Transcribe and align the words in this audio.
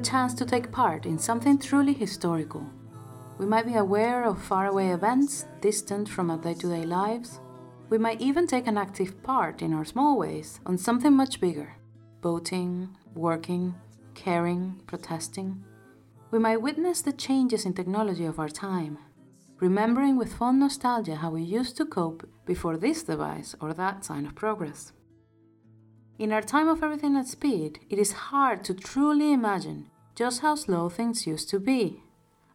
chance 0.00 0.34
to 0.34 0.44
take 0.44 0.72
part 0.72 1.06
in 1.06 1.18
something 1.18 1.58
truly 1.58 1.92
historical. 1.92 2.66
We 3.38 3.46
might 3.46 3.66
be 3.66 3.74
aware 3.74 4.24
of 4.24 4.42
faraway 4.42 4.88
events 4.88 5.46
distant 5.60 6.08
from 6.08 6.30
our 6.30 6.38
day 6.38 6.54
to 6.54 6.68
day 6.68 6.84
lives. 6.84 7.40
We 7.88 7.98
might 7.98 8.20
even 8.20 8.46
take 8.46 8.66
an 8.66 8.76
active 8.76 9.22
part 9.22 9.62
in 9.62 9.72
our 9.72 9.84
small 9.84 10.18
ways 10.18 10.60
on 10.66 10.78
something 10.78 11.12
much 11.12 11.40
bigger 11.40 11.76
voting, 12.22 12.96
working, 13.14 13.74
caring, 14.14 14.82
protesting. 14.86 15.64
We 16.30 16.38
might 16.38 16.62
witness 16.62 17.00
the 17.00 17.12
changes 17.12 17.64
in 17.64 17.72
technology 17.72 18.26
of 18.26 18.38
our 18.38 18.48
time, 18.48 18.98
remembering 19.58 20.16
with 20.16 20.34
fond 20.34 20.60
nostalgia 20.60 21.16
how 21.16 21.30
we 21.30 21.42
used 21.42 21.76
to 21.78 21.86
cope 21.86 22.28
before 22.44 22.76
this 22.76 23.02
device 23.02 23.54
or 23.60 23.72
that 23.72 24.04
sign 24.04 24.26
of 24.26 24.34
progress. 24.34 24.92
In 26.20 26.32
our 26.32 26.42
time 26.42 26.68
of 26.68 26.82
everything 26.82 27.16
at 27.16 27.28
speed, 27.28 27.78
it 27.88 27.98
is 27.98 28.28
hard 28.28 28.62
to 28.64 28.74
truly 28.74 29.32
imagine 29.32 29.86
just 30.14 30.42
how 30.42 30.54
slow 30.54 30.90
things 30.90 31.26
used 31.26 31.48
to 31.48 31.58
be. 31.58 32.02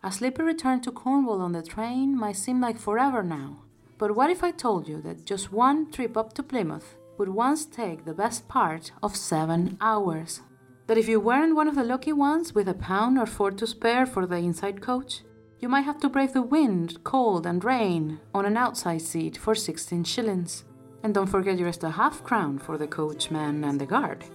A 0.04 0.12
sleepy 0.12 0.44
return 0.44 0.82
to 0.82 0.92
Cornwall 0.92 1.42
on 1.42 1.54
the 1.54 1.64
train 1.64 2.16
might 2.16 2.36
seem 2.36 2.62
like 2.62 2.78
forever 2.78 3.24
now. 3.24 3.64
But 3.98 4.16
what 4.16 4.30
if 4.30 4.44
I 4.44 4.52
told 4.52 4.88
you 4.88 5.02
that 5.02 5.26
just 5.26 5.52
one 5.52 5.90
trip 5.90 6.16
up 6.16 6.34
to 6.34 6.44
Plymouth 6.44 6.96
would 7.18 7.30
once 7.30 7.66
take 7.66 8.06
the 8.06 8.14
best 8.14 8.48
part 8.48 8.92
of 9.02 9.16
seven 9.16 9.80
hours? 9.82 10.42
That 10.86 11.00
if 11.00 11.08
you 11.08 11.20
weren't 11.20 11.56
one 11.56 11.68
of 11.68 11.74
the 11.74 11.84
lucky 11.84 12.14
ones 12.14 12.54
with 12.54 12.70
a 12.70 12.76
pound 12.76 13.18
or 13.18 13.26
four 13.26 13.50
to 13.50 13.66
spare 13.66 14.06
for 14.06 14.28
the 14.28 14.36
inside 14.36 14.80
coach, 14.80 15.24
you 15.58 15.70
might 15.70 15.86
have 15.90 16.00
to 16.02 16.10
brave 16.10 16.34
the 16.34 16.44
wind, 16.44 17.04
cold, 17.04 17.48
and 17.48 17.64
rain 17.64 18.20
on 18.32 18.46
an 18.46 18.58
outside 18.58 19.02
seat 19.02 19.38
for 19.38 19.56
16 19.56 20.04
shillings. 20.04 20.65
And 21.06 21.14
don't 21.14 21.28
forget 21.28 21.60
your 21.60 21.68
extra 21.68 21.92
half 21.92 22.24
crown 22.24 22.58
for 22.58 22.80
the 22.80 22.88
coachman 22.88 23.64
and 23.64 23.80
the 23.80 23.86
guard. 23.86 24.26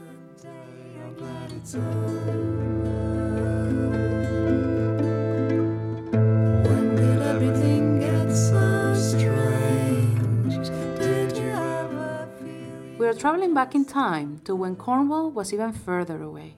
We 12.96 13.06
are 13.08 13.14
traveling 13.14 13.52
back 13.52 13.74
in 13.74 13.84
time 13.84 14.38
to 14.44 14.54
when 14.54 14.76
Cornwall 14.76 15.32
was 15.32 15.52
even 15.52 15.72
further 15.72 16.22
away, 16.22 16.54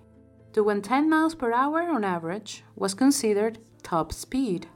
to 0.53 0.63
when 0.63 0.83
10 0.83 1.09
miles 1.09 1.35
per 1.35 1.55
hour 1.55 1.81
on 1.81 2.05
average 2.05 2.65
was 2.77 2.93
considered 2.93 3.61
top 3.83 4.13
speed, 4.13 4.69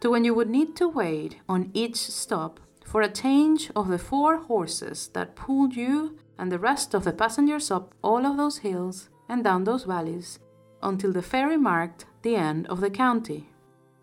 to 0.00 0.10
when 0.10 0.24
you 0.24 0.34
would 0.34 0.50
need 0.50 0.74
to 0.74 0.88
wait 0.88 1.36
on 1.48 1.70
each 1.74 1.94
stop 1.94 2.58
for 2.90 3.02
a 3.02 3.08
change 3.08 3.70
of 3.76 3.86
the 3.86 3.98
four 3.98 4.38
horses 4.38 5.10
that 5.14 5.36
pulled 5.36 5.76
you 5.76 6.18
and 6.36 6.50
the 6.50 6.58
rest 6.58 6.92
of 6.92 7.04
the 7.04 7.12
passengers 7.12 7.70
up 7.70 7.94
all 8.02 8.26
of 8.26 8.36
those 8.36 8.58
hills 8.58 9.08
and 9.28 9.44
down 9.44 9.62
those 9.62 9.84
valleys 9.84 10.40
until 10.82 11.12
the 11.12 11.22
ferry 11.22 11.56
marked 11.56 12.04
the 12.22 12.34
end 12.34 12.66
of 12.66 12.80
the 12.80 12.90
county. 12.90 13.48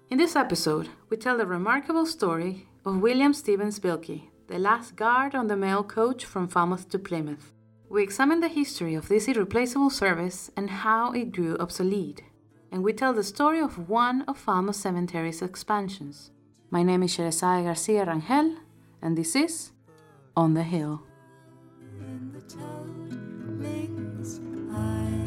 In 0.10 0.18
this 0.18 0.38
episode, 0.38 0.88
we 1.10 1.18
tell 1.18 1.38
the 1.38 1.46
remarkable 1.46 2.06
story 2.06 2.66
of 2.86 3.02
William 3.02 3.34
Stevens 3.34 3.78
Bilkey, 3.78 4.30
the 4.48 4.58
last 4.58 4.96
guard 4.96 5.36
on 5.36 5.48
the 5.48 5.58
mail 5.58 5.84
coach 5.84 6.24
from 6.24 6.48
Falmouth 6.48 6.88
to 6.88 6.98
Plymouth. 6.98 7.52
We 7.90 8.04
examine 8.04 8.40
the 8.40 8.48
history 8.48 8.96
of 8.96 9.10
this 9.10 9.28
irreplaceable 9.28 9.90
service 9.90 10.50
and 10.56 10.70
how 10.70 11.12
it 11.12 11.34
grew 11.34 11.58
obsolete. 11.58 12.24
And 12.72 12.86
we 12.86 12.94
tell 12.94 13.12
the 13.12 13.24
story 13.24 13.60
of 13.60 13.90
one 13.90 14.22
of 14.30 14.38
Falmouth 14.38 14.78
Cemetery's 14.78 15.42
expansions. 15.42 16.32
My 16.70 16.84
name 16.84 17.04
is 17.04 17.18
Sheresai 17.18 17.66
Garcia 17.66 18.06
Rangel, 18.06 18.58
and 19.02 19.18
this 19.18 19.36
is 19.36 19.72
On 20.36 20.54
the 20.54 20.64
Hill. 20.64 21.02
in 22.00 22.32
the 22.32 22.42
toadling's 22.42 24.40
eye? 24.72 25.24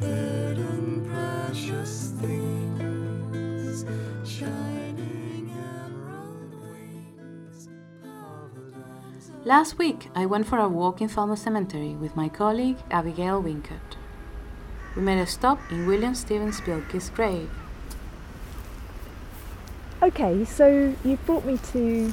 Hidden 0.00 1.08
precious 1.10 2.12
things 2.20 3.84
shining 4.28 5.50
emerald 5.50 6.54
wings 6.70 7.68
of 8.04 8.50
a 8.56 8.70
damsel. 8.70 9.34
Last 9.44 9.78
week, 9.78 10.08
I 10.14 10.26
went 10.26 10.46
for 10.46 10.58
a 10.58 10.68
walk 10.68 11.00
in 11.00 11.08
Falmouth 11.08 11.38
Cemetery 11.38 11.94
with 11.94 12.16
my 12.16 12.28
colleague 12.28 12.78
Abigail 12.90 13.42
Wincott. 13.42 13.96
We 14.94 15.02
made 15.02 15.20
a 15.20 15.26
stop 15.26 15.58
in 15.70 15.86
William 15.86 16.14
Stevens 16.14 16.60
Bilkey's 16.60 17.08
grave. 17.10 17.50
Okay, 20.02 20.44
so 20.44 20.96
you've 21.04 21.24
brought 21.26 21.44
me 21.44 21.58
to 21.70 22.12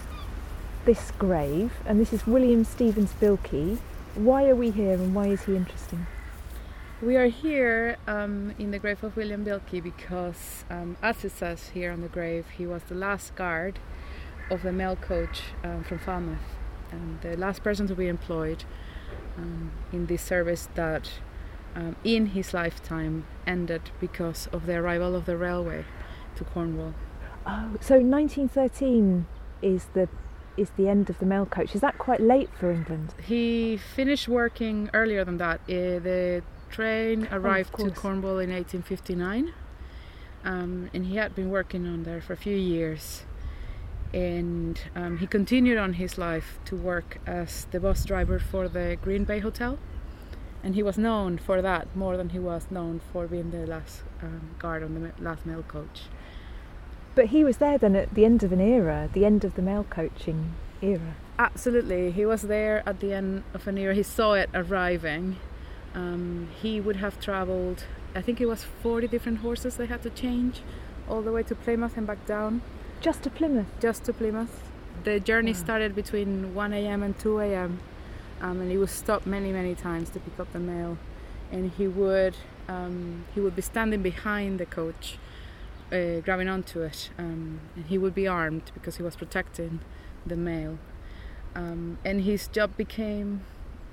this 0.86 1.10
grave, 1.18 1.72
and 1.88 2.00
this 2.00 2.14
is 2.14 2.28
William 2.28 2.64
Stevens 2.64 3.14
Bilkey. 3.20 3.80
Why 4.14 4.48
are 4.48 4.56
we 4.56 4.70
here, 4.70 4.94
and 4.94 5.16
why 5.16 5.30
is 5.30 5.46
he 5.46 5.56
interesting? 5.56 6.06
We 7.02 7.18
are 7.18 7.30
here 7.30 7.98
um, 8.06 8.54
in 8.60 8.70
the 8.70 8.78
grave 8.78 9.04
of 9.04 9.18
William 9.18 9.44
Bilkey 9.44 9.82
because, 9.82 10.66
um, 10.70 10.98
as 11.02 11.26
it 11.26 11.32
says 11.32 11.70
here 11.70 11.92
on 11.92 12.02
the 12.02 12.10
grave, 12.10 12.46
he 12.56 12.68
was 12.68 12.84
the 12.84 12.94
last 12.94 13.36
guard 13.36 13.80
of 14.52 14.62
the 14.62 14.72
mail 14.72 14.96
coach 14.96 15.42
um, 15.64 15.84
from 15.84 15.98
Falmouth 15.98 16.38
and 16.92 17.20
the 17.22 17.36
last 17.38 17.64
person 17.64 17.88
to 17.88 17.96
be 17.96 18.08
employed 18.08 18.66
um, 19.36 19.72
in 19.92 20.06
this 20.06 20.22
service 20.22 20.70
that, 20.76 21.10
um, 21.76 21.96
in 22.04 22.28
his 22.28 22.54
lifetime, 22.54 23.26
ended 23.48 23.90
because 24.00 24.48
of 24.54 24.68
the 24.68 24.76
arrival 24.76 25.16
of 25.16 25.26
the 25.26 25.36
railway 25.36 25.86
to 26.36 26.44
Cornwall. 26.44 26.94
Oh, 27.50 27.78
so 27.82 27.96
1913 27.96 29.26
is 29.64 29.86
the 29.94 30.08
is 30.56 30.70
the 30.78 30.88
end 30.88 31.10
of 31.10 31.18
the 31.20 31.26
mail 31.26 31.46
coach. 31.46 31.74
Is 31.74 31.82
that 31.82 31.98
quite 31.98 32.22
late 32.22 32.50
for 32.60 32.72
England? 32.72 33.16
He 33.24 33.78
finished 33.78 34.28
working 34.28 34.90
earlier 34.94 35.24
than 35.24 35.38
that. 35.38 35.62
Uh, 35.62 35.98
the 36.10 36.44
train 36.70 37.28
arrived 37.32 37.76
to. 37.78 37.90
Cornwall 37.92 38.40
in 38.40 38.52
1859, 38.52 39.54
um, 40.44 40.90
and 40.94 41.06
he 41.06 41.16
had 41.16 41.34
been 41.34 41.50
working 41.50 41.88
on 41.88 42.04
there 42.04 42.22
for 42.22 42.34
a 42.34 42.38
few 42.38 42.56
years. 42.56 43.24
And 44.14 44.80
um, 44.96 45.18
he 45.18 45.28
continued 45.28 45.78
on 45.78 45.94
his 45.94 46.18
life 46.18 46.60
to 46.66 46.76
work 46.76 47.20
as 47.26 47.66
the 47.72 47.80
bus 47.80 48.04
driver 48.06 48.40
for 48.40 48.68
the 48.68 48.98
Greenbank 49.04 49.42
Hotel, 49.42 49.80
and 50.64 50.76
he 50.76 50.84
was 50.84 50.98
known 50.98 51.38
for 51.38 51.62
that 51.62 51.96
more 51.96 52.18
than 52.18 52.30
he 52.30 52.40
was 52.40 52.68
known 52.70 53.02
for 53.14 53.28
being 53.28 53.52
the 53.52 53.66
last 53.66 54.04
um, 54.22 54.56
guard 54.60 54.84
on 54.84 54.94
the 54.96 55.24
last 55.24 55.46
mail 55.46 55.64
coach. 55.64 56.02
But 57.20 57.32
he 57.36 57.44
was 57.44 57.58
there 57.58 57.78
then 57.78 57.98
at 57.98 58.14
the 58.14 58.24
end 58.24 58.44
of 58.44 58.54
an 58.54 58.62
era, 58.62 59.10
the 59.12 59.26
end 59.26 59.44
of 59.44 59.56
the 59.56 59.62
mail 59.62 59.86
coaching 59.90 60.54
era. 60.82 61.16
Absolutely, 61.38 62.12
he 62.12 62.26
was 62.26 62.44
there 62.44 62.82
at 62.86 63.02
the 63.02 63.12
end 63.12 63.44
of 63.54 63.68
an 63.68 63.78
era. 63.78 63.94
He 63.94 64.04
saw 64.04 64.36
it 64.36 64.50
arriving. 64.54 65.36
Um, 65.94 66.48
he 66.62 66.80
would 66.80 66.96
have 66.96 67.20
traveled, 67.20 67.84
I 68.16 68.22
think 68.22 68.40
it 68.40 68.46
was 68.46 68.64
40 68.64 69.10
different 69.10 69.40
horses 69.40 69.76
they 69.76 69.88
had 69.88 70.02
to 70.04 70.10
change 70.10 70.62
all 71.10 71.22
the 71.22 71.34
way 71.34 71.44
to 71.44 71.56
Plymouth 71.56 71.98
and 71.98 72.08
back 72.08 72.26
down, 72.26 72.62
Just 73.02 73.24
to 73.24 73.30
Plymouth. 73.30 73.68
just 73.82 74.06
to 74.06 74.14
Plymouth. 74.14 74.64
The 75.04 75.20
journey 75.20 75.52
Wow. 75.52 75.58
started 75.58 75.94
between 75.96 76.56
1 76.56 76.72
a.m. 76.72 77.04
and 77.04 77.20
2 77.20 77.40
a.m. 77.40 77.80
Um, 78.40 78.62
and 78.62 78.72
he 78.72 78.78
would 78.78 78.90
stop 78.92 79.26
many, 79.26 79.52
many 79.52 79.76
times 79.76 80.10
to 80.12 80.22
pick 80.22 80.40
up 80.40 80.54
the 80.54 80.60
mail. 80.60 80.98
And 81.52 81.70
he 81.78 81.86
would 81.86 82.38
um, 82.70 83.26
he 83.36 83.42
would 83.42 83.58
be 83.58 83.62
standing 83.62 84.02
behind 84.02 84.58
the 84.58 84.66
coach, 84.66 85.18
uh, 85.92 86.20
grabbing 86.22 86.48
onto 86.50 86.82
it, 86.82 87.10
um, 87.18 87.60
and 87.76 87.86
he 87.86 87.98
would 87.98 88.14
be 88.16 88.28
armed 88.28 88.72
because 88.74 88.98
he 88.98 89.04
was 89.04 89.16
protecting 89.16 89.80
the 90.26 90.36
mail. 90.36 90.78
Um, 91.56 91.98
and 92.06 92.22
his 92.22 92.48
job 92.48 92.78
became 92.78 93.42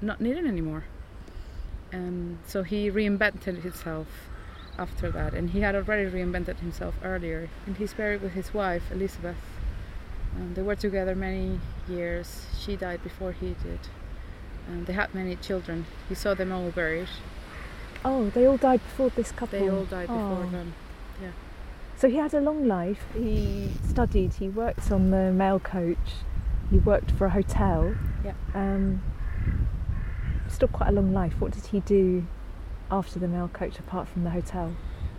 not 0.00 0.20
needed 0.20 0.46
anymore. 0.46 0.84
Um, 1.93 2.38
so 2.46 2.62
he 2.62 2.90
reinvented 2.90 3.62
himself 3.62 4.06
after 4.78 5.10
that, 5.10 5.32
and 5.32 5.50
he 5.50 5.60
had 5.60 5.75
already 5.75 6.10
reinvented 6.10 6.58
himself 6.58 6.94
earlier. 7.02 7.48
And 7.66 7.76
he's 7.76 7.94
buried 7.94 8.20
with 8.22 8.32
his 8.32 8.52
wife 8.52 8.82
Elizabeth. 8.90 9.37
Um, 10.37 10.52
they 10.54 10.62
were 10.62 10.76
together 10.76 11.14
many 11.14 11.60
years. 11.88 12.44
She 12.58 12.76
died 12.76 13.02
before 13.02 13.32
he 13.32 13.56
did. 13.62 13.81
Um, 14.69 14.84
they 14.84 14.92
had 14.92 15.14
many 15.14 15.37
children. 15.37 15.87
He 16.08 16.14
saw 16.14 16.34
them 16.34 16.52
all 16.52 16.70
buried. 16.70 17.08
Oh, 18.04 18.28
they 18.31 18.46
all 18.46 18.58
died 18.58 18.81
before 18.82 19.08
this 19.10 19.32
couple. 19.32 19.58
They 19.58 19.70
all 19.70 19.84
died 19.84 20.08
before 20.08 20.44
Oh. 20.46 20.50
them. 20.50 20.75
So 21.96 22.10
he 22.10 22.16
had 22.16 22.34
a 22.34 22.40
long 22.40 22.69
life. 22.69 23.06
He 23.14 23.70
studied. 23.88 24.34
He 24.34 24.48
worked 24.50 24.93
on 24.93 25.10
the 25.10 25.32
mail 25.32 25.58
coach. 25.58 26.16
He 26.70 26.78
worked 26.78 27.10
for 27.12 27.26
a 27.26 27.31
hotel. 27.31 27.94
Yeah. 28.22 28.34
Um, 28.54 29.02
still 30.48 30.69
quite 30.69 30.90
a 30.90 30.93
long 30.93 31.14
life. 31.14 31.40
What 31.40 31.52
did 31.52 31.66
he 31.66 31.81
do 31.81 32.26
after 32.90 33.19
the 33.19 33.28
mail 33.28 33.48
coach 33.48 33.78
apart 33.78 34.08
from 34.08 34.25
the 34.25 34.31
hotel? 34.31 34.75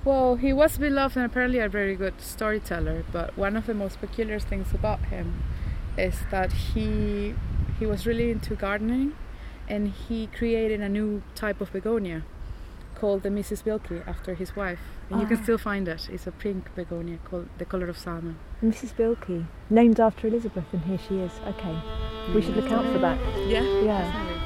Well, 0.05 0.35
he 0.35 0.53
was 0.53 0.77
beloved 0.77 1.17
and 1.17 1.25
apparently 1.25 1.59
a 1.59 1.67
very 1.67 1.95
good 1.95 2.21
storyteller. 2.21 3.03
But 3.11 3.35
one 3.35 3.57
of 3.57 3.65
the 3.65 3.73
most 3.73 3.99
peculiar 3.99 4.39
things 4.39 4.71
about 4.71 5.05
him 5.05 5.43
is 5.97 6.19
that 6.29 6.53
he 6.53 7.33
he 7.79 7.85
was 7.87 8.05
really 8.05 8.29
into 8.29 8.55
gardening, 8.55 9.13
and 9.67 9.89
he 9.89 10.27
created 10.27 10.79
a 10.81 10.89
new 10.89 11.23
type 11.33 11.59
of 11.59 11.71
begonia 11.71 12.23
called 12.99 13.21
the 13.23 13.29
Mrs. 13.29 13.63
Bilkey 13.63 14.05
after 14.07 14.33
his 14.33 14.55
wife. 14.55 14.79
And 15.09 15.19
ah. 15.19 15.21
you 15.21 15.27
can 15.27 15.37
ah. 15.37 15.43
still 15.43 15.57
find 15.57 15.87
it. 15.87 16.09
It's 16.11 16.27
a 16.27 16.31
pink 16.31 16.73
begonia 16.75 17.19
called 17.23 17.47
the 17.57 17.65
color 17.65 17.87
of 17.87 17.97
salmon. 17.97 18.37
Mrs. 18.63 18.93
Bilkey, 18.93 19.45
named 19.69 19.99
after 19.99 20.27
Elizabeth, 20.27 20.65
and 20.73 20.83
here 20.83 20.99
she 21.07 21.19
is. 21.19 21.31
Okay, 21.47 21.77
we 22.33 22.41
should 22.41 22.55
look 22.55 22.71
out 22.71 22.85
for 22.91 22.99
that. 22.99 23.19
Yeah. 23.47 23.65
Yeah. 23.81 24.37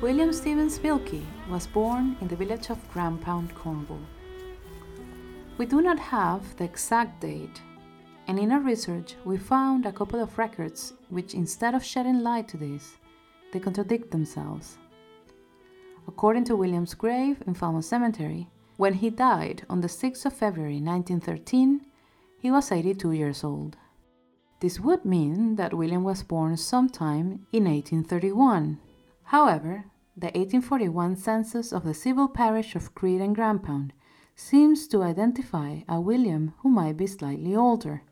William 0.00 0.32
Stevens 0.32 0.78
Bilkey 0.78 1.24
was 1.50 1.66
born 1.66 2.16
in 2.20 2.28
the 2.28 2.36
village 2.36 2.70
of 2.70 2.78
Grampound, 2.94 3.52
Cornwall. 3.54 4.04
We 5.56 5.66
do 5.66 5.82
not 5.82 5.98
have 5.98 6.56
the 6.56 6.64
exact 6.64 7.20
date 7.20 7.60
and 8.28 8.38
in 8.38 8.52
our 8.52 8.60
research 8.60 9.16
we 9.24 9.36
found 9.36 9.84
a 9.86 9.92
couple 9.92 10.20
of 10.20 10.38
records 10.38 10.92
which, 11.08 11.34
instead 11.34 11.74
of 11.74 11.82
shedding 11.82 12.20
light 12.20 12.46
to 12.48 12.56
this, 12.56 12.96
they 13.52 13.58
contradict 13.58 14.10
themselves. 14.10 14.78
According 16.06 16.44
to 16.44 16.56
William's 16.56 16.94
grave 16.94 17.42
in 17.46 17.54
Falmouth 17.54 17.86
Cemetery, 17.86 18.48
when 18.76 18.94
he 18.94 19.10
died 19.10 19.64
on 19.68 19.80
the 19.80 19.88
6th 19.88 20.24
of 20.26 20.32
February 20.32 20.80
1913, 20.80 21.80
he 22.38 22.50
was 22.50 22.70
82 22.70 23.12
years 23.12 23.42
old. 23.42 23.76
This 24.60 24.78
would 24.78 25.04
mean 25.04 25.56
that 25.56 25.74
William 25.74 26.04
was 26.04 26.22
born 26.22 26.56
sometime 26.56 27.46
in 27.52 27.64
1831. 27.64 28.78
However, 29.24 29.84
the 30.16 30.26
1841 30.26 31.16
census 31.16 31.72
of 31.72 31.84
the 31.84 31.94
civil 31.94 32.28
parish 32.28 32.74
of 32.74 32.94
Creed 32.94 33.20
and 33.20 33.36
Grampound 33.36 33.90
seems 34.34 34.86
to 34.88 35.02
identify 35.02 35.80
a 35.88 36.00
William 36.00 36.54
who 36.58 36.68
might 36.68 36.96
be 36.96 37.06
slightly 37.06 37.54
older. 37.54 38.02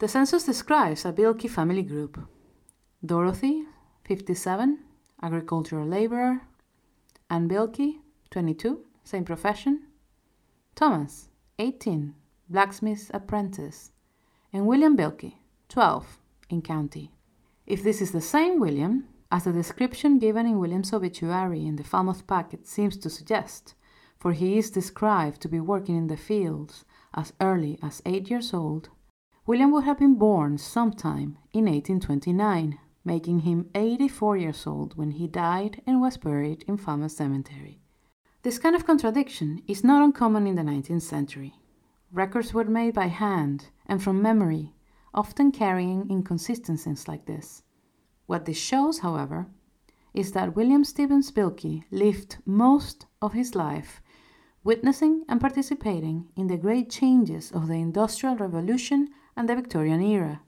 The 0.00 0.08
census 0.08 0.44
describes 0.44 1.04
a 1.04 1.12
Bilkey 1.12 1.50
family 1.50 1.82
group. 1.82 2.18
Dorothy, 3.04 3.64
57, 4.06 4.78
agricultural 5.22 5.86
laborer, 5.86 6.40
Anne 7.28 7.46
Bilkey, 7.46 7.98
22, 8.30 8.80
same 9.04 9.26
profession, 9.26 9.82
Thomas, 10.74 11.28
18, 11.58 12.14
blacksmith 12.48 13.10
apprentice, 13.12 13.92
and 14.54 14.66
William 14.66 14.96
Bilkey, 14.96 15.34
12, 15.68 16.18
in 16.48 16.62
county. 16.62 17.12
If 17.66 17.82
this 17.82 18.00
is 18.00 18.12
the 18.12 18.22
same 18.22 18.58
William, 18.58 19.06
as 19.30 19.44
the 19.44 19.52
description 19.52 20.18
given 20.18 20.46
in 20.46 20.58
William's 20.58 20.94
obituary 20.94 21.66
in 21.66 21.76
the 21.76 21.84
Falmouth 21.84 22.26
packet 22.26 22.66
seems 22.66 22.96
to 22.96 23.10
suggest, 23.10 23.74
for 24.18 24.32
he 24.32 24.56
is 24.56 24.70
described 24.70 25.42
to 25.42 25.48
be 25.48 25.60
working 25.60 25.94
in 25.94 26.06
the 26.06 26.16
fields 26.16 26.86
as 27.12 27.34
early 27.38 27.78
as 27.82 28.00
eight 28.06 28.30
years 28.30 28.54
old, 28.54 28.88
William 29.50 29.72
would 29.72 29.82
have 29.82 29.98
been 29.98 30.14
born 30.14 30.56
sometime 30.56 31.36
in 31.52 31.64
1829, 31.64 32.78
making 33.04 33.40
him 33.40 33.68
84 33.74 34.36
years 34.36 34.64
old 34.64 34.96
when 34.96 35.10
he 35.10 35.26
died 35.26 35.82
and 35.88 36.00
was 36.00 36.16
buried 36.16 36.64
in 36.68 36.76
Falmouth 36.76 37.10
Cemetery. 37.10 37.80
This 38.42 38.60
kind 38.60 38.76
of 38.76 38.86
contradiction 38.86 39.60
is 39.66 39.82
not 39.82 40.04
uncommon 40.04 40.46
in 40.46 40.54
the 40.54 40.62
19th 40.62 41.02
century. 41.02 41.54
Records 42.12 42.54
were 42.54 42.66
made 42.66 42.94
by 42.94 43.08
hand 43.08 43.70
and 43.86 44.00
from 44.00 44.22
memory, 44.22 44.72
often 45.12 45.50
carrying 45.50 46.08
inconsistencies 46.08 47.08
like 47.08 47.26
this. 47.26 47.64
What 48.26 48.44
this 48.44 48.56
shows, 48.56 49.00
however, 49.00 49.48
is 50.14 50.30
that 50.30 50.54
William 50.54 50.84
Stevens 50.84 51.32
Bilkey 51.32 51.82
lived 51.90 52.36
most 52.46 53.06
of 53.20 53.32
his 53.32 53.56
life 53.56 54.00
witnessing 54.62 55.24
and 55.28 55.40
participating 55.40 56.28
in 56.36 56.46
the 56.46 56.56
great 56.56 56.88
changes 56.88 57.50
of 57.50 57.66
the 57.66 57.74
Industrial 57.74 58.36
Revolution 58.36 59.08
and 59.40 59.48
the 59.48 59.56
Victorian 59.56 60.02
era. 60.02 60.42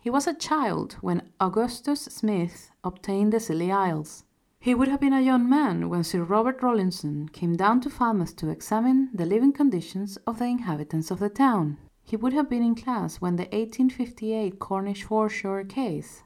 He 0.00 0.08
was 0.08 0.26
a 0.26 0.32
child 0.32 0.96
when 1.02 1.28
Augustus 1.38 2.06
Smith 2.06 2.70
obtained 2.82 3.34
the 3.34 3.38
Scilly 3.38 3.70
Isles. 3.70 4.24
He 4.58 4.74
would 4.74 4.88
have 4.88 4.98
been 4.98 5.12
a 5.12 5.20
young 5.20 5.46
man 5.46 5.90
when 5.90 6.04
Sir 6.04 6.22
Robert 6.22 6.62
Rawlinson 6.62 7.28
came 7.28 7.54
down 7.54 7.82
to 7.82 7.90
Falmouth 7.90 8.34
to 8.36 8.48
examine 8.48 9.10
the 9.12 9.26
living 9.26 9.52
conditions 9.52 10.16
of 10.26 10.38
the 10.38 10.46
inhabitants 10.46 11.10
of 11.10 11.18
the 11.18 11.28
town. 11.28 11.76
He 12.02 12.16
would 12.16 12.32
have 12.32 12.48
been 12.48 12.62
in 12.62 12.74
class 12.74 13.20
when 13.20 13.36
the 13.36 13.48
1858 13.52 14.58
Cornish 14.58 15.04
foreshore 15.04 15.64
case 15.64 16.22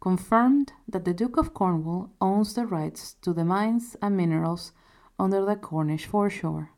confirmed 0.00 0.74
that 0.86 1.06
the 1.06 1.14
Duke 1.14 1.38
of 1.38 1.54
Cornwall 1.54 2.10
owns 2.20 2.52
the 2.52 2.66
rights 2.66 3.14
to 3.22 3.32
the 3.32 3.46
mines 3.46 3.96
and 4.02 4.14
minerals 4.14 4.72
under 5.18 5.42
the 5.42 5.56
Cornish 5.56 6.04
foreshore. 6.04 6.73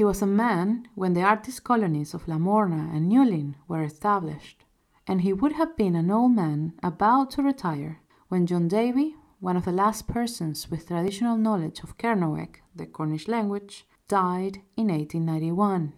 He 0.00 0.04
was 0.04 0.22
a 0.22 0.26
man 0.26 0.88
when 0.94 1.12
the 1.12 1.20
artist 1.20 1.62
colonies 1.62 2.14
of 2.14 2.26
Lamorna 2.26 2.88
and 2.90 3.12
Newlyn 3.12 3.56
were 3.68 3.82
established, 3.82 4.64
and 5.06 5.20
he 5.20 5.34
would 5.34 5.52
have 5.52 5.76
been 5.76 5.94
an 5.94 6.10
old 6.10 6.32
man 6.32 6.72
about 6.82 7.32
to 7.32 7.42
retire 7.42 8.00
when 8.28 8.46
John 8.46 8.66
Davey, 8.66 9.14
one 9.40 9.58
of 9.58 9.66
the 9.66 9.72
last 9.72 10.08
persons 10.08 10.70
with 10.70 10.86
traditional 10.86 11.36
knowledge 11.36 11.80
of 11.80 11.98
Kernewek, 11.98 12.62
the 12.74 12.86
Cornish 12.86 13.28
language, 13.28 13.86
died 14.08 14.62
in 14.74 14.88
1891. 14.88 15.92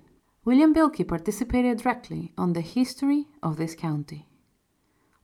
William 0.44 0.74
Bilkey 0.74 1.06
participated 1.06 1.78
directly 1.78 2.32
on 2.36 2.54
the 2.54 2.60
history 2.60 3.28
of 3.40 3.56
this 3.56 3.76
county. 3.76 4.26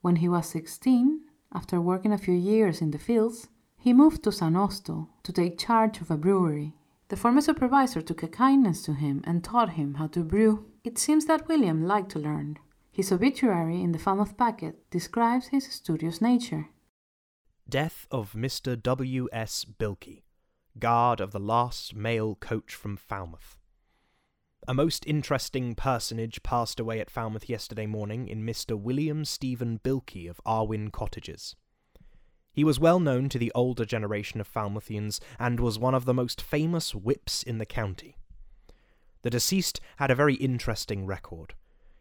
When 0.02 0.14
he 0.22 0.28
was 0.28 0.46
16, 0.50 1.22
after 1.52 1.80
working 1.80 2.12
a 2.12 2.16
few 2.16 2.34
years 2.34 2.80
in 2.80 2.92
the 2.92 2.98
fields, 3.00 3.48
he 3.76 3.92
moved 3.92 4.22
to 4.22 4.30
St. 4.30 4.56
Austell 4.56 5.10
to 5.24 5.32
take 5.32 5.58
charge 5.58 6.00
of 6.00 6.12
a 6.12 6.16
brewery. 6.16 6.76
The 7.08 7.16
former 7.16 7.40
supervisor 7.40 8.02
took 8.02 8.22
a 8.22 8.28
kindness 8.28 8.82
to 8.82 8.92
him 8.92 9.22
and 9.24 9.42
taught 9.42 9.70
him 9.70 9.94
how 9.94 10.08
to 10.08 10.22
brew. 10.22 10.66
It 10.84 10.98
seems 10.98 11.24
that 11.24 11.48
William 11.48 11.86
liked 11.86 12.10
to 12.10 12.18
learn. 12.18 12.58
His 12.92 13.10
obituary 13.10 13.82
in 13.82 13.92
the 13.92 13.98
Falmouth 13.98 14.36
Packet 14.36 14.90
describes 14.90 15.48
his 15.48 15.66
studious 15.66 16.20
nature. 16.20 16.68
Death 17.68 18.06
of 18.10 18.32
Mr. 18.32 18.80
W. 18.82 19.28
S. 19.32 19.64
Bilkey, 19.64 20.22
guard 20.78 21.20
of 21.20 21.32
the 21.32 21.40
last 21.40 21.94
mail 21.94 22.34
coach 22.34 22.74
from 22.74 22.96
Falmouth. 22.96 23.58
A 24.66 24.74
most 24.74 25.06
interesting 25.06 25.74
personage 25.74 26.42
passed 26.42 26.78
away 26.78 27.00
at 27.00 27.10
Falmouth 27.10 27.48
yesterday 27.48 27.86
morning 27.86 28.28
in 28.28 28.44
Mr. 28.44 28.78
William 28.78 29.24
Stephen 29.24 29.80
Bilkey 29.82 30.28
of 30.28 30.40
Arwin 30.44 30.90
Cottages. 30.92 31.56
He 32.58 32.64
was 32.64 32.80
well 32.80 32.98
known 32.98 33.28
to 33.28 33.38
the 33.38 33.52
older 33.54 33.84
generation 33.84 34.40
of 34.40 34.52
Falmouthians 34.52 35.20
and 35.38 35.60
was 35.60 35.78
one 35.78 35.94
of 35.94 36.06
the 36.06 36.12
most 36.12 36.42
famous 36.42 36.92
whips 36.92 37.44
in 37.44 37.58
the 37.58 37.64
county. 37.64 38.16
The 39.22 39.30
deceased 39.30 39.80
had 39.98 40.10
a 40.10 40.16
very 40.16 40.34
interesting 40.34 41.06
record. 41.06 41.54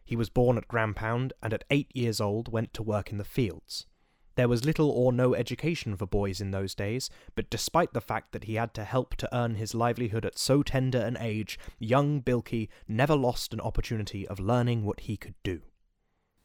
He 0.04 0.16
was 0.16 0.30
born 0.30 0.58
at 0.58 0.66
Grampound 0.66 1.30
and 1.40 1.54
at 1.54 1.62
eight 1.70 1.94
years 1.94 2.20
old 2.20 2.50
went 2.50 2.74
to 2.74 2.82
work 2.82 3.12
in 3.12 3.18
the 3.18 3.24
fields. 3.24 3.86
There 4.34 4.48
was 4.48 4.64
little 4.64 4.90
or 4.90 5.12
no 5.12 5.32
education 5.32 5.94
for 5.94 6.06
boys 6.06 6.40
in 6.40 6.50
those 6.50 6.74
days, 6.74 7.08
but 7.36 7.50
despite 7.50 7.92
the 7.92 8.00
fact 8.00 8.32
that 8.32 8.42
he 8.42 8.56
had 8.56 8.74
to 8.74 8.82
help 8.82 9.14
to 9.18 9.32
earn 9.32 9.54
his 9.54 9.76
livelihood 9.76 10.26
at 10.26 10.40
so 10.40 10.64
tender 10.64 10.98
an 10.98 11.16
age, 11.20 11.56
young 11.78 12.20
Bilkey 12.20 12.68
never 12.88 13.14
lost 13.14 13.54
an 13.54 13.60
opportunity 13.60 14.26
of 14.26 14.40
learning 14.40 14.84
what 14.84 14.98
he 15.02 15.16
could 15.16 15.36
do. 15.44 15.60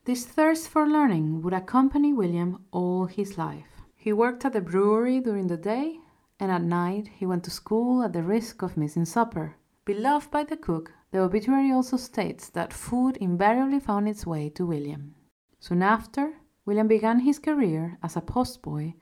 This 0.06 0.24
thirst 0.24 0.70
for 0.70 0.86
learning 0.86 1.42
would 1.42 1.54
accompany 1.54 2.14
William 2.14 2.66
all 2.72 3.08
his 3.08 3.40
life. 3.40 3.73
He 4.04 4.12
worked 4.12 4.44
at 4.44 4.52
the 4.52 4.60
brewery 4.60 5.22
during 5.22 5.48
the 5.48 5.56
day, 5.56 6.02
and 6.38 6.52
at 6.52 6.62
night 6.62 7.08
he 7.08 7.26
went 7.26 7.46
to 7.46 7.50
school 7.50 8.04
at 8.04 8.12
the 8.12 8.22
risk 8.22 8.62
of 8.62 8.76
missing 8.76 9.06
supper. 9.06 9.56
Beloved 9.86 10.30
by 10.30 10.44
the 10.44 10.58
cook, 10.58 10.92
the 11.12 11.20
obituary 11.20 11.72
also 11.72 11.96
states 11.96 12.50
that 12.50 12.74
food 12.74 13.16
invariably 13.16 13.80
found 13.80 14.10
its 14.10 14.26
way 14.26 14.50
to 14.50 14.66
William. 14.66 15.16
Soon 15.62 15.82
after, 15.82 16.34
William 16.66 16.90
began 16.90 17.20
his 17.22 17.40
career 17.40 17.98
as 18.04 18.18
a 18.18 18.22
postboy 18.22 18.96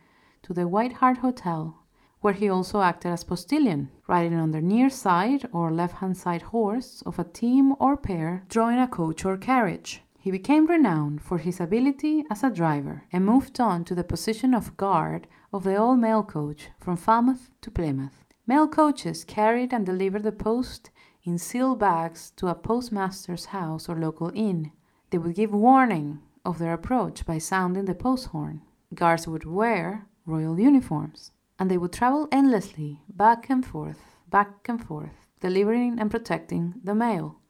to 0.44 0.54
the 0.54 0.68
White 0.68 0.94
Hart 0.94 1.18
Hotel, 1.18 1.80
where 2.20 2.36
he 2.36 2.48
also 2.48 2.82
acted 2.82 3.12
as 3.12 3.24
postilion, 3.24 3.90
riding 4.08 4.38
on 4.38 4.52
the 4.52 4.62
near 4.62 4.92
side 4.92 5.50
or 5.52 5.72
left 5.72 5.96
hand 5.96 6.16
side 6.16 6.44
horse 6.44 7.02
of 7.08 7.18
a 7.18 7.24
team 7.24 7.74
or 7.80 7.98
pair 7.98 8.46
drawing 8.50 8.78
a 8.78 8.88
coach 8.88 9.26
or 9.26 9.36
carriage. 9.36 10.04
He 10.24 10.30
became 10.30 10.68
renowned 10.68 11.24
for 11.24 11.40
his 11.40 11.60
ability 11.60 12.26
as 12.30 12.44
a 12.44 12.52
driver 12.52 13.06
and 13.12 13.26
moved 13.26 13.60
on 13.60 13.84
to 13.86 13.96
the 13.96 14.04
position 14.04 14.54
of 14.54 14.78
guard 14.78 15.26
of 15.52 15.64
the 15.64 15.76
old 15.76 15.98
mail 15.98 16.22
coach 16.22 16.70
from 16.80 16.96
Falmouth 16.96 17.50
to 17.62 17.72
Plymouth. 17.72 18.24
Mail 18.46 18.68
coaches 18.68 19.24
carried 19.24 19.74
and 19.74 19.84
delivered 19.84 20.22
the 20.22 20.32
post 20.32 20.92
in 21.24 21.40
sealed 21.40 21.80
bags 21.80 22.34
to 22.36 22.50
a 22.50 22.54
postmaster's 22.54 23.46
house 23.46 23.90
or 23.90 23.96
local 23.96 24.32
inn. 24.36 24.72
They 25.10 25.18
would 25.18 25.34
give 25.34 25.56
warning 25.56 26.20
of 26.46 26.60
their 26.60 26.74
approach 26.74 27.26
by 27.26 27.40
sounding 27.40 27.86
the 27.86 27.96
post 27.96 28.28
horn. 28.28 28.62
Guards 28.94 29.28
would 29.28 29.46
wear 29.46 30.06
royal 30.28 30.60
uniforms, 30.60 31.32
and 31.58 31.72
they 31.72 31.80
would 31.80 31.94
travel 31.94 32.28
endlessly 32.32 33.02
back 33.10 33.50
and 33.50 33.66
forth, 33.66 34.02
back 34.30 34.70
and 34.70 34.86
forth, 34.86 35.26
delivering 35.40 36.00
and 36.00 36.12
protecting 36.12 36.76
the 36.84 36.94
mail. 36.94 37.41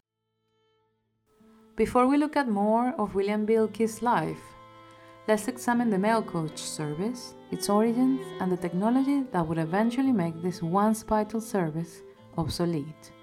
Before 1.78 2.06
we 2.06 2.18
look 2.18 2.36
at 2.36 2.50
more 2.50 2.94
of 2.98 3.16
William 3.16 3.46
Bilkey's 3.46 4.02
life, 4.02 4.42
let's 5.28 5.48
examine 5.48 5.90
the 5.90 5.98
mail 5.98 6.22
coach 6.22 6.58
service, 6.58 7.34
its 7.50 7.70
origins, 7.70 8.20
and 8.42 8.52
the 8.52 8.58
technology 8.58 9.24
that 9.32 9.48
would 9.48 9.58
eventually 9.58 10.12
make 10.12 10.42
this 10.42 10.62
once 10.62 11.02
vital 11.02 11.40
service 11.40 12.02
obsolete. 12.38 13.14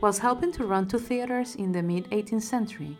Whilst 0.00 0.20
helping 0.20 0.52
to 0.52 0.64
run 0.64 0.86
two 0.86 1.00
theatres 1.00 1.56
in 1.56 1.72
the 1.72 1.82
mid 1.82 2.08
18th 2.10 2.42
century, 2.42 2.96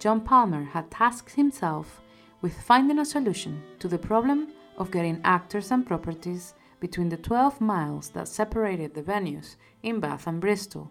John 0.00 0.20
Palmer 0.20 0.64
had 0.64 0.90
tasked 0.90 1.36
himself 1.36 2.00
with 2.42 2.60
finding 2.60 2.98
a 2.98 3.04
solution 3.04 3.62
to 3.78 3.86
the 3.86 3.98
problem 3.98 4.48
of 4.78 4.90
getting 4.90 5.20
actors 5.22 5.70
and 5.70 5.86
properties 5.86 6.54
between 6.80 7.08
the 7.08 7.16
12 7.16 7.60
miles 7.60 8.10
that 8.10 8.26
separated 8.26 8.94
the 8.94 9.02
venues 9.02 9.54
in 9.84 10.00
Bath 10.00 10.26
and 10.26 10.40
Bristol. 10.40 10.90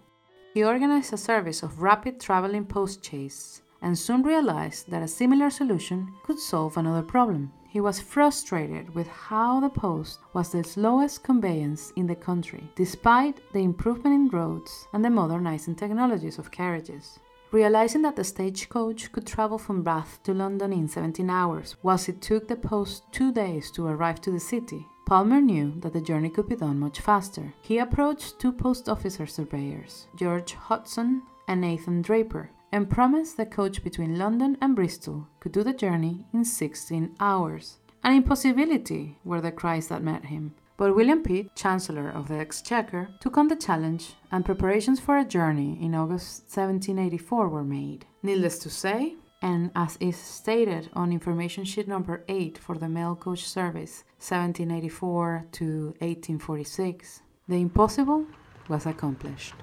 He 0.53 0.63
organized 0.63 1.13
a 1.13 1.17
service 1.17 1.63
of 1.63 1.81
rapid 1.81 2.19
traveling 2.19 2.65
post 2.65 3.01
postchaises 3.01 3.61
and 3.81 3.97
soon 3.97 4.23
realized 4.23 4.89
that 4.89 5.03
a 5.03 5.07
similar 5.07 5.49
solution 5.49 6.13
could 6.23 6.39
solve 6.39 6.77
another 6.77 7.01
problem 7.01 7.51
he 7.73 7.81
was 7.81 7.99
frustrated 7.99 8.93
with 8.93 9.07
how 9.07 9.59
the 9.59 9.67
post 9.67 10.19
was 10.33 10.51
the 10.51 10.63
slowest 10.63 11.23
conveyance 11.23 11.91
in 11.95 12.05
the 12.05 12.15
country, 12.15 12.69
despite 12.75 13.41
the 13.51 13.63
improvement 13.63 14.13
in 14.13 14.27
roads 14.29 14.87
and 14.93 15.03
the 15.03 15.09
modernizing 15.09 15.73
technologies 15.73 16.37
of 16.37 16.51
carriages. 16.51 17.17
Realizing 17.51 18.03
that 18.03 18.15
the 18.15 18.23
stagecoach 18.23 19.11
could 19.11 19.25
travel 19.25 19.57
from 19.57 19.81
Bath 19.81 20.19
to 20.21 20.35
London 20.35 20.71
in 20.71 20.87
17 20.87 21.31
hours, 21.31 21.75
whilst 21.81 22.09
it 22.09 22.21
took 22.21 22.47
the 22.47 22.55
post 22.55 23.11
two 23.11 23.33
days 23.33 23.71
to 23.71 23.87
arrive 23.87 24.21
to 24.21 24.29
the 24.29 24.39
city, 24.39 24.87
Palmer 25.13 25.41
knew 25.41 25.71
that 25.81 25.93
the 25.93 26.01
journey 26.01 26.27
could 26.27 26.49
be 26.49 26.55
done 26.55 26.79
much 26.79 26.99
faster. 26.99 27.53
He 27.61 27.77
approached 27.77 28.39
two 28.39 28.51
post 28.51 28.89
officer 28.89 29.27
surveyors, 29.27 30.07
George 30.15 30.53
Hodson 30.53 31.21
and 31.47 31.61
Nathan 31.61 32.01
Draper, 32.01 32.49
and 32.71 32.89
promised 32.89 33.37
the 33.37 33.45
coach 33.45 33.83
between 33.83 34.17
London 34.17 34.57
and 34.59 34.75
Bristol 34.75 35.27
could 35.39 35.51
do 35.51 35.61
the 35.61 35.71
journey 35.71 36.25
in 36.33 36.43
16 36.43 37.15
hours. 37.19 37.77
An 38.03 38.13
impossibility 38.15 39.19
were 39.23 39.39
the 39.39 39.51
cries 39.51 39.87
that 39.89 40.01
met 40.01 40.25
him. 40.25 40.55
But 40.77 40.95
William 40.95 41.21
Pitt, 41.21 41.55
Chancellor 41.55 42.09
of 42.09 42.27
the 42.27 42.39
Exchequer, 42.39 43.09
took 43.21 43.37
on 43.37 43.49
the 43.49 43.55
challenge, 43.55 44.15
and 44.31 44.43
preparations 44.43 44.99
for 44.99 45.19
a 45.19 45.23
journey 45.23 45.77
in 45.79 45.93
August 45.93 46.45
1784 46.45 47.49
were 47.49 47.63
made. 47.63 48.07
Needless 48.23 48.57
to 48.57 48.71
say, 48.71 49.17
and 49.43 49.71
as 49.75 49.97
is 49.99 50.15
stated 50.15 50.89
on 50.93 51.11
information 51.11 51.65
sheet 51.65 51.87
number 51.87 52.23
8 52.29 52.57
for 52.57 52.77
the 52.77 52.87
mail 52.87 53.13
coach 53.13 53.45
service 53.45 54.05
1784 54.17 55.47
to 55.51 55.65
1846, 55.99 57.21
the 57.49 57.57
impossible 57.57 58.25
was 58.69 58.85
accomplished. 58.85 59.53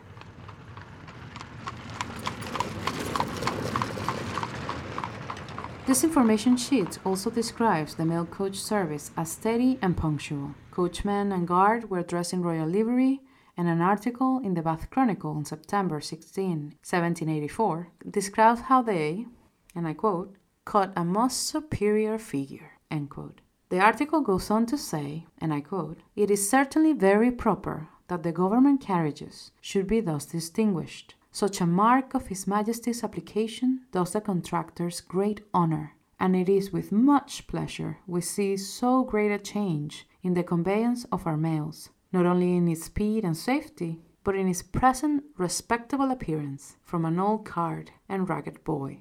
This 5.87 6.05
information 6.05 6.59
sheet 6.59 6.99
also 7.05 7.31
describes 7.31 7.95
the 7.95 8.05
mail 8.05 8.27
coach 8.27 8.57
service 8.57 9.11
as 9.17 9.33
steady 9.33 9.79
and 9.81 9.97
punctual. 9.97 10.55
Coachman 10.71 11.33
and 11.33 11.49
guard 11.49 11.89
were 11.89 12.03
dressed 12.03 12.35
in 12.35 12.43
royal 12.43 12.69
livery, 12.69 13.23
and 13.57 13.67
an 13.67 13.81
article 13.81 14.41
in 14.45 14.55
the 14.55 14.63
Bath 14.63 14.89
Chronicle 14.91 15.33
on 15.33 15.47
September 15.47 16.01
16, 16.01 16.77
1784, 16.83 17.89
describes 18.11 18.61
how 18.61 18.83
they, 18.83 19.27
and 19.75 19.87
I 19.87 19.95
quote, 19.95 20.37
cut 20.65 20.93
a 20.97 21.05
most 21.05 21.47
superior 21.47 22.19
figure, 22.19 22.73
end 22.91 23.11
quote. 23.11 23.41
The 23.71 23.81
article 23.81 24.21
goes 24.21 24.51
on 24.51 24.67
to 24.67 24.77
say, 24.77 25.27
and 25.39 25.55
I 25.55 25.61
quote, 25.61 25.99
it 26.17 26.31
is 26.31 26.51
certainly 26.51 26.93
very 26.93 27.31
proper 27.31 27.89
that 28.09 28.25
the 28.25 28.33
government 28.33 28.81
carriages 28.81 29.53
should 29.61 29.87
be 29.87 30.01
thus 30.01 30.27
distinguished. 30.27 31.15
Such 31.31 31.61
a 31.61 31.67
mark 31.67 32.15
of 32.15 32.27
His 32.27 32.49
Majesty's 32.49 33.05
application 33.05 33.83
does 33.93 34.13
the 34.13 34.21
contractors 34.21 35.01
great 35.01 35.43
honor, 35.55 35.95
and 36.19 36.35
it 36.35 36.49
is 36.49 36.73
with 36.73 36.91
much 36.91 37.47
pleasure 37.47 37.99
we 38.09 38.21
see 38.21 38.57
so 38.57 39.05
great 39.05 39.31
a 39.31 39.39
change 39.39 40.09
in 40.23 40.35
the 40.35 40.43
conveyance 40.43 41.05
of 41.13 41.27
our 41.27 41.37
mails, 41.37 41.91
not 42.13 42.27
only 42.27 42.57
in 42.57 42.67
its 42.67 42.87
speed 42.87 43.25
and 43.25 43.37
safety, 43.37 44.01
but 44.25 44.35
in 44.35 44.49
its 44.49 44.63
present 44.63 45.23
respectable 45.39 46.11
appearance 46.11 46.77
from 46.83 47.05
an 47.05 47.21
old 47.21 47.45
cart 47.45 47.93
and 48.09 48.29
ragged 48.29 48.65
boy. 48.65 49.01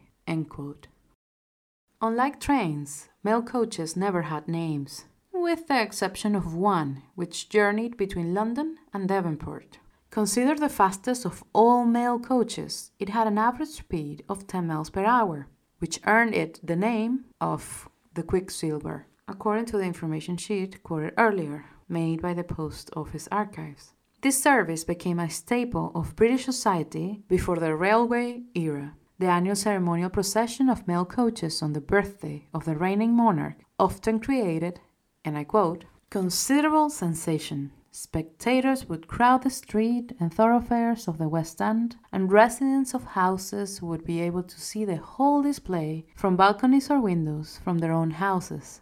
Unlike 2.01 2.39
trains, 2.39 3.09
mail 3.24 3.41
coaches 3.41 3.98
never 3.98 4.21
had 4.24 4.48
names, 4.48 5.05
with 5.33 5.67
the 5.67 5.81
exception 5.81 6.36
of 6.36 6.53
one 6.55 7.01
which 7.15 7.50
journeyed 7.50 7.98
between 7.98 8.33
London 8.33 8.77
and 8.93 9.09
Devonport. 9.09 9.79
Considered 10.12 10.59
the 10.59 10.69
fastest 10.69 11.25
of 11.25 11.43
all 11.53 11.86
mail 11.86 12.19
coaches, 12.19 12.91
it 13.00 13.09
had 13.09 13.27
an 13.27 13.38
average 13.38 13.69
speed 13.69 14.24
of 14.29 14.48
10 14.48 14.67
miles 14.67 14.89
per 14.89 15.03
hour, 15.03 15.48
which 15.79 16.00
earned 16.05 16.33
it 16.33 16.59
the 16.63 16.75
name 16.75 17.25
of 17.41 17.89
the 18.13 18.24
Quicksilver, 18.24 19.07
according 19.27 19.65
to 19.65 19.77
the 19.77 19.83
information 19.83 20.38
sheet 20.38 20.81
quoted 20.83 21.13
earlier, 21.17 21.65
made 21.88 22.21
by 22.21 22.33
the 22.33 22.43
Post 22.43 22.89
Office 22.95 23.27
Archives. 23.31 23.93
This 24.21 24.41
service 24.41 24.83
became 24.83 25.19
a 25.19 25.29
staple 25.29 25.91
of 25.95 26.15
British 26.15 26.45
society 26.45 27.24
before 27.27 27.57
the 27.57 27.75
railway 27.75 28.43
era. 28.55 28.93
The 29.19 29.27
annual 29.27 29.57
ceremonial 29.57 30.09
procession 30.09 30.69
of 30.69 30.88
mail 30.88 31.03
coaches 31.03 31.61
on 31.61 31.73
the 31.73 31.81
birthday 31.81 32.47
of 32.53 32.63
the 32.63 32.77
reigning 32.77 33.13
monarch 33.13 33.57
often 33.77 34.21
created, 34.21 34.79
and 35.25 35.38
I 35.38 35.43
quote, 35.43 35.83
considerable 36.09 36.89
sensation. 36.89 37.71
Spectators 37.91 38.88
would 38.88 39.09
crowd 39.09 39.43
the 39.43 39.49
street 39.49 40.13
and 40.21 40.33
thoroughfares 40.33 41.05
of 41.09 41.17
the 41.17 41.27
West 41.27 41.61
End, 41.61 41.97
and 42.13 42.31
residents 42.31 42.93
of 42.93 43.03
houses 43.03 43.81
would 43.81 44.05
be 44.05 44.21
able 44.21 44.43
to 44.43 44.57
see 44.57 44.85
the 44.85 44.95
whole 44.95 45.41
display 45.41 46.05
from 46.15 46.38
balconies 46.38 46.89
or 46.89 47.01
windows 47.01 47.59
from 47.61 47.79
their 47.79 47.91
own 47.91 48.11
houses. 48.11 48.79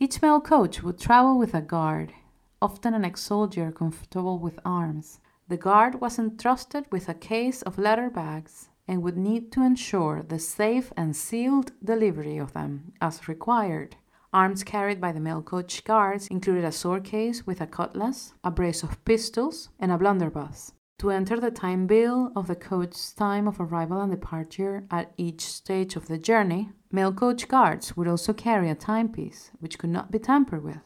Each 0.00 0.20
mail 0.20 0.40
coach 0.40 0.82
would 0.82 0.98
travel 0.98 1.38
with 1.38 1.54
a 1.54 1.60
guard, 1.60 2.12
often 2.60 2.94
an 2.94 3.04
ex 3.04 3.20
soldier 3.22 3.70
comfortable 3.70 4.40
with 4.40 4.58
arms. 4.64 5.20
The 5.46 5.56
guard 5.56 6.00
was 6.00 6.18
entrusted 6.18 6.86
with 6.90 7.08
a 7.08 7.14
case 7.14 7.62
of 7.62 7.78
letter 7.78 8.10
bags 8.10 8.69
and 8.90 9.04
would 9.04 9.16
need 9.16 9.52
to 9.52 9.62
ensure 9.62 10.20
the 10.20 10.38
safe 10.40 10.92
and 10.96 11.14
sealed 11.14 11.70
delivery 11.82 12.38
of 12.38 12.52
them 12.54 12.92
as 13.00 13.28
required. 13.28 13.94
Arms 14.32 14.64
carried 14.64 15.00
by 15.00 15.12
the 15.12 15.20
mail 15.20 15.42
coach 15.42 15.84
guards 15.84 16.26
included 16.26 16.64
a 16.64 16.72
sword 16.72 17.04
case 17.04 17.46
with 17.46 17.60
a 17.60 17.68
cutlass, 17.68 18.34
a 18.42 18.50
brace 18.50 18.82
of 18.82 19.04
pistols, 19.04 19.68
and 19.78 19.92
a 19.92 19.98
blunderbuss. 19.98 20.72
To 20.98 21.10
enter 21.10 21.38
the 21.38 21.52
time 21.52 21.86
bill 21.86 22.32
of 22.34 22.48
the 22.48 22.56
coach's 22.56 23.12
time 23.12 23.46
of 23.46 23.60
arrival 23.60 24.00
and 24.00 24.10
departure 24.10 24.84
at 24.90 25.12
each 25.16 25.42
stage 25.42 25.94
of 25.94 26.08
the 26.08 26.18
journey, 26.18 26.70
mail 26.90 27.12
coach 27.12 27.46
guards 27.46 27.96
would 27.96 28.08
also 28.08 28.32
carry 28.32 28.68
a 28.70 28.74
timepiece, 28.74 29.52
which 29.60 29.78
could 29.78 29.90
not 29.90 30.10
be 30.10 30.18
tampered 30.18 30.64
with, 30.64 30.82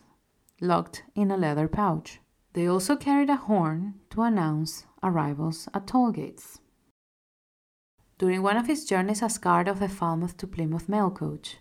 locked 0.60 1.04
in 1.14 1.30
a 1.30 1.38
leather 1.38 1.68
pouch. 1.68 2.20
They 2.52 2.66
also 2.66 2.96
carried 2.96 3.30
a 3.30 3.36
horn 3.36 3.94
to 4.10 4.20
announce 4.20 4.84
arrivals 5.02 5.70
at 5.72 5.86
toll 5.86 6.12
gates. 6.12 6.60
During 8.16 8.42
one 8.42 8.56
of 8.56 8.68
his 8.68 8.84
journeys 8.84 9.22
as 9.22 9.38
guard 9.38 9.66
of 9.66 9.80
the 9.80 9.88
Falmouth 9.88 10.36
to 10.36 10.46
Plymouth 10.46 10.88
mail 10.88 11.10
coach, 11.10 11.58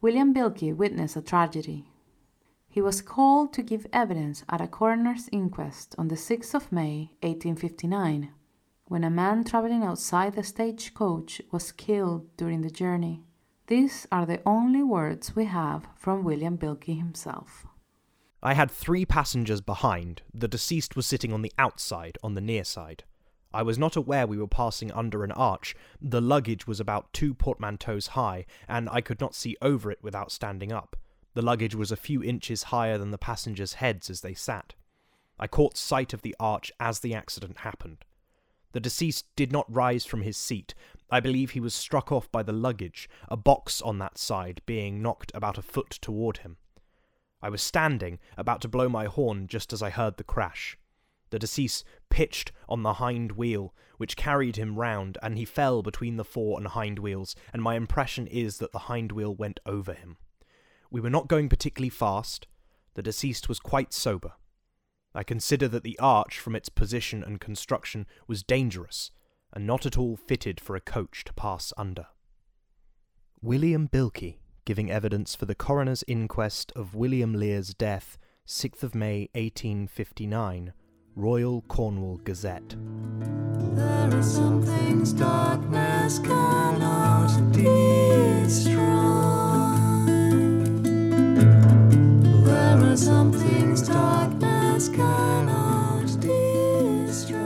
William 0.00 0.34
Bilkey 0.34 0.74
witnessed 0.74 1.16
a 1.16 1.22
tragedy. 1.22 1.92
He 2.68 2.80
was 2.80 3.00
called 3.00 3.52
to 3.52 3.62
give 3.62 3.86
evidence 3.92 4.44
at 4.48 4.60
a 4.60 4.66
coroner's 4.66 5.28
inquest 5.30 5.94
on 5.96 6.08
the 6.08 6.16
6th 6.16 6.54
of 6.54 6.72
May, 6.72 7.10
1859, 7.22 8.32
when 8.86 9.04
a 9.04 9.10
man 9.10 9.44
traveling 9.44 9.84
outside 9.84 10.34
the 10.34 10.42
stagecoach 10.42 11.42
was 11.52 11.72
killed 11.72 12.36
during 12.36 12.62
the 12.62 12.70
journey. 12.70 13.22
These 13.68 14.06
are 14.10 14.26
the 14.26 14.42
only 14.46 14.82
words 14.82 15.36
we 15.36 15.44
have 15.44 15.86
from 15.94 16.24
William 16.24 16.56
Bilkey 16.56 16.98
himself. 16.98 17.66
I 18.42 18.54
had 18.54 18.70
three 18.70 19.04
passengers 19.04 19.60
behind. 19.60 20.22
The 20.32 20.48
deceased 20.48 20.96
was 20.96 21.06
sitting 21.06 21.32
on 21.32 21.42
the 21.42 21.52
outside, 21.58 22.18
on 22.22 22.34
the 22.34 22.40
near 22.40 22.64
side. 22.64 23.04
I 23.52 23.62
was 23.62 23.78
not 23.78 23.96
aware 23.96 24.26
we 24.26 24.36
were 24.36 24.46
passing 24.46 24.92
under 24.92 25.24
an 25.24 25.32
arch. 25.32 25.74
The 26.00 26.20
luggage 26.20 26.66
was 26.66 26.80
about 26.80 27.12
two 27.12 27.34
portmanteaus 27.34 28.08
high, 28.08 28.44
and 28.68 28.88
I 28.90 29.00
could 29.00 29.20
not 29.20 29.34
see 29.34 29.56
over 29.62 29.90
it 29.90 30.02
without 30.02 30.30
standing 30.30 30.72
up. 30.72 30.96
The 31.34 31.42
luggage 31.42 31.74
was 31.74 31.90
a 31.90 31.96
few 31.96 32.22
inches 32.22 32.64
higher 32.64 32.98
than 32.98 33.10
the 33.10 33.18
passengers' 33.18 33.74
heads 33.74 34.10
as 34.10 34.20
they 34.20 34.34
sat. 34.34 34.74
I 35.38 35.46
caught 35.46 35.76
sight 35.76 36.12
of 36.12 36.22
the 36.22 36.34
arch 36.38 36.72
as 36.80 37.00
the 37.00 37.14
accident 37.14 37.58
happened. 37.58 38.04
The 38.72 38.80
deceased 38.80 39.24
did 39.34 39.50
not 39.50 39.72
rise 39.72 40.04
from 40.04 40.22
his 40.22 40.36
seat. 40.36 40.74
I 41.10 41.20
believe 41.20 41.52
he 41.52 41.60
was 41.60 41.74
struck 41.74 42.12
off 42.12 42.30
by 42.30 42.42
the 42.42 42.52
luggage, 42.52 43.08
a 43.28 43.36
box 43.36 43.80
on 43.80 43.98
that 43.98 44.18
side 44.18 44.60
being 44.66 45.00
knocked 45.00 45.32
about 45.34 45.56
a 45.56 45.62
foot 45.62 45.90
toward 45.90 46.38
him. 46.38 46.58
I 47.40 47.48
was 47.48 47.62
standing, 47.62 48.18
about 48.36 48.60
to 48.62 48.68
blow 48.68 48.88
my 48.88 49.06
horn 49.06 49.46
just 49.46 49.72
as 49.72 49.82
I 49.82 49.90
heard 49.90 50.16
the 50.16 50.24
crash. 50.24 50.76
The 51.30 51.38
deceased 51.38 51.84
pitched 52.10 52.52
on 52.68 52.82
the 52.82 52.94
hind 52.94 53.32
wheel, 53.32 53.74
which 53.96 54.16
carried 54.16 54.56
him 54.56 54.78
round, 54.78 55.18
and 55.22 55.36
he 55.36 55.44
fell 55.44 55.82
between 55.82 56.16
the 56.16 56.24
fore 56.24 56.58
and 56.58 56.68
hind 56.68 56.98
wheels, 56.98 57.34
and 57.52 57.62
my 57.62 57.74
impression 57.74 58.26
is 58.26 58.58
that 58.58 58.72
the 58.72 58.80
hind 58.80 59.12
wheel 59.12 59.34
went 59.34 59.60
over 59.66 59.92
him. 59.92 60.16
We 60.90 61.00
were 61.00 61.10
not 61.10 61.28
going 61.28 61.48
particularly 61.48 61.90
fast. 61.90 62.46
The 62.94 63.02
deceased 63.02 63.48
was 63.48 63.60
quite 63.60 63.92
sober. 63.92 64.32
I 65.14 65.22
consider 65.22 65.68
that 65.68 65.82
the 65.82 65.98
arch, 65.98 66.38
from 66.38 66.54
its 66.54 66.68
position 66.68 67.22
and 67.22 67.40
construction, 67.40 68.06
was 68.26 68.42
dangerous, 68.42 69.10
and 69.52 69.66
not 69.66 69.84
at 69.84 69.98
all 69.98 70.16
fitted 70.16 70.60
for 70.60 70.76
a 70.76 70.80
coach 70.80 71.24
to 71.24 71.32
pass 71.32 71.72
under. 71.76 72.06
William 73.40 73.88
Bilkey, 73.88 74.38
giving 74.64 74.90
evidence 74.90 75.34
for 75.34 75.46
the 75.46 75.54
coroner's 75.54 76.04
inquest 76.06 76.72
of 76.76 76.94
William 76.94 77.34
Lear's 77.34 77.72
death, 77.74 78.18
6th 78.46 78.82
of 78.82 78.94
May 78.94 79.28
1859, 79.34 80.72
Royal 81.18 81.62
Cornwall 81.62 82.20
Gazette. 82.22 82.76
There 83.74 84.16
are 84.16 84.22
some 84.22 84.62
things 84.62 85.12
darkness 85.12 86.20
cannot 86.20 87.50
destroy. 87.50 88.76
There 92.44 92.92
are 92.92 92.96
some 92.96 93.32
things 93.32 93.82
darkness 93.88 94.88
cannot 94.90 96.06
destroy. 96.20 97.38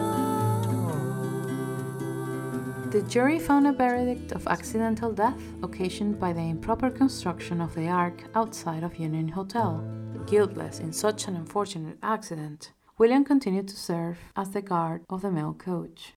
The 2.91 3.03
jury 3.09 3.39
found 3.39 3.67
a 3.67 3.73
verdict 3.73 4.33
of 4.33 4.47
accidental 4.49 5.13
death 5.13 5.43
occasioned 5.63 6.21
by 6.21 6.35
the 6.35 6.43
improper 6.43 6.91
construction 6.91 7.63
of 7.63 7.75
the 7.75 7.89
ark 7.89 8.23
outside 8.35 8.83
of 8.83 8.97
Union 8.97 9.29
Hotel. 9.29 9.83
Guiltless 10.27 10.79
in 10.79 10.93
such 10.93 11.27
an 11.27 11.37
unfortunate 11.37 11.97
accident, 12.03 12.73
William 13.03 13.25
continued 13.25 13.67
to 13.67 13.77
serve 13.77 14.21
as 14.37 14.51
the 14.51 14.63
guard 14.63 15.03
of 15.11 15.23
the 15.23 15.31
mail 15.33 15.55
coach. 15.55 16.15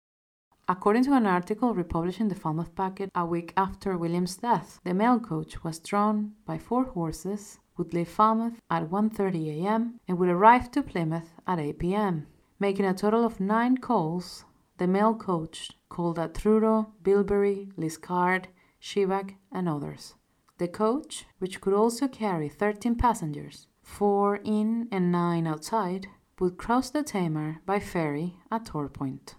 According 0.68 1.06
to 1.06 1.14
an 1.14 1.26
article 1.26 1.74
republished 1.74 2.20
in 2.20 2.28
the 2.28 2.36
Falmouth 2.36 2.76
Packet 2.76 3.10
a 3.16 3.26
week 3.26 3.54
after 3.58 3.98
William's 3.98 4.38
death, 4.38 4.80
the 4.84 4.94
mail 4.94 5.20
coach 5.20 5.64
was 5.64 5.80
drawn 5.80 6.34
by 6.46 6.60
four 6.60 6.84
horses, 6.84 7.58
would 7.76 7.92
leave 7.96 8.08
Falmouth 8.08 8.60
at 8.70 8.92
1:30 8.92 9.64
a.m. 9.64 10.00
and 10.08 10.20
would 10.20 10.30
arrive 10.30 10.70
to 10.74 10.84
Plymouth 10.84 11.34
at 11.48 11.58
8 11.58 11.80
p.m. 11.80 12.28
Making 12.60 12.86
a 12.86 12.94
total 12.94 13.26
of 13.26 13.40
9 13.40 13.80
calls, 13.80 14.46
the 14.78 14.86
mail 14.86 15.16
coach 15.16 15.72
called 15.90 16.20
at 16.20 16.36
Truro, 16.36 16.94
Bilberry, 17.02 17.72
Liskeard, 17.80 18.46
Shebag, 18.80 19.38
and 19.52 19.68
others. 19.68 20.14
The 20.60 20.68
coach, 20.68 21.26
which 21.40 21.62
could 21.62 21.74
also 21.74 22.08
carry 22.08 22.48
13 22.48 22.94
passengers, 22.94 23.66
4 23.82 24.36
in 24.44 24.88
and 24.92 25.12
9 25.12 25.48
outside, 25.48 26.10
would 26.40 26.58
cross 26.58 26.90
the 26.90 27.02
Tamar 27.02 27.62
by 27.66 27.80
ferry 27.80 28.36
at 28.52 28.66
Torpoint. 28.66 29.36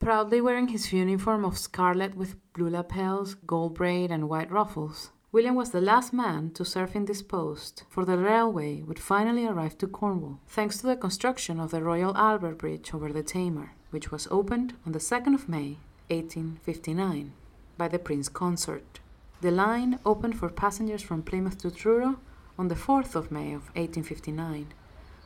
Proudly 0.00 0.40
wearing 0.40 0.68
his 0.68 0.92
uniform 0.92 1.44
of 1.44 1.56
scarlet 1.56 2.14
with 2.14 2.36
blue 2.52 2.68
lapels, 2.68 3.34
gold 3.46 3.74
braid, 3.74 4.10
and 4.10 4.28
white 4.28 4.50
ruffles, 4.50 5.12
William 5.32 5.54
was 5.54 5.70
the 5.70 5.80
last 5.80 6.12
man 6.12 6.50
to 6.50 6.64
serve 6.64 6.94
in 6.94 7.06
this 7.06 7.22
post, 7.22 7.84
for 7.88 8.04
the 8.04 8.18
railway 8.18 8.82
would 8.82 8.98
finally 8.98 9.46
arrive 9.46 9.78
to 9.78 9.88
Cornwall, 9.88 10.40
thanks 10.46 10.76
to 10.78 10.86
the 10.86 10.94
construction 10.94 11.58
of 11.58 11.70
the 11.70 11.82
Royal 11.82 12.16
Albert 12.16 12.58
Bridge 12.58 12.92
over 12.92 13.12
the 13.12 13.22
Tamar, 13.22 13.72
which 13.90 14.12
was 14.12 14.28
opened 14.30 14.74
on 14.84 14.92
the 14.92 14.98
2nd 14.98 15.34
of 15.34 15.48
May, 15.48 15.78
1859, 16.08 17.32
by 17.78 17.88
the 17.88 17.98
Prince 17.98 18.28
Consort. 18.28 19.00
The 19.40 19.50
line 19.50 19.98
opened 20.04 20.38
for 20.38 20.50
passengers 20.50 21.02
from 21.02 21.22
Plymouth 21.22 21.58
to 21.62 21.70
Truro 21.70 22.20
on 22.58 22.68
the 22.68 22.74
4th 22.74 23.14
of 23.14 23.32
May 23.32 23.54
of 23.54 23.64
1859, 23.74 24.68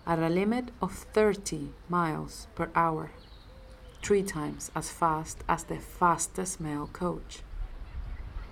at 0.08 0.18
a 0.18 0.28
limit 0.30 0.70
of 0.80 0.90
30 1.12 1.68
miles 1.90 2.46
per 2.54 2.70
hour 2.74 3.10
three 4.02 4.22
times 4.22 4.70
as 4.74 4.90
fast 4.90 5.44
as 5.46 5.64
the 5.64 5.76
fastest 5.76 6.58
mail 6.58 6.88
coach. 6.94 7.42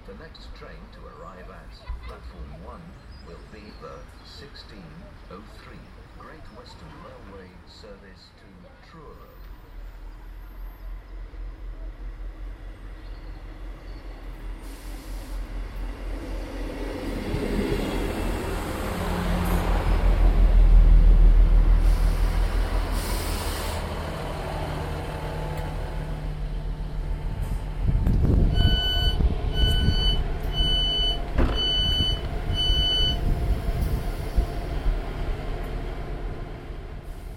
The 0.06 0.12
next 0.22 0.54
train 0.54 0.76
to 0.92 1.00
arrive 1.16 1.48
at 1.48 2.06
platform 2.06 2.62
1 2.62 2.80
will 3.26 3.40
be 3.50 3.64
the 3.80 3.96
1603 4.36 5.78
Great 6.18 6.44
Western 6.58 6.92
Railway 7.00 7.48
service 7.66 8.28
to 8.36 8.90
Truro. 8.90 9.26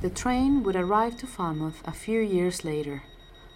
The 0.09 0.15
train 0.15 0.63
would 0.63 0.75
arrive 0.75 1.17
to 1.17 1.27
Falmouth 1.27 1.83
a 1.85 1.91
few 1.91 2.19
years 2.19 2.65
later, 2.65 3.03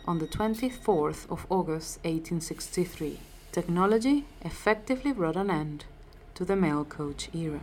on 0.05 0.19
the 0.19 0.27
24th 0.27 1.27
of 1.31 1.47
August 1.49 1.97
1863. 2.03 3.19
Technology 3.51 4.27
effectively 4.41 5.13
brought 5.13 5.35
an 5.35 5.49
end 5.49 5.85
to 6.35 6.45
the 6.45 6.55
mail 6.55 6.85
coach 6.85 7.27
era. 7.33 7.61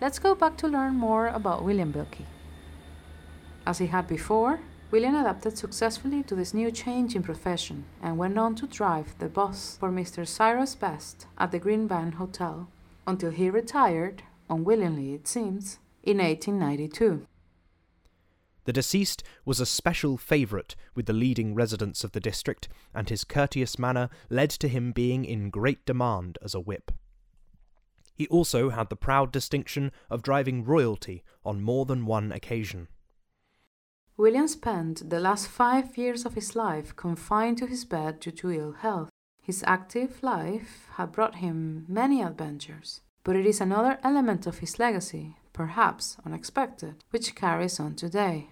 Let's 0.00 0.18
go 0.18 0.34
back 0.34 0.56
to 0.56 0.66
learn 0.66 0.94
more 0.94 1.26
about 1.26 1.62
William 1.62 1.92
Bilkey. 1.92 2.24
As 3.66 3.76
he 3.76 3.88
had 3.88 4.08
before, 4.08 4.60
William 4.90 5.14
adapted 5.14 5.58
successfully 5.58 6.22
to 6.22 6.34
this 6.34 6.54
new 6.54 6.70
change 6.70 7.14
in 7.14 7.22
profession 7.22 7.84
and 8.00 8.16
went 8.16 8.38
on 8.38 8.54
to 8.54 8.66
drive 8.66 9.14
the 9.18 9.28
bus 9.28 9.76
for 9.78 9.90
Mr. 9.90 10.26
Cyrus 10.26 10.74
Best 10.74 11.26
at 11.36 11.52
the 11.52 11.60
Greenbank 11.60 12.14
Hotel 12.14 12.66
until 13.06 13.30
he 13.30 13.50
retired, 13.50 14.22
unwillingly 14.48 15.12
it 15.12 15.28
seems, 15.28 15.80
in 16.06 16.18
1892. 16.18 17.26
The 18.64 18.72
deceased 18.72 19.22
was 19.44 19.60
a 19.60 19.66
special 19.66 20.16
favourite 20.16 20.74
with 20.94 21.06
the 21.06 21.12
leading 21.12 21.54
residents 21.54 22.02
of 22.02 22.12
the 22.12 22.20
district, 22.20 22.68
and 22.94 23.08
his 23.08 23.22
courteous 23.22 23.78
manner 23.78 24.08
led 24.28 24.50
to 24.50 24.68
him 24.68 24.92
being 24.92 25.24
in 25.24 25.50
great 25.50 25.84
demand 25.86 26.38
as 26.42 26.54
a 26.54 26.60
whip. 26.60 26.90
He 28.14 28.26
also 28.28 28.70
had 28.70 28.88
the 28.88 28.96
proud 28.96 29.30
distinction 29.30 29.92
of 30.10 30.22
driving 30.22 30.64
royalty 30.64 31.22
on 31.44 31.60
more 31.62 31.84
than 31.84 32.06
one 32.06 32.32
occasion. 32.32 32.88
William 34.16 34.48
spent 34.48 35.10
the 35.10 35.20
last 35.20 35.46
five 35.46 35.98
years 35.98 36.24
of 36.24 36.34
his 36.34 36.56
life 36.56 36.96
confined 36.96 37.58
to 37.58 37.66
his 37.66 37.84
bed 37.84 38.18
due 38.18 38.30
to 38.32 38.50
ill 38.50 38.72
health. 38.72 39.10
His 39.42 39.62
active 39.66 40.22
life 40.22 40.88
had 40.94 41.12
brought 41.12 41.36
him 41.36 41.84
many 41.86 42.22
adventures, 42.22 43.02
but 43.22 43.36
it 43.36 43.46
is 43.46 43.60
another 43.60 43.98
element 44.02 44.46
of 44.46 44.58
his 44.58 44.78
legacy, 44.78 45.36
perhaps 45.56 46.18
unexpected, 46.26 47.02
which 47.10 47.34
carries 47.34 47.80
on 47.80 47.94
today. 47.94 48.50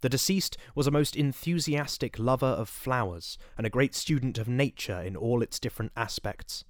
The 0.00 0.08
deceased 0.08 0.56
was 0.74 0.88
a 0.88 0.90
most 0.90 1.14
enthusiastic 1.14 2.18
lover 2.18 2.46
of 2.46 2.68
flowers 2.68 3.38
and 3.56 3.64
a 3.64 3.70
great 3.70 3.94
student 3.94 4.36
of 4.36 4.48
nature 4.48 5.00
in 5.00 5.14
all 5.14 5.40
its 5.40 5.60
different 5.60 5.92
aspects. 5.96 6.64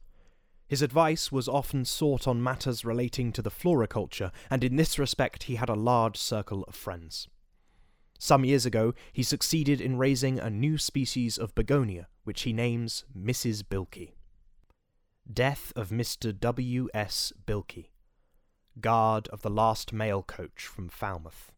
His 0.69 0.83
advice 0.83 1.33
was 1.33 1.49
often 1.49 1.87
sought 1.87 2.29
on 2.29 2.43
matters 2.43 2.85
relating 2.85 3.33
to 3.33 3.41
the 3.41 3.51
floriculture, 3.51 4.31
and 4.51 4.63
in 4.63 4.77
this 4.77 4.99
respect 4.99 5.45
he 5.45 5.55
had 5.55 5.71
a 5.71 5.75
large 5.75 6.19
circle 6.19 6.63
of 6.65 6.75
friends. 6.75 7.27
Some 8.19 8.45
years 8.45 8.67
ago, 8.67 8.93
he 9.13 9.23
succeeded 9.23 9.81
in 9.81 9.97
raising 9.97 10.39
a 10.39 10.51
new 10.51 10.77
species 10.77 11.39
of 11.39 11.55
begonia, 11.55 12.09
which 12.25 12.43
he 12.43 12.53
names 12.53 13.05
Mrs. 13.17 13.63
Bilkey. 13.63 14.13
Death 15.33 15.73
of 15.75 15.89
Mr. 15.89 16.39
W. 16.39 16.89
S. 16.93 17.33
Bilkey, 17.47 17.89
guard 18.81 19.29
of 19.29 19.43
the 19.43 19.51
last 19.51 19.93
mail 19.93 20.23
coach 20.23 20.67
from 20.67 20.89
Falmouth. 20.89 21.53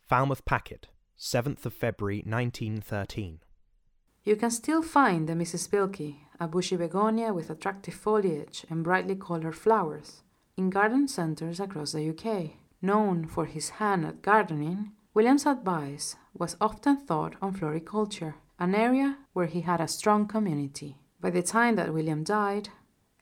Falmouth 0.00 0.44
Packet, 0.44 0.88
7th 1.18 1.66
of 1.66 1.74
February 1.74 2.22
1913. 2.26 3.40
You 4.24 4.36
can 4.36 4.50
still 4.50 4.82
find 4.82 5.28
the 5.28 5.34
Mrs. 5.34 5.68
Bilkey, 5.68 6.16
a 6.40 6.48
bushy 6.48 6.76
begonia 6.76 7.32
with 7.32 7.48
attractive 7.48 7.94
foliage 7.94 8.66
and 8.68 8.82
brightly 8.82 9.14
colored 9.14 9.56
flowers, 9.56 10.22
in 10.56 10.70
garden 10.70 11.06
centres 11.08 11.60
across 11.60 11.92
the 11.92 12.10
UK. 12.10 12.50
Known 12.82 13.26
for 13.26 13.46
his 13.46 13.70
hand 13.70 14.04
at 14.04 14.22
gardening, 14.22 14.92
William's 15.14 15.46
advice 15.46 16.16
was 16.34 16.56
often 16.60 16.96
thought 16.98 17.36
on 17.40 17.54
floriculture, 17.54 18.34
an 18.58 18.74
area 18.74 19.18
where 19.32 19.46
he 19.46 19.62
had 19.62 19.80
a 19.80 19.88
strong 19.88 20.26
community. 20.26 20.98
By 21.20 21.30
the 21.30 21.42
time 21.42 21.76
that 21.76 21.94
William 21.94 22.22
died, 22.22 22.68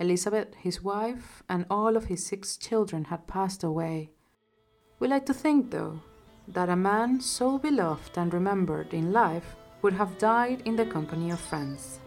Elizabeth, 0.01 0.55
his 0.57 0.83
wife, 0.83 1.43
and 1.49 1.65
all 1.71 1.97
of 1.97 2.07
his 2.07 2.27
six 2.27 2.57
children 2.57 3.05
had 3.05 3.29
passed 3.29 3.63
away. 3.63 4.11
We 4.99 5.07
like 5.07 5.25
to 5.27 5.35
think, 5.35 5.71
though, 5.71 6.01
that 6.49 6.69
a 6.69 6.77
man 6.77 7.21
so 7.21 7.59
beloved 7.59 8.19
and 8.19 8.35
remembered 8.35 8.93
in 8.93 9.13
life 9.13 9.55
would 9.83 9.93
have 9.93 10.19
died 10.19 10.63
in 10.65 10.75
the 10.75 10.87
company 10.87 11.31
of 11.31 11.39
friends. 11.39 12.01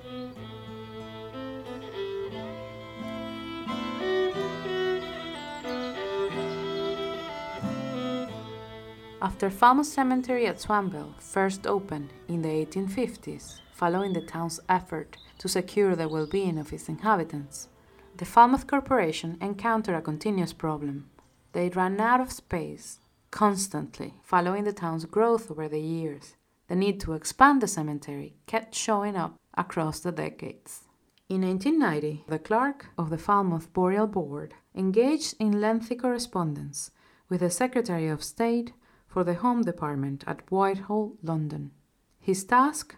After 9.22 9.50
Falmouth 9.50 9.88
Cemetery 9.88 10.46
at 10.46 10.60
Swanville 10.60 11.20
first 11.20 11.66
opened 11.66 12.12
in 12.28 12.42
the 12.42 12.50
1850s, 12.50 13.60
following 13.74 14.14
the 14.14 14.22
town's 14.22 14.60
effort 14.68 15.18
to 15.38 15.48
secure 15.48 15.96
the 15.96 16.08
well 16.10 16.28
being 16.28 16.58
of 16.58 16.72
its 16.74 16.90
inhabitants, 16.90 17.70
the 18.18 18.26
Falmouth 18.26 18.68
Corporation 18.68 19.38
encountered 19.42 19.96
a 19.96 20.02
continuous 20.02 20.54
problem. 20.54 21.10
They 21.54 21.70
ran 21.70 22.00
out 22.00 22.22
of 22.22 22.32
space 22.32 23.00
constantly, 23.32 24.16
following 24.24 24.64
the 24.64 24.74
town's 24.74 25.06
growth 25.06 25.52
over 25.52 25.68
the 25.68 25.82
years. 25.82 26.36
The 26.68 26.76
need 26.76 27.00
to 27.02 27.14
expand 27.14 27.62
the 27.62 27.68
cemetery 27.68 28.36
kept 28.46 28.76
showing 28.76 29.16
up 29.16 29.36
across 29.56 30.00
the 30.00 30.12
decades. 30.12 30.84
In 31.30 31.42
1990, 31.42 32.24
the 32.28 32.40
clerk 32.40 32.88
of 32.98 33.10
the 33.10 33.18
Falmouth 33.18 33.72
Burial 33.74 34.08
Board 34.08 34.54
engaged 34.74 35.36
in 35.40 35.62
lengthy 35.62 35.96
correspondence 35.96 36.92
with 37.30 37.42
the 37.42 37.50
Secretary 37.50 38.08
of 38.08 38.24
State 38.24 38.74
for 39.08 39.24
the 39.24 39.36
Home 39.36 39.62
Department 39.62 40.24
at 40.26 40.50
Whitehall, 40.50 41.18
London. 41.22 41.72
His 42.20 42.44
task 42.44 42.96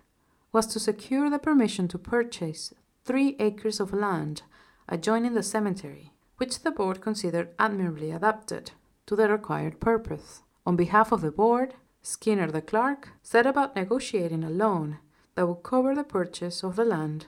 was 0.52 0.68
to 0.68 0.80
secure 0.80 1.30
the 1.30 1.40
permission 1.40 1.88
to 1.90 1.98
purchase 1.98 2.74
three 3.04 3.36
acres 3.40 3.80
of 3.80 3.94
land 3.94 4.44
adjoining 4.90 5.34
the 5.34 5.44
cemetery, 5.44 6.12
which 6.38 6.64
the 6.64 6.72
board 6.72 7.00
considered 7.00 7.54
admirably 7.58 8.12
adapted 8.12 8.72
to 9.06 9.16
the 9.16 9.30
required 9.30 9.80
purpose. 9.80 10.42
On 10.66 10.76
behalf 10.76 11.12
of 11.12 11.22
the 11.22 11.32
board, 11.32 11.76
Skinner 12.02 12.52
the 12.52 12.62
clerk 12.62 13.10
set 13.22 13.46
about 13.46 13.76
negotiating 13.76 14.44
a 14.44 14.50
loan 14.50 14.98
that 15.36 15.48
would 15.48 15.64
cover 15.64 15.96
the 15.96 16.04
purchase 16.04 16.64
of 16.64 16.76
the 16.76 16.86
land 16.86 17.28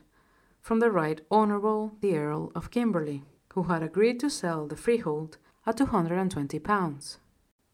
from 0.59 0.79
the 0.79 0.91
Right 0.91 1.21
Honourable 1.31 1.93
the 2.01 2.17
Earl 2.17 2.51
of 2.55 2.71
Kimberley, 2.71 3.23
who 3.53 3.63
had 3.63 3.83
agreed 3.83 4.19
to 4.19 4.29
sell 4.29 4.67
the 4.67 4.75
freehold 4.75 5.37
at 5.65 5.77
£220. 5.77 7.17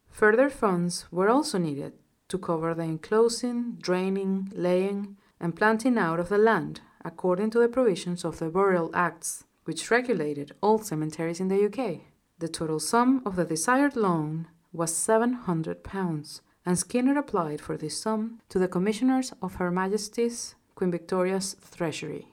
Further 0.09 0.49
funds 0.49 1.05
were 1.11 1.29
also 1.29 1.57
needed 1.57 1.93
to 2.29 2.37
cover 2.37 2.73
the 2.73 2.83
enclosing, 2.83 3.77
draining, 3.79 4.51
laying, 4.53 5.17
and 5.39 5.55
planting 5.55 5.97
out 5.97 6.19
of 6.19 6.29
the 6.29 6.37
land 6.37 6.81
according 7.05 7.49
to 7.51 7.59
the 7.59 7.69
provisions 7.69 8.25
of 8.25 8.39
the 8.39 8.49
Burial 8.49 8.89
Acts, 8.93 9.45
which 9.67 9.91
regulated 9.91 10.53
all 10.61 10.79
cemeteries 10.79 11.41
in 11.41 11.49
the 11.49 11.65
UK. 11.65 11.99
The 12.39 12.47
total 12.47 12.79
sum 12.79 13.21
of 13.25 13.35
the 13.35 13.43
desired 13.43 13.97
loan 13.97 14.47
was 14.71 14.93
£700, 14.93 16.41
and 16.65 16.79
Skinner 16.79 17.17
applied 17.19 17.59
for 17.59 17.75
this 17.75 17.99
sum 17.99 18.39
to 18.47 18.59
the 18.59 18.69
Commissioners 18.69 19.33
of 19.41 19.55
Her 19.55 19.69
Majesty's 19.69 20.55
Queen 20.73 20.89
Victoria's 20.89 21.57
Treasury. 21.75 22.29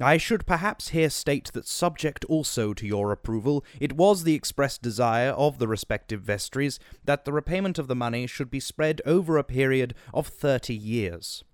I 0.00 0.16
should 0.16 0.46
perhaps 0.46 0.88
here 0.88 1.10
state 1.10 1.50
that, 1.52 1.66
subject 1.66 2.24
also 2.24 2.72
to 2.72 2.86
your 2.86 3.12
approval, 3.12 3.62
it 3.78 3.92
was 3.92 4.22
the 4.22 4.34
express 4.34 4.78
desire 4.78 5.32
of 5.32 5.58
the 5.58 5.68
respective 5.68 6.22
vestries 6.22 6.78
that 7.04 7.26
the 7.26 7.32
repayment 7.34 7.78
of 7.78 7.86
the 7.86 7.94
money 7.94 8.26
should 8.26 8.50
be 8.50 8.60
spread 8.60 9.02
over 9.04 9.36
a 9.36 9.44
period 9.44 9.94
of 10.14 10.26
thirty 10.26 10.74
years. 10.74 11.44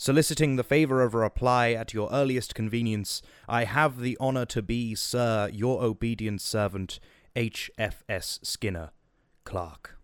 Soliciting 0.00 0.54
the 0.54 0.62
favour 0.62 1.02
of 1.02 1.12
a 1.12 1.18
reply 1.18 1.72
at 1.72 1.92
your 1.92 2.08
earliest 2.12 2.54
convenience, 2.54 3.20
I 3.48 3.64
have 3.64 3.98
the 3.98 4.16
honour 4.20 4.46
to 4.46 4.62
be, 4.62 4.94
sir, 4.94 5.50
your 5.52 5.82
obedient 5.82 6.40
servant, 6.40 7.00
H. 7.34 7.68
F. 7.76 8.04
S. 8.08 8.38
Skinner, 8.44 8.90
Clerk. 9.42 9.98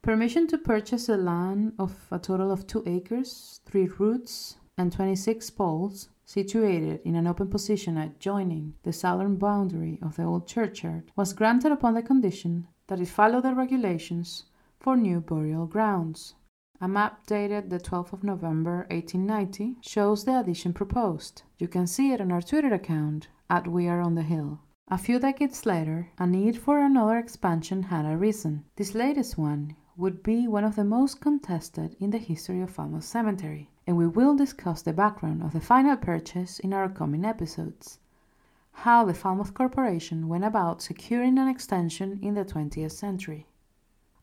Permission 0.00 0.46
to 0.46 0.56
purchase 0.56 1.10
a 1.10 1.18
land 1.18 1.74
of 1.78 2.06
a 2.10 2.18
total 2.18 2.50
of 2.50 2.66
two 2.66 2.82
acres, 2.86 3.60
three 3.66 3.88
roods, 3.98 4.56
and 4.78 4.90
26 4.90 5.50
poles, 5.50 6.08
situated 6.24 7.02
in 7.04 7.14
an 7.14 7.26
open 7.26 7.48
position 7.50 7.98
adjoining 7.98 8.72
the 8.84 8.92
southern 8.94 9.36
boundary 9.36 9.98
of 10.00 10.16
the 10.16 10.24
old 10.24 10.48
churchyard, 10.48 11.12
was 11.14 11.34
granted 11.34 11.72
upon 11.72 11.92
the 11.92 12.02
condition 12.02 12.66
that 12.86 13.00
it 13.00 13.08
follow 13.08 13.42
the 13.42 13.54
regulations 13.54 14.44
for 14.80 14.96
new 14.96 15.20
burial 15.20 15.66
grounds. 15.66 16.36
A 16.80 16.86
map 16.86 17.26
dated 17.26 17.70
the 17.70 17.80
12th 17.80 18.12
of 18.12 18.22
November 18.22 18.86
1890 18.90 19.78
shows 19.80 20.24
the 20.24 20.38
addition 20.38 20.72
proposed. 20.72 21.42
You 21.58 21.66
can 21.66 21.88
see 21.88 22.12
it 22.12 22.20
on 22.20 22.30
our 22.30 22.40
Twitter 22.40 22.72
account 22.72 23.26
at 23.50 23.66
We 23.66 23.88
Are 23.88 24.00
on 24.00 24.14
the 24.14 24.22
Hill. 24.22 24.60
A 24.86 24.96
few 24.96 25.18
decades 25.18 25.66
later, 25.66 26.10
a 26.18 26.26
need 26.26 26.56
for 26.56 26.78
another 26.78 27.18
expansion 27.18 27.82
had 27.82 28.06
arisen. 28.06 28.64
This 28.76 28.94
latest 28.94 29.36
one 29.36 29.74
would 29.96 30.22
be 30.22 30.46
one 30.46 30.62
of 30.62 30.76
the 30.76 30.84
most 30.84 31.20
contested 31.20 31.96
in 31.98 32.10
the 32.10 32.18
history 32.18 32.60
of 32.60 32.70
Falmouth 32.70 33.02
Cemetery, 33.02 33.68
and 33.84 33.96
we 33.96 34.06
will 34.06 34.36
discuss 34.36 34.80
the 34.80 34.92
background 34.92 35.42
of 35.42 35.54
the 35.54 35.60
final 35.60 35.96
purchase 35.96 36.60
in 36.60 36.72
our 36.72 36.88
coming 36.88 37.24
episodes. 37.24 37.98
How 38.70 39.04
the 39.04 39.14
Falmouth 39.14 39.52
Corporation 39.52 40.28
went 40.28 40.44
about 40.44 40.80
securing 40.80 41.38
an 41.38 41.48
extension 41.48 42.20
in 42.22 42.34
the 42.34 42.44
20th 42.44 42.92
century. 42.92 43.47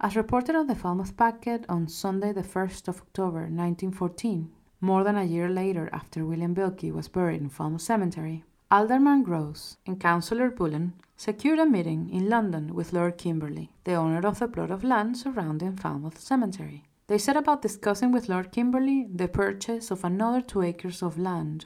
As 0.05 0.15
reported 0.15 0.55
on 0.55 0.67
the 0.67 0.75
Falmouth 0.75 1.17
Packet 1.17 1.65
on 1.67 1.87
Sunday, 1.87 2.31
the 2.31 2.43
1st 2.43 2.87
of 2.87 3.01
October 3.01 3.39
1914, 3.49 4.51
more 4.79 5.03
than 5.03 5.17
a 5.17 5.23
year 5.23 5.49
later 5.49 5.89
after 5.91 6.23
William 6.23 6.53
Bilkey 6.53 6.91
was 6.91 7.07
buried 7.07 7.41
in 7.41 7.49
Falmouth 7.49 7.81
Cemetery, 7.81 8.43
Alderman 8.69 9.23
Gross 9.23 9.77
and 9.87 9.99
Councillor 9.99 10.51
Bullen 10.51 10.93
secured 11.17 11.57
a 11.57 11.65
meeting 11.65 12.11
in 12.11 12.29
London 12.29 12.75
with 12.75 12.93
Lord 12.93 13.17
Kimberley, 13.17 13.71
the 13.83 13.95
owner 13.95 14.27
of 14.27 14.37
the 14.37 14.47
plot 14.47 14.69
of 14.69 14.83
land 14.83 15.17
surrounding 15.17 15.75
Falmouth 15.75 16.19
Cemetery. 16.19 16.83
They 17.07 17.17
set 17.17 17.35
about 17.35 17.63
discussing 17.63 18.11
with 18.11 18.29
Lord 18.29 18.51
Kimberley 18.51 19.07
the 19.11 19.27
purchase 19.27 19.89
of 19.89 20.03
another 20.03 20.41
two 20.41 20.61
acres 20.61 21.01
of 21.01 21.17
land. 21.17 21.65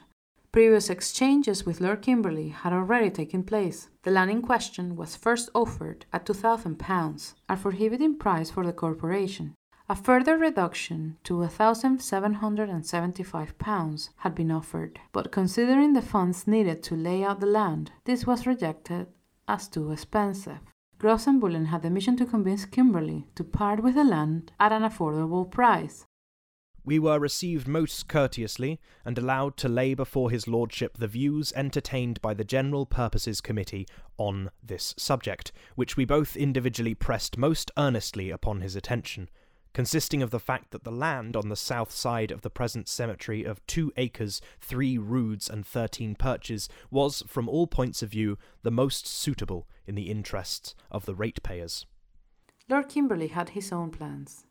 Previous 0.52 0.90
exchanges 0.90 1.64
with 1.64 1.80
Lord 1.80 2.02
Kimberley 2.02 2.48
had 2.48 2.72
already 2.72 3.08
taken 3.08 3.44
place. 3.44 3.88
The 4.02 4.10
land 4.10 4.32
in 4.32 4.42
question 4.42 4.96
was 4.96 5.14
first 5.14 5.48
offered 5.54 6.06
at 6.12 6.26
£2,000, 6.26 7.34
a 7.48 7.56
prohibiting 7.56 8.18
price 8.18 8.50
for 8.50 8.66
the 8.66 8.72
corporation. 8.72 9.54
A 9.88 9.94
further 9.94 10.36
reduction 10.36 11.18
to 11.22 11.34
£1,775 11.34 14.08
had 14.16 14.34
been 14.34 14.50
offered, 14.50 14.98
but 15.12 15.30
considering 15.30 15.92
the 15.92 16.02
funds 16.02 16.48
needed 16.48 16.82
to 16.82 16.96
lay 16.96 17.22
out 17.22 17.38
the 17.38 17.46
land, 17.46 17.92
this 18.04 18.26
was 18.26 18.44
rejected 18.44 19.06
as 19.46 19.68
too 19.68 19.92
expensive. 19.92 20.58
Gross 20.98 21.28
and 21.28 21.40
Bullen 21.40 21.66
had 21.66 21.82
the 21.82 21.90
mission 21.90 22.16
to 22.16 22.26
convince 22.26 22.64
Kimberley 22.64 23.28
to 23.36 23.44
part 23.44 23.84
with 23.84 23.94
the 23.94 24.02
land 24.02 24.50
at 24.58 24.72
an 24.72 24.82
affordable 24.82 25.48
price. 25.48 26.06
We 26.84 26.98
were 26.98 27.18
received 27.18 27.68
most 27.68 28.08
courteously 28.08 28.80
and 29.04 29.18
allowed 29.18 29.56
to 29.58 29.68
lay 29.68 29.94
before 29.94 30.30
his 30.30 30.48
lordship 30.48 30.96
the 30.96 31.06
views 31.06 31.52
entertained 31.54 32.20
by 32.22 32.34
the 32.34 32.44
General 32.44 32.86
Purposes 32.86 33.40
Committee 33.40 33.86
on 34.16 34.50
this 34.62 34.94
subject, 34.96 35.52
which 35.74 35.96
we 35.96 36.04
both 36.04 36.36
individually 36.36 36.94
pressed 36.94 37.36
most 37.36 37.70
earnestly 37.76 38.30
upon 38.30 38.62
his 38.62 38.76
attention, 38.76 39.28
consisting 39.72 40.22
of 40.22 40.30
the 40.30 40.40
fact 40.40 40.70
that 40.70 40.84
the 40.84 40.90
land 40.90 41.36
on 41.36 41.48
the 41.48 41.56
south 41.56 41.92
side 41.92 42.30
of 42.30 42.40
the 42.40 42.50
present 42.50 42.88
cemetery 42.88 43.44
of 43.44 43.64
two 43.66 43.92
acres, 43.96 44.40
three 44.60 44.98
roods, 44.98 45.48
and 45.48 45.66
thirteen 45.66 46.14
perches 46.14 46.68
was, 46.90 47.22
from 47.26 47.48
all 47.48 47.66
points 47.66 48.02
of 48.02 48.10
view, 48.10 48.36
the 48.62 48.70
most 48.70 49.06
suitable 49.06 49.68
in 49.86 49.94
the 49.94 50.10
interests 50.10 50.74
of 50.90 51.04
the 51.04 51.14
ratepayers. 51.14 51.86
Lord 52.68 52.88
Kimberley 52.88 53.28
had 53.28 53.50
his 53.50 53.70
own 53.70 53.90
plans. 53.90 54.46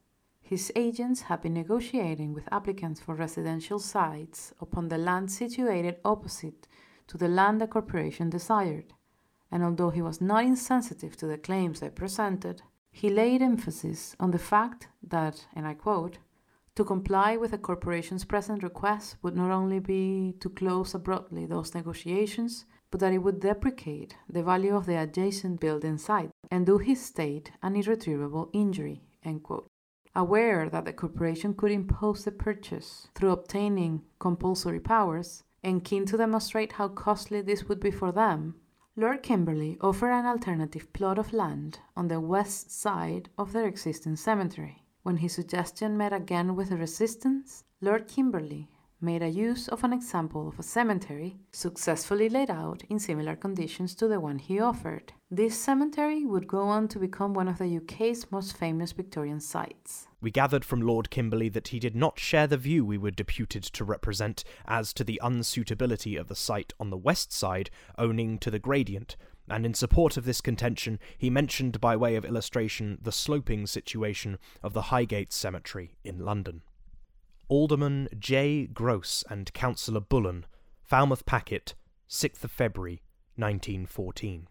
His 0.49 0.71
agents 0.75 1.21
had 1.21 1.43
been 1.43 1.53
negotiating 1.53 2.33
with 2.33 2.51
applicants 2.51 2.99
for 2.99 3.13
residential 3.13 3.77
sites 3.77 4.51
upon 4.59 4.87
the 4.87 4.97
land 4.97 5.31
situated 5.31 5.97
opposite 6.03 6.67
to 7.05 7.19
the 7.19 7.27
land 7.27 7.61
the 7.61 7.67
corporation 7.67 8.31
desired, 8.31 8.91
and 9.51 9.63
although 9.63 9.91
he 9.91 10.01
was 10.01 10.21
not 10.21 10.43
insensitive 10.43 11.15
to 11.17 11.27
the 11.27 11.37
claims 11.37 11.81
they 11.81 11.91
presented, 11.91 12.63
he 12.91 13.11
laid 13.11 13.43
emphasis 13.43 14.15
on 14.19 14.31
the 14.31 14.39
fact 14.39 14.87
that, 15.03 15.45
and 15.53 15.67
I 15.67 15.75
quote, 15.75 16.17
to 16.73 16.83
comply 16.83 17.37
with 17.37 17.51
the 17.51 17.59
corporation's 17.59 18.25
present 18.25 18.63
request 18.63 19.17
would 19.21 19.35
not 19.35 19.51
only 19.51 19.77
be 19.77 20.33
to 20.39 20.49
close 20.49 20.95
abruptly 20.95 21.45
those 21.45 21.75
negotiations, 21.75 22.65
but 22.89 22.99
that 23.01 23.13
it 23.13 23.19
would 23.19 23.39
deprecate 23.39 24.15
the 24.27 24.41
value 24.41 24.75
of 24.75 24.87
the 24.87 24.99
adjacent 24.99 25.59
building 25.59 25.99
site 25.99 26.31
and 26.49 26.65
do 26.65 26.79
his 26.79 27.05
state 27.05 27.51
an 27.61 27.75
irretrievable 27.75 28.49
injury. 28.51 29.03
End 29.23 29.43
quote. 29.43 29.69
Aware 30.15 30.69
that 30.69 30.85
the 30.85 30.93
corporation 30.93 31.53
could 31.53 31.71
impose 31.71 32.25
the 32.25 32.31
purchase 32.31 33.07
through 33.15 33.31
obtaining 33.31 34.03
compulsory 34.19 34.79
powers, 34.79 35.43
and 35.63 35.83
keen 35.83 36.05
to 36.05 36.17
demonstrate 36.17 36.73
how 36.73 36.87
costly 36.87 37.41
this 37.41 37.65
would 37.69 37.79
be 37.79 37.91
for 37.91 38.11
them, 38.11 38.55
Lord 38.95 39.23
Kimberley 39.23 39.77
offered 39.79 40.11
an 40.11 40.25
alternative 40.25 40.91
plot 40.91 41.17
of 41.17 41.31
land 41.31 41.79
on 41.95 42.09
the 42.09 42.19
west 42.19 42.69
side 42.69 43.29
of 43.37 43.53
their 43.53 43.65
existing 43.65 44.17
cemetery. 44.17 44.83
When 45.03 45.17
his 45.17 45.33
suggestion 45.33 45.97
met 45.97 46.11
again 46.11 46.55
with 46.55 46.71
resistance, 46.71 47.63
Lord 47.79 48.09
Kimberley 48.09 48.69
made 48.99 49.23
a 49.23 49.29
use 49.29 49.69
of 49.69 49.85
an 49.85 49.93
example 49.93 50.49
of 50.49 50.59
a 50.59 50.63
cemetery 50.63 51.39
successfully 51.53 52.27
laid 52.27 52.49
out 52.49 52.83
in 52.89 52.99
similar 52.99 53.37
conditions 53.37 53.95
to 53.95 54.07
the 54.09 54.19
one 54.19 54.39
he 54.39 54.59
offered. 54.59 55.13
This 55.31 55.55
cemetery 55.55 56.25
would 56.25 56.47
go 56.47 56.61
on 56.61 56.87
to 56.87 56.97
become 56.97 57.35
one 57.35 57.47
of 57.47 57.59
the 57.59 57.77
UK's 57.77 58.31
most 58.31 58.57
famous 58.57 58.93
Victorian 58.93 59.39
sites. 59.39 60.07
We 60.19 60.31
gathered 60.31 60.65
from 60.65 60.81
Lord 60.81 61.11
Kimberley 61.11 61.49
that 61.49 61.67
he 61.67 61.77
did 61.77 61.95
not 61.95 62.17
share 62.17 62.47
the 62.47 62.57
view 62.57 62.83
we 62.83 62.97
were 62.97 63.11
deputed 63.11 63.61
to 63.61 63.83
represent 63.83 64.43
as 64.65 64.91
to 64.93 65.03
the 65.03 65.21
unsuitability 65.23 66.19
of 66.19 66.29
the 66.29 66.35
site 66.35 66.73
on 66.79 66.89
the 66.89 66.97
west 66.97 67.31
side 67.31 67.69
owing 67.95 68.39
to 68.39 68.49
the 68.49 68.57
gradient, 68.57 69.17
and 69.47 69.67
in 69.67 69.75
support 69.75 70.17
of 70.17 70.25
this 70.25 70.41
contention 70.41 70.97
he 71.15 71.29
mentioned 71.29 71.79
by 71.79 71.95
way 71.95 72.15
of 72.15 72.25
illustration 72.25 72.97
the 72.99 73.11
sloping 73.11 73.67
situation 73.67 74.39
of 74.63 74.73
the 74.73 74.89
Highgate 74.89 75.31
Cemetery 75.31 75.95
in 76.03 76.25
London. 76.25 76.63
Alderman 77.49 78.09
J. 78.17 78.65
Gross 78.65 79.23
and 79.29 79.53
Councillor 79.53 80.01
Bullen, 80.01 80.47
Falmouth 80.81 81.27
Packet, 81.27 81.75
6th 82.09 82.43
of 82.43 82.49
February, 82.49 83.03
1914. 83.35 84.47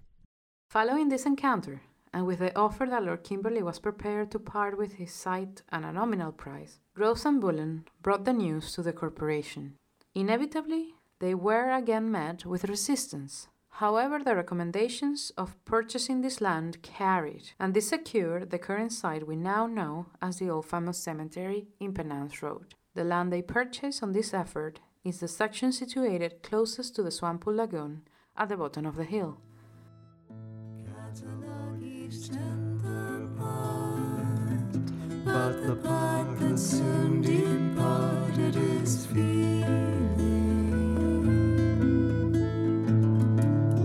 Following 0.70 1.08
this 1.08 1.24
encounter, 1.24 1.80
and 2.12 2.26
with 2.26 2.40
the 2.40 2.54
offer 2.54 2.84
that 2.84 3.02
Lord 3.02 3.24
Kimberley 3.24 3.62
was 3.62 3.78
prepared 3.78 4.30
to 4.32 4.38
part 4.38 4.76
with 4.76 4.92
his 4.92 5.10
site 5.10 5.62
at 5.72 5.82
a 5.82 5.92
nominal 5.92 6.30
price, 6.30 6.78
Gross 6.94 7.24
and 7.24 7.40
Bullen 7.40 7.86
brought 8.02 8.26
the 8.26 8.34
news 8.34 8.74
to 8.74 8.82
the 8.82 8.92
corporation. 8.92 9.76
Inevitably, 10.14 10.94
they 11.20 11.34
were 11.34 11.70
again 11.70 12.10
met 12.10 12.44
with 12.44 12.68
resistance. 12.68 13.48
However, 13.70 14.18
the 14.22 14.36
recommendations 14.36 15.32
of 15.38 15.56
purchasing 15.64 16.20
this 16.20 16.42
land 16.42 16.82
carried, 16.82 17.52
and 17.58 17.72
this 17.72 17.88
secured 17.88 18.50
the 18.50 18.58
current 18.58 18.92
site 18.92 19.26
we 19.26 19.36
now 19.36 19.66
know 19.66 20.08
as 20.20 20.38
the 20.38 20.50
Old 20.50 20.66
Falmouth 20.66 20.96
Cemetery 20.96 21.68
in 21.80 21.94
Penance 21.94 22.42
Road. 22.42 22.74
The 22.94 23.04
land 23.04 23.32
they 23.32 23.40
purchased 23.40 24.02
on 24.02 24.12
this 24.12 24.34
effort 24.34 24.80
is 25.02 25.20
the 25.20 25.28
section 25.28 25.72
situated 25.72 26.42
closest 26.42 26.94
to 26.96 27.02
the 27.02 27.10
Swanpool 27.10 27.56
Lagoon 27.56 28.02
at 28.36 28.50
the 28.50 28.58
bottom 28.58 28.84
of 28.84 28.96
the 28.96 29.04
hill. 29.04 29.38
But 35.38 35.66
the 35.68 35.76
part 35.76 36.36
consumed 36.38 37.26
in 37.26 37.76
part, 37.76 38.36
it 38.38 38.56
is 38.56 39.06
feeling. 39.06 40.08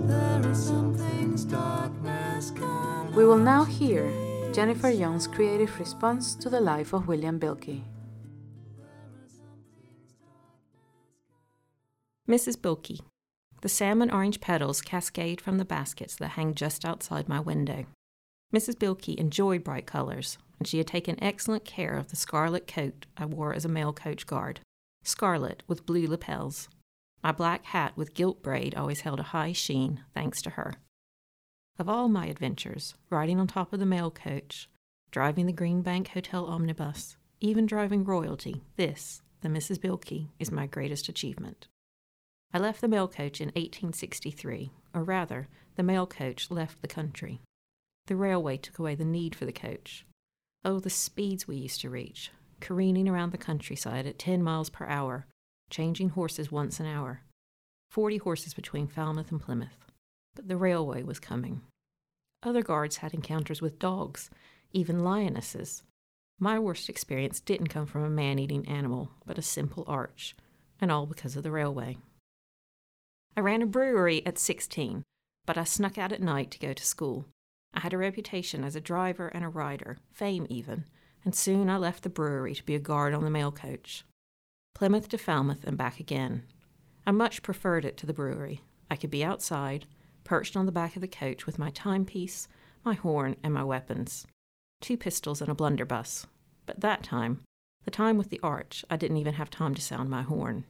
There 0.07 0.41
are 0.49 0.55
some 0.55 0.95
things 0.95 1.45
darkness 1.45 2.49
cannot 2.51 3.15
We 3.15 3.25
will 3.25 3.43
now 3.53 3.65
hear 3.65 4.11
Jennifer 4.51 4.89
Young's 4.89 5.27
creative 5.27 5.79
response 5.79 6.33
to 6.35 6.49
the 6.49 6.59
life 6.59 6.91
of 6.91 7.07
William 7.07 7.39
Bilkey. 7.39 7.83
Mrs. 12.27 12.57
Bilkey. 12.57 12.99
The 13.61 13.69
salmon 13.69 14.09
orange 14.09 14.41
petals 14.41 14.81
cascade 14.81 15.39
from 15.39 15.59
the 15.59 15.65
baskets 15.65 16.15
that 16.15 16.29
hang 16.29 16.55
just 16.55 16.83
outside 16.83 17.29
my 17.29 17.39
window. 17.39 17.85
Mrs. 18.53 18.75
Bilkey 18.75 19.15
enjoyed 19.15 19.63
bright 19.63 19.87
colors, 19.87 20.37
and 20.59 20.67
she 20.67 20.77
had 20.77 20.87
taken 20.87 21.21
excellent 21.21 21.65
care 21.65 21.95
of 21.95 22.09
the 22.09 22.15
scarlet 22.15 22.67
coat 22.67 23.07
I 23.17 23.25
wore 23.25 23.53
as 23.53 23.65
a 23.65 23.69
mail 23.69 23.91
coach 23.93 24.27
guard. 24.27 24.59
Scarlet 25.03 25.63
with 25.67 25.85
blue 25.85 26.07
lapels. 26.07 26.69
My 27.23 27.31
black 27.31 27.65
hat 27.65 27.97
with 27.97 28.13
gilt 28.13 28.43
braid 28.43 28.75
always 28.75 29.01
held 29.01 29.19
a 29.19 29.23
high 29.33 29.53
sheen, 29.53 30.03
thanks 30.13 30.41
to 30.43 30.51
her. 30.51 30.75
Of 31.79 31.89
all 31.89 32.07
my 32.07 32.27
adventures, 32.27 32.93
riding 33.09 33.39
on 33.39 33.47
top 33.47 33.73
of 33.73 33.79
the 33.79 33.85
mail 33.87 34.11
coach, 34.11 34.69
driving 35.09 35.47
the 35.47 35.51
Green 35.51 35.81
Bank 35.81 36.09
Hotel 36.09 36.45
omnibus, 36.45 37.17
even 37.41 37.65
driving 37.65 38.03
royalty, 38.03 38.61
this, 38.75 39.23
the 39.41 39.49
Mrs. 39.49 39.79
Bilkey, 39.79 40.29
is 40.37 40.51
my 40.51 40.67
greatest 40.67 41.09
achievement. 41.09 41.67
I 42.53 42.59
left 42.59 42.81
the 42.81 42.87
mail 42.87 43.07
coach 43.07 43.41
in 43.41 43.47
1863, 43.47 44.71
or 44.93 45.03
rather, 45.03 45.47
the 45.75 45.81
mail 45.81 46.05
coach 46.05 46.51
left 46.51 46.81
the 46.81 46.87
country. 46.87 47.41
The 48.07 48.15
railway 48.15 48.57
took 48.57 48.79
away 48.79 48.95
the 48.95 49.05
need 49.05 49.35
for 49.35 49.45
the 49.45 49.53
coach. 49.53 50.05
Oh, 50.65 50.79
the 50.79 50.89
speeds 50.89 51.47
we 51.47 51.55
used 51.55 51.81
to 51.81 51.89
reach, 51.89 52.31
careening 52.59 53.07
around 53.07 53.31
the 53.31 53.37
countryside 53.37 54.05
at 54.05 54.19
10 54.19 54.43
miles 54.43 54.69
per 54.69 54.85
hour, 54.85 55.25
changing 55.69 56.09
horses 56.09 56.51
once 56.51 56.79
an 56.79 56.85
hour. 56.85 57.21
40 57.91 58.17
horses 58.17 58.53
between 58.53 58.87
Falmouth 58.87 59.31
and 59.31 59.41
Plymouth. 59.41 59.85
But 60.35 60.47
the 60.47 60.57
railway 60.57 61.03
was 61.03 61.19
coming. 61.19 61.61
Other 62.41 62.61
guards 62.61 62.97
had 62.97 63.13
encounters 63.13 63.61
with 63.61 63.79
dogs, 63.79 64.29
even 64.73 65.03
lionesses. 65.03 65.83
My 66.39 66.59
worst 66.59 66.89
experience 66.89 67.39
didn't 67.39 67.67
come 67.67 67.85
from 67.85 68.03
a 68.03 68.09
man 68.09 68.39
eating 68.39 68.67
animal, 68.67 69.11
but 69.25 69.37
a 69.37 69.41
simple 69.41 69.85
arch, 69.87 70.35
and 70.81 70.91
all 70.91 71.05
because 71.05 71.37
of 71.37 71.43
the 71.43 71.51
railway. 71.51 71.97
I 73.37 73.39
ran 73.39 73.61
a 73.61 73.65
brewery 73.65 74.25
at 74.25 74.37
16, 74.37 75.03
but 75.45 75.57
I 75.57 75.63
snuck 75.63 75.97
out 75.97 76.11
at 76.11 76.21
night 76.21 76.51
to 76.51 76.59
go 76.59 76.73
to 76.73 76.85
school. 76.85 77.25
I 77.73 77.79
had 77.79 77.93
a 77.93 77.97
reputation 77.97 78.63
as 78.63 78.75
a 78.75 78.81
driver 78.81 79.27
and 79.27 79.43
a 79.43 79.49
rider, 79.49 79.97
fame 80.12 80.45
even, 80.49 80.86
and 81.25 81.33
soon 81.33 81.69
I 81.69 81.77
left 81.77 82.03
the 82.03 82.09
brewery 82.09 82.53
to 82.55 82.63
be 82.63 82.75
a 82.75 82.79
guard 82.79 83.13
on 83.13 83.23
the 83.23 83.29
mail 83.29 83.51
coach. 83.51 84.03
Plymouth 84.75 85.09
to 85.09 85.17
Falmouth 85.17 85.63
and 85.63 85.77
back 85.77 85.99
again. 85.99 86.43
I 87.05 87.12
much 87.12 87.43
preferred 87.43 87.86
it 87.86 87.97
to 87.97 88.05
the 88.05 88.13
brewery. 88.13 88.62
I 88.89 88.95
could 88.95 89.12
be 89.12 89.23
outside, 89.23 89.86
perched 90.23 90.55
on 90.55 90.65
the 90.65 90.71
back 90.71 90.95
of 90.95 91.01
the 91.01 91.07
coach 91.07 91.45
with 91.45 91.59
my 91.59 91.69
timepiece, 91.71 92.47
my 92.83 92.93
horn, 92.93 93.36
and 93.43 93.53
my 93.53 93.63
weapons. 93.63 94.25
Two 94.81 94.97
pistols 94.97 95.41
and 95.41 95.49
a 95.49 95.55
blunderbuss. 95.55 96.27
But 96.65 96.81
that 96.81 97.03
time, 97.03 97.41
the 97.86 97.91
time 97.91 98.17
with 98.17 98.29
the 98.29 98.39
arch, 98.41 98.86
I 98.89 98.97
didn't 98.97 99.17
even 99.17 99.33
have 99.36 99.49
time 99.49 99.75
to 99.75 99.81
sound 99.81 100.09
my 100.09 100.21
horn. 100.21 100.65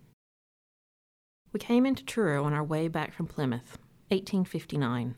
We 1.51 1.59
came 1.59 1.85
into 1.85 2.03
Truro 2.03 2.43
on 2.45 2.53
our 2.53 2.63
way 2.63 2.87
back 2.87 3.13
from 3.13 3.27
Plymouth, 3.27 3.77
1859. 4.09 5.15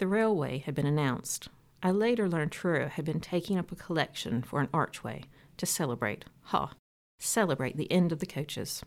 The 0.00 0.06
railway 0.06 0.60
had 0.60 0.74
been 0.74 0.86
announced. 0.86 1.48
I 1.82 1.90
later 1.90 2.26
learned 2.26 2.52
Truro 2.52 2.88
had 2.88 3.04
been 3.04 3.20
taking 3.20 3.58
up 3.58 3.70
a 3.70 3.76
collection 3.76 4.42
for 4.42 4.62
an 4.62 4.70
archway 4.72 5.24
to 5.58 5.66
celebrate, 5.66 6.24
ha, 6.44 6.72
celebrate 7.18 7.76
the 7.76 7.92
end 7.92 8.10
of 8.10 8.18
the 8.18 8.24
coaches. 8.24 8.82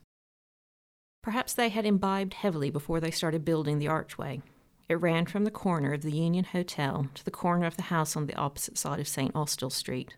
Perhaps 1.22 1.54
they 1.54 1.70
had 1.70 1.86
imbibed 1.86 2.34
heavily 2.34 2.72
before 2.72 3.00
they 3.00 3.12
started 3.12 3.46
building 3.46 3.78
the 3.78 3.88
archway. 3.88 4.42
It 4.90 4.96
ran 4.96 5.28
from 5.28 5.44
the 5.44 5.52
corner 5.52 5.94
of 5.94 6.02
the 6.02 6.12
Union 6.12 6.46
Hotel 6.46 7.08
to 7.14 7.24
the 7.24 7.30
corner 7.30 7.68
of 7.68 7.78
the 7.78 7.84
house 7.94 8.16
on 8.16 8.26
the 8.26 8.36
opposite 8.36 8.80
side 8.80 9.00
of 9.00 9.08
St. 9.08 9.36
Austell 9.36 9.70
Street. 9.70 10.16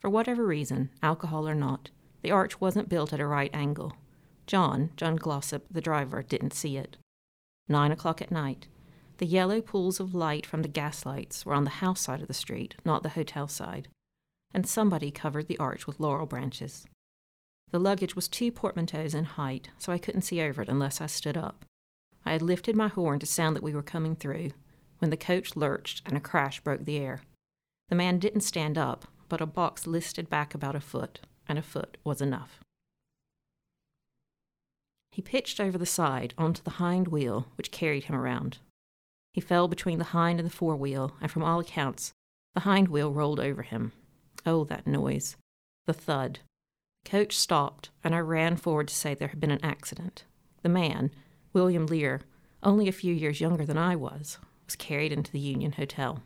For 0.00 0.10
whatever 0.10 0.44
reason, 0.44 0.90
alcohol 1.00 1.48
or 1.48 1.54
not, 1.54 1.90
the 2.22 2.32
arch 2.32 2.60
wasn't 2.60 2.88
built 2.88 3.12
at 3.12 3.20
a 3.20 3.26
right 3.26 3.54
angle. 3.54 3.92
John, 4.48 4.90
John 4.96 5.14
Glossop, 5.14 5.64
the 5.70 5.80
driver, 5.80 6.24
didn't 6.24 6.54
see 6.54 6.76
it. 6.76 6.96
Nine 7.68 7.92
o'clock 7.92 8.20
at 8.20 8.32
night. 8.32 8.66
The 9.18 9.26
yellow 9.26 9.60
pools 9.60 10.00
of 10.00 10.14
light 10.14 10.44
from 10.44 10.62
the 10.62 10.68
gas 10.68 11.06
lights 11.06 11.46
were 11.46 11.54
on 11.54 11.64
the 11.64 11.70
house 11.70 12.00
side 12.00 12.20
of 12.20 12.28
the 12.28 12.34
street, 12.34 12.74
not 12.84 13.02
the 13.02 13.10
hotel 13.10 13.46
side. 13.46 13.88
And 14.52 14.66
somebody 14.66 15.10
covered 15.10 15.46
the 15.46 15.58
arch 15.58 15.86
with 15.86 16.00
laurel 16.00 16.26
branches. 16.26 16.86
The 17.70 17.78
luggage 17.78 18.16
was 18.16 18.28
two 18.28 18.50
portmanteaus 18.50 19.14
in 19.14 19.24
height, 19.24 19.70
so 19.78 19.92
I 19.92 19.98
couldn't 19.98 20.22
see 20.22 20.40
over 20.40 20.62
it 20.62 20.68
unless 20.68 21.00
I 21.00 21.06
stood 21.06 21.36
up. 21.36 21.64
I 22.26 22.32
had 22.32 22.42
lifted 22.42 22.76
my 22.76 22.88
horn 22.88 23.18
to 23.20 23.26
sound 23.26 23.54
that 23.56 23.62
we 23.62 23.74
were 23.74 23.82
coming 23.82 24.16
through, 24.16 24.50
when 24.98 25.10
the 25.10 25.16
coach 25.16 25.56
lurched 25.56 26.02
and 26.06 26.16
a 26.16 26.20
crash 26.20 26.60
broke 26.60 26.84
the 26.84 26.98
air. 26.98 27.22
The 27.88 27.96
man 27.96 28.18
didn't 28.18 28.40
stand 28.40 28.78
up, 28.78 29.06
but 29.28 29.40
a 29.40 29.46
box 29.46 29.86
listed 29.86 30.30
back 30.30 30.54
about 30.54 30.76
a 30.76 30.80
foot, 30.80 31.20
and 31.48 31.58
a 31.58 31.62
foot 31.62 31.98
was 32.04 32.20
enough. 32.20 32.60
He 35.12 35.22
pitched 35.22 35.60
over 35.60 35.78
the 35.78 35.86
side 35.86 36.34
onto 36.36 36.62
the 36.62 36.70
hind 36.70 37.08
wheel, 37.08 37.46
which 37.56 37.70
carried 37.70 38.04
him 38.04 38.16
around. 38.16 38.58
He 39.34 39.40
fell 39.40 39.66
between 39.66 39.98
the 39.98 40.04
hind 40.04 40.38
and 40.38 40.48
the 40.48 40.54
fore 40.54 40.76
wheel, 40.76 41.16
and 41.20 41.28
from 41.28 41.42
all 41.42 41.58
accounts, 41.58 42.12
the 42.54 42.60
hind 42.60 42.86
wheel 42.86 43.12
rolled 43.12 43.40
over 43.40 43.62
him. 43.62 43.90
Oh, 44.46 44.62
that 44.66 44.86
noise! 44.86 45.36
The 45.86 45.92
thud. 45.92 46.38
Coach 47.04 47.36
stopped, 47.36 47.90
and 48.04 48.14
I 48.14 48.20
ran 48.20 48.56
forward 48.56 48.86
to 48.88 48.94
say 48.94 49.12
there 49.12 49.28
had 49.28 49.40
been 49.40 49.50
an 49.50 49.64
accident. 49.64 50.22
The 50.62 50.68
man, 50.68 51.10
William 51.52 51.86
Lear, 51.86 52.20
only 52.62 52.86
a 52.86 52.92
few 52.92 53.12
years 53.12 53.40
younger 53.40 53.66
than 53.66 53.76
I 53.76 53.96
was, 53.96 54.38
was 54.66 54.76
carried 54.76 55.10
into 55.12 55.32
the 55.32 55.40
Union 55.40 55.72
Hotel. 55.72 56.22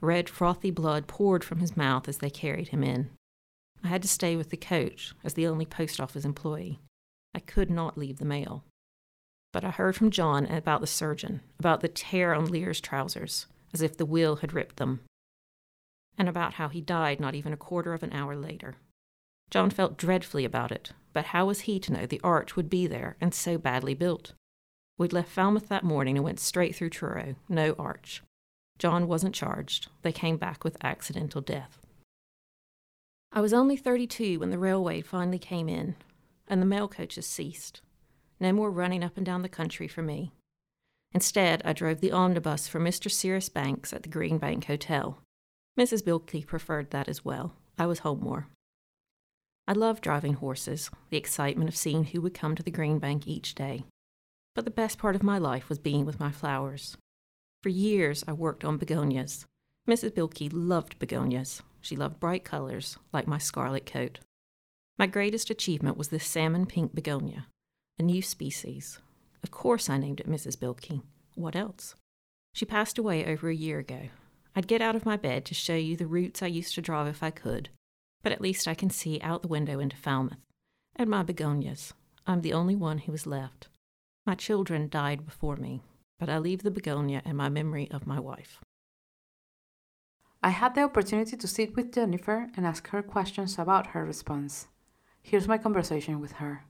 Red, 0.00 0.28
frothy 0.28 0.70
blood 0.70 1.08
poured 1.08 1.42
from 1.42 1.58
his 1.58 1.76
mouth 1.76 2.08
as 2.08 2.18
they 2.18 2.30
carried 2.30 2.68
him 2.68 2.84
in. 2.84 3.10
I 3.82 3.88
had 3.88 4.02
to 4.02 4.08
stay 4.08 4.36
with 4.36 4.50
the 4.50 4.56
coach 4.56 5.14
as 5.24 5.34
the 5.34 5.48
only 5.48 5.66
post 5.66 6.00
office 6.00 6.24
employee. 6.24 6.78
I 7.34 7.40
could 7.40 7.70
not 7.70 7.98
leave 7.98 8.18
the 8.18 8.24
mail. 8.24 8.62
But 9.58 9.66
I 9.66 9.70
heard 9.70 9.96
from 9.96 10.12
John 10.12 10.46
about 10.46 10.80
the 10.80 10.86
surgeon, 10.86 11.40
about 11.58 11.80
the 11.80 11.88
tear 11.88 12.32
on 12.32 12.46
Lear's 12.46 12.80
trousers, 12.80 13.46
as 13.74 13.82
if 13.82 13.96
the 13.96 14.06
wheel 14.06 14.36
had 14.36 14.52
ripped 14.52 14.76
them, 14.76 15.00
and 16.16 16.28
about 16.28 16.54
how 16.54 16.68
he 16.68 16.80
died 16.80 17.18
not 17.18 17.34
even 17.34 17.52
a 17.52 17.56
quarter 17.56 17.92
of 17.92 18.04
an 18.04 18.12
hour 18.12 18.36
later. 18.36 18.76
John 19.50 19.70
felt 19.70 19.96
dreadfully 19.96 20.44
about 20.44 20.70
it, 20.70 20.92
but 21.12 21.24
how 21.34 21.46
was 21.46 21.62
he 21.62 21.80
to 21.80 21.92
know 21.92 22.06
the 22.06 22.20
arch 22.22 22.54
would 22.54 22.70
be 22.70 22.86
there 22.86 23.16
and 23.20 23.34
so 23.34 23.58
badly 23.58 23.94
built? 23.94 24.32
We'd 24.96 25.12
left 25.12 25.28
Falmouth 25.28 25.68
that 25.70 25.82
morning 25.82 26.16
and 26.16 26.24
went 26.24 26.38
straight 26.38 26.76
through 26.76 26.90
Truro, 26.90 27.34
no 27.48 27.72
arch. 27.80 28.22
John 28.78 29.08
wasn't 29.08 29.34
charged. 29.34 29.88
They 30.02 30.12
came 30.12 30.36
back 30.36 30.62
with 30.62 30.84
accidental 30.84 31.40
death. 31.40 31.80
I 33.32 33.40
was 33.40 33.52
only 33.52 33.76
32 33.76 34.38
when 34.38 34.50
the 34.50 34.56
railway 34.56 35.00
finally 35.00 35.40
came 35.40 35.68
in, 35.68 35.96
and 36.46 36.62
the 36.62 36.66
mail 36.66 36.86
coaches 36.86 37.26
ceased. 37.26 37.80
No 38.40 38.52
more 38.52 38.70
running 38.70 39.02
up 39.02 39.16
and 39.16 39.26
down 39.26 39.42
the 39.42 39.48
country 39.48 39.88
for 39.88 40.02
me. 40.02 40.32
Instead, 41.12 41.62
I 41.64 41.72
drove 41.72 42.00
the 42.00 42.12
omnibus 42.12 42.68
for 42.68 42.78
Mr. 42.78 43.10
Cyrus 43.10 43.48
Banks 43.48 43.92
at 43.92 44.02
the 44.02 44.08
Greenbank 44.08 44.64
Hotel. 44.64 45.18
Mrs. 45.78 46.02
Bilkey 46.02 46.46
preferred 46.46 46.90
that 46.90 47.08
as 47.08 47.24
well. 47.24 47.54
I 47.78 47.86
was 47.86 48.00
home 48.00 48.20
more. 48.20 48.48
I 49.66 49.72
loved 49.72 50.02
driving 50.02 50.34
horses, 50.34 50.90
the 51.10 51.16
excitement 51.16 51.68
of 51.68 51.76
seeing 51.76 52.04
who 52.04 52.20
would 52.22 52.34
come 52.34 52.54
to 52.54 52.62
the 52.62 52.70
Greenbank 52.70 53.26
each 53.26 53.54
day. 53.54 53.84
But 54.54 54.64
the 54.64 54.70
best 54.70 54.98
part 54.98 55.14
of 55.14 55.22
my 55.22 55.38
life 55.38 55.68
was 55.68 55.78
being 55.78 56.04
with 56.04 56.20
my 56.20 56.30
flowers. 56.30 56.96
For 57.62 57.68
years, 57.68 58.24
I 58.26 58.32
worked 58.32 58.64
on 58.64 58.78
begonias. 58.78 59.44
Mrs. 59.88 60.10
Bilkey 60.10 60.50
loved 60.52 60.98
begonias. 60.98 61.62
She 61.80 61.96
loved 61.96 62.20
bright 62.20 62.44
colors, 62.44 62.98
like 63.12 63.26
my 63.26 63.38
scarlet 63.38 63.86
coat. 63.86 64.20
My 64.98 65.06
greatest 65.06 65.48
achievement 65.48 65.96
was 65.96 66.08
this 66.08 66.26
salmon 66.26 66.66
pink 66.66 66.94
begonia, 66.94 67.46
a 67.98 68.02
new 68.02 68.22
species. 68.22 68.98
Of 69.42 69.50
course, 69.50 69.90
I 69.90 69.98
named 69.98 70.20
it 70.20 70.28
Mrs. 70.28 70.56
Bilkey. 70.56 71.02
What 71.34 71.56
else? 71.56 71.94
She 72.52 72.64
passed 72.64 72.98
away 72.98 73.24
over 73.26 73.48
a 73.48 73.54
year 73.54 73.78
ago. 73.78 74.08
I'd 74.54 74.66
get 74.66 74.82
out 74.82 74.96
of 74.96 75.06
my 75.06 75.16
bed 75.16 75.44
to 75.46 75.54
show 75.54 75.76
you 75.76 75.96
the 75.96 76.06
routes 76.06 76.42
I 76.42 76.46
used 76.46 76.74
to 76.74 76.82
drive 76.82 77.06
if 77.06 77.22
I 77.22 77.30
could, 77.30 77.68
but 78.22 78.32
at 78.32 78.40
least 78.40 78.66
I 78.66 78.74
can 78.74 78.90
see 78.90 79.20
out 79.20 79.42
the 79.42 79.48
window 79.48 79.78
into 79.78 79.96
Falmouth. 79.96 80.38
And 80.96 81.08
my 81.08 81.22
begonias. 81.22 81.92
I'm 82.26 82.40
the 82.40 82.52
only 82.52 82.74
one 82.74 82.98
who 82.98 83.12
was 83.12 83.26
left. 83.26 83.68
My 84.26 84.34
children 84.34 84.88
died 84.88 85.24
before 85.24 85.56
me, 85.56 85.82
but 86.18 86.28
I 86.28 86.38
leave 86.38 86.62
the 86.62 86.70
begonia 86.70 87.22
and 87.24 87.36
my 87.36 87.48
memory 87.48 87.90
of 87.90 88.06
my 88.06 88.20
wife. 88.20 88.60
I 90.42 90.50
had 90.50 90.74
the 90.74 90.82
opportunity 90.82 91.36
to 91.36 91.48
sit 91.48 91.74
with 91.74 91.92
Jennifer 91.92 92.48
and 92.56 92.66
ask 92.66 92.88
her 92.88 93.02
questions 93.02 93.58
about 93.58 93.88
her 93.88 94.04
response. 94.04 94.68
Here's 95.22 95.48
my 95.48 95.58
conversation 95.58 96.20
with 96.20 96.32
her. 96.32 96.64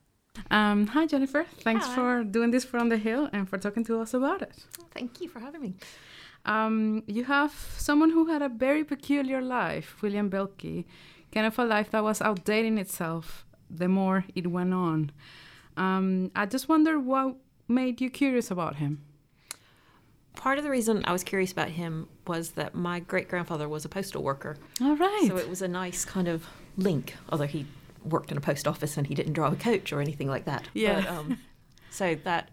Um, 0.51 0.87
hi, 0.89 1.07
Jennifer. 1.07 1.45
Thanks 1.61 1.87
Hi. 1.87 1.95
for 1.95 2.25
doing 2.25 2.51
this 2.51 2.65
from 2.65 2.89
the 2.89 2.97
hill 2.97 3.29
and 3.33 3.49
for 3.49 3.59
talking 3.59 3.85
to 3.85 4.01
us 4.01 4.15
about 4.15 4.43
it. 4.43 4.53
Thank 4.93 5.21
you 5.21 5.29
for 5.29 5.41
having 5.41 5.61
me. 5.61 5.75
Um, 6.45 7.03
you 7.07 7.25
have 7.25 7.53
someone 7.77 8.11
who 8.11 8.27
had 8.27 8.43
a 8.43 8.49
very 8.49 8.85
peculiar 8.85 9.41
life, 9.43 10.01
William 10.03 10.31
Bilkey, 10.31 10.85
kind 11.33 11.47
of 11.47 11.59
a 11.59 11.65
life 11.65 11.91
that 11.91 12.03
was 12.03 12.21
outdating 12.21 12.79
itself 12.79 13.45
the 13.71 13.89
more 13.89 14.25
it 14.35 14.47
went 14.47 14.73
on. 14.73 15.11
Um, 15.77 16.31
I 16.35 16.47
just 16.47 16.69
wonder 16.69 16.99
what 16.99 17.37
made 17.69 18.01
you 18.01 18.11
curious 18.11 18.51
about 18.51 18.77
him. 18.77 19.05
Part 20.35 20.59
of 20.59 20.65
the 20.65 20.71
reason 20.71 21.03
I 21.05 21.13
was 21.13 21.25
curious 21.25 21.53
about 21.53 21.71
him 21.71 22.09
was 22.27 22.53
that 22.53 22.75
my 22.75 23.01
great 23.01 23.29
grandfather 23.29 23.69
was 23.69 23.85
a 23.85 23.89
postal 23.89 24.23
worker. 24.23 24.57
All 24.81 24.97
right. 24.97 25.25
So 25.27 25.37
it 25.37 25.49
was 25.49 25.63
a 25.63 25.69
nice 25.69 26.05
kind 26.05 26.29
of 26.29 26.47
link, 26.77 27.15
although 27.29 27.47
he 27.47 27.67
worked 28.09 28.31
in 28.31 28.37
a 28.37 28.41
post 28.41 28.67
office 28.67 28.97
and 28.97 29.07
he 29.07 29.15
didn't 29.15 29.33
drive 29.33 29.53
a 29.53 29.57
coach 29.57 29.93
or 29.93 30.01
anything 30.01 30.29
like 30.29 30.45
that. 30.45 30.69
Yeah. 30.75 31.01
But, 31.01 31.11
um, 31.11 31.39
so 31.91 32.15
that 32.25 32.51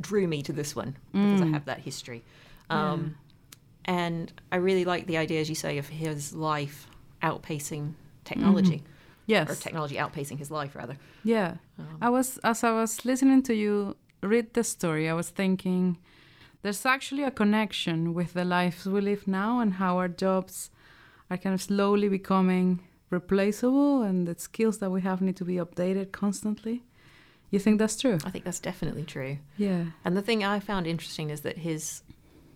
drew 0.00 0.26
me 0.26 0.42
to 0.42 0.52
this 0.52 0.76
one 0.76 0.96
because 1.12 1.40
I 1.42 1.46
have 1.46 1.64
that 1.66 1.80
history. 1.80 2.24
Um, 2.70 3.16
And 3.84 4.32
I 4.50 4.56
really 4.56 4.84
like 4.84 5.06
the 5.06 5.16
idea, 5.16 5.40
as 5.40 5.48
you 5.48 5.54
say, 5.54 5.78
of 5.78 5.88
his 5.88 6.34
life 6.34 6.88
outpacing 7.22 7.94
technology, 8.24 8.82
yes. 9.26 9.48
or 9.48 9.54
technology 9.54 9.94
outpacing 9.96 10.38
his 10.38 10.50
life, 10.50 10.74
rather. 10.74 10.96
Yeah. 11.22 11.54
I 12.00 12.10
was 12.10 12.38
as 12.42 12.64
I 12.64 12.72
was 12.72 13.04
listening 13.04 13.42
to 13.44 13.54
you 13.54 13.96
read 14.22 14.54
the 14.54 14.64
story, 14.64 15.08
I 15.08 15.14
was 15.14 15.30
thinking 15.30 15.98
there's 16.62 16.84
actually 16.84 17.22
a 17.22 17.30
connection 17.30 18.12
with 18.12 18.32
the 18.32 18.44
lives 18.44 18.86
we 18.86 19.00
live 19.00 19.28
now 19.28 19.60
and 19.60 19.74
how 19.74 19.98
our 19.98 20.08
jobs 20.08 20.70
are 21.30 21.36
kind 21.36 21.54
of 21.54 21.62
slowly 21.62 22.08
becoming 22.08 22.80
replaceable 23.20 24.02
and 24.02 24.26
the 24.28 24.36
skills 24.38 24.78
that 24.78 24.90
we 24.90 25.00
have 25.02 25.20
need 25.20 25.36
to 25.36 25.44
be 25.44 25.56
updated 25.56 26.12
constantly. 26.12 26.76
You 27.50 27.58
think 27.58 27.78
that's 27.78 27.96
true? 27.96 28.18
I 28.24 28.30
think 28.30 28.44
that's 28.44 28.60
definitely 28.60 29.04
true. 29.04 29.38
Yeah. 29.56 29.84
And 30.04 30.16
the 30.16 30.22
thing 30.22 30.44
I 30.44 30.58
found 30.60 30.86
interesting 30.86 31.30
is 31.30 31.40
that 31.42 31.58
his 31.58 32.02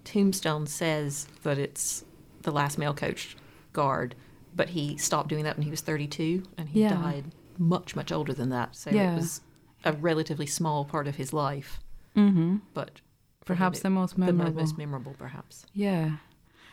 tombstone 0.05 0.67
says 0.67 1.27
that 1.43 1.59
it's 1.59 2.05
the 2.43 2.51
last 2.51 2.79
mail 2.79 2.95
coach 2.95 3.37
guard, 3.73 4.15
but 4.55 4.71
he 4.71 4.97
stopped 4.97 5.29
doing 5.29 5.45
that 5.45 5.57
when 5.57 5.65
he 5.65 5.71
was 5.71 5.81
32 5.81 6.43
and 6.59 6.69
he 6.69 6.81
Yeah. 6.83 6.95
died 6.95 7.25
much, 7.59 7.95
much 7.95 8.11
older 8.13 8.33
than 8.33 8.49
that. 8.51 8.75
So 8.77 8.91
Yeah. 8.91 9.13
it 9.13 9.17
was 9.17 9.41
a 9.85 9.93
relatively 9.93 10.47
small 10.47 10.85
part 10.85 11.07
of 11.09 11.17
his 11.17 11.33
life, 11.33 11.81
Mm-hmm. 12.17 12.57
but 12.75 12.89
him 12.91 13.05
Perhaps 13.47 13.79
it- 13.79 13.83
the 13.85 13.91
most 13.91 14.17
the 14.17 14.33
most 14.33 14.77
memorable, 14.79 15.15
perhaps. 15.19 15.65
Yeah. 15.73 16.17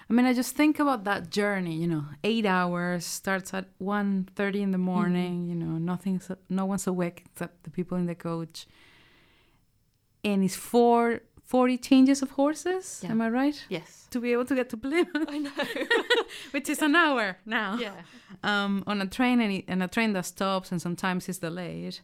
I 0.10 0.13
mean, 0.13 0.26
I 0.26 0.34
just 0.34 0.56
think 0.56 0.80
about 0.80 1.04
that 1.04 1.30
journey, 1.30 1.76
you 1.76 1.88
know, 1.88 2.06
eight 2.24 2.46
hours, 2.46 3.06
starts 3.06 3.54
at 3.54 3.65
1.30 3.80 4.62
in 4.62 4.72
the 4.72 4.78
morning, 4.78 5.48
you 5.50 5.56
know, 5.56 5.78
nothing's, 5.78 6.32
no 6.50 6.65
one's 6.65 6.88
awake 6.88 7.24
except 7.26 7.63
the 7.63 7.70
people 7.70 7.98
in 7.98 8.06
the 8.06 8.15
coach. 8.15 8.67
And 10.24 10.43
it's 10.46 10.56
four, 10.56 11.20
40 11.43 11.78
changes 11.78 12.22
of 12.22 12.32
horses, 12.32 13.02
Yeah. 13.04 13.12
am 13.12 13.22
I 13.22 13.30
right? 13.30 13.65
Yes. 13.70 14.08
To 14.12 14.22
be 14.22 14.32
able 14.32 14.46
to 14.46 14.56
get 14.56 14.70
to 14.70 14.78
Plymouth, 14.78 15.10
I 15.28 15.38
know. 15.39 15.52
which 16.52 16.70
is 16.70 16.82
an 16.82 16.96
hour 16.96 17.38
now. 17.46 17.78
yeah. 17.78 17.91
Um, 18.43 18.84
on 18.88 19.02
a 19.02 19.08
train 19.08 19.41
and, 19.41 19.52
it, 19.52 19.65
and 19.67 19.84
a 19.84 19.88
train 19.89 20.13
that 20.13 20.26
stops 20.26 20.72
and 20.72 20.82
sometimes 20.82 21.28
is 21.28 21.39
delayed. 21.39 22.00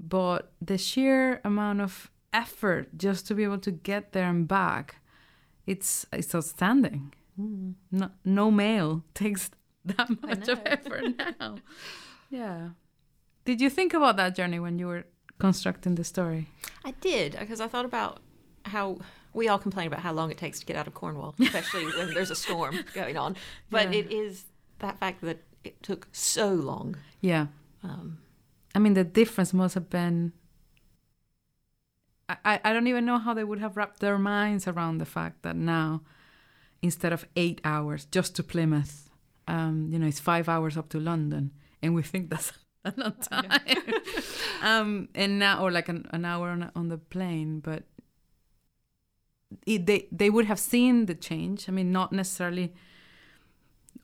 But 0.00 0.50
the 0.60 0.78
sheer 0.78 1.40
amount 1.44 1.80
of 1.80 2.10
effort 2.32 2.96
just 2.98 3.26
to 3.28 3.34
be 3.34 3.44
able 3.44 3.58
to 3.58 3.70
get 3.70 4.12
there 4.12 4.28
and 4.28 4.48
back, 4.48 4.96
it's, 5.66 6.06
it's 6.12 6.34
outstanding. 6.34 7.14
No, 7.90 8.10
no 8.24 8.50
mail 8.50 9.02
takes 9.14 9.50
that 9.84 10.08
much 10.22 10.48
of 10.48 10.60
effort 10.66 11.04
now. 11.38 11.56
yeah. 12.30 12.68
Did 13.44 13.60
you 13.60 13.70
think 13.70 13.94
about 13.94 14.16
that 14.16 14.34
journey 14.36 14.60
when 14.60 14.78
you 14.78 14.86
were 14.86 15.04
constructing 15.38 15.94
the 15.94 16.04
story? 16.04 16.48
I 16.84 16.92
did 17.00 17.36
because 17.38 17.60
I 17.60 17.68
thought 17.68 17.84
about 17.86 18.20
how 18.66 18.98
we 19.32 19.48
all 19.48 19.58
complain 19.58 19.86
about 19.86 20.00
how 20.00 20.12
long 20.12 20.30
it 20.30 20.36
takes 20.38 20.60
to 20.60 20.66
get 20.66 20.76
out 20.76 20.86
of 20.86 20.94
Cornwall, 20.94 21.34
especially 21.40 21.86
when 21.86 22.12
there's 22.14 22.30
a 22.30 22.36
storm 22.36 22.78
going 22.94 23.16
on. 23.16 23.36
But 23.70 23.92
Yeah. 23.92 24.00
it 24.00 24.12
is 24.12 24.44
that 24.80 24.98
fact 24.98 25.22
that 25.22 25.38
it 25.64 25.82
took 25.82 26.08
so 26.12 26.52
long. 26.52 26.96
Yeah. 27.20 27.46
Um, 27.82 28.18
I 28.74 28.78
mean, 28.78 28.94
the 28.94 29.04
difference 29.04 29.52
must 29.54 29.74
have 29.74 29.88
been. 29.90 30.32
I 32.28 32.60
I 32.64 32.72
don't 32.72 32.86
even 32.86 33.04
know 33.04 33.18
how 33.18 33.34
they 33.34 33.44
would 33.44 33.58
have 33.58 33.76
wrapped 33.76 34.00
their 34.00 34.18
minds 34.18 34.68
around 34.68 34.98
the 34.98 35.04
fact 35.06 35.42
that 35.42 35.56
now, 35.56 36.02
instead 36.82 37.12
of 37.12 37.26
eight 37.36 37.60
hours 37.64 38.06
just 38.06 38.36
to 38.36 38.42
Plymouth, 38.42 39.10
um, 39.48 39.88
you 39.90 39.98
know, 39.98 40.06
it's 40.06 40.20
five 40.20 40.48
hours 40.48 40.76
up 40.76 40.88
to 40.90 41.00
London, 41.00 41.52
and 41.82 41.94
we 41.94 42.02
think 42.02 42.30
that's 42.30 42.52
a 42.84 42.92
long 42.96 43.14
time. 43.14 43.60
um, 44.62 45.08
and 45.14 45.38
now, 45.38 45.62
or 45.62 45.70
like 45.70 45.88
an, 45.88 46.06
an 46.12 46.24
hour 46.24 46.48
on, 46.48 46.70
on 46.74 46.88
the 46.88 46.98
plane, 46.98 47.60
but 47.60 47.84
it, 49.66 49.86
they 49.86 50.06
they 50.12 50.30
would 50.30 50.46
have 50.46 50.58
seen 50.58 51.06
the 51.06 51.14
change. 51.14 51.68
I 51.68 51.72
mean, 51.72 51.92
not 51.92 52.12
necessarily 52.12 52.72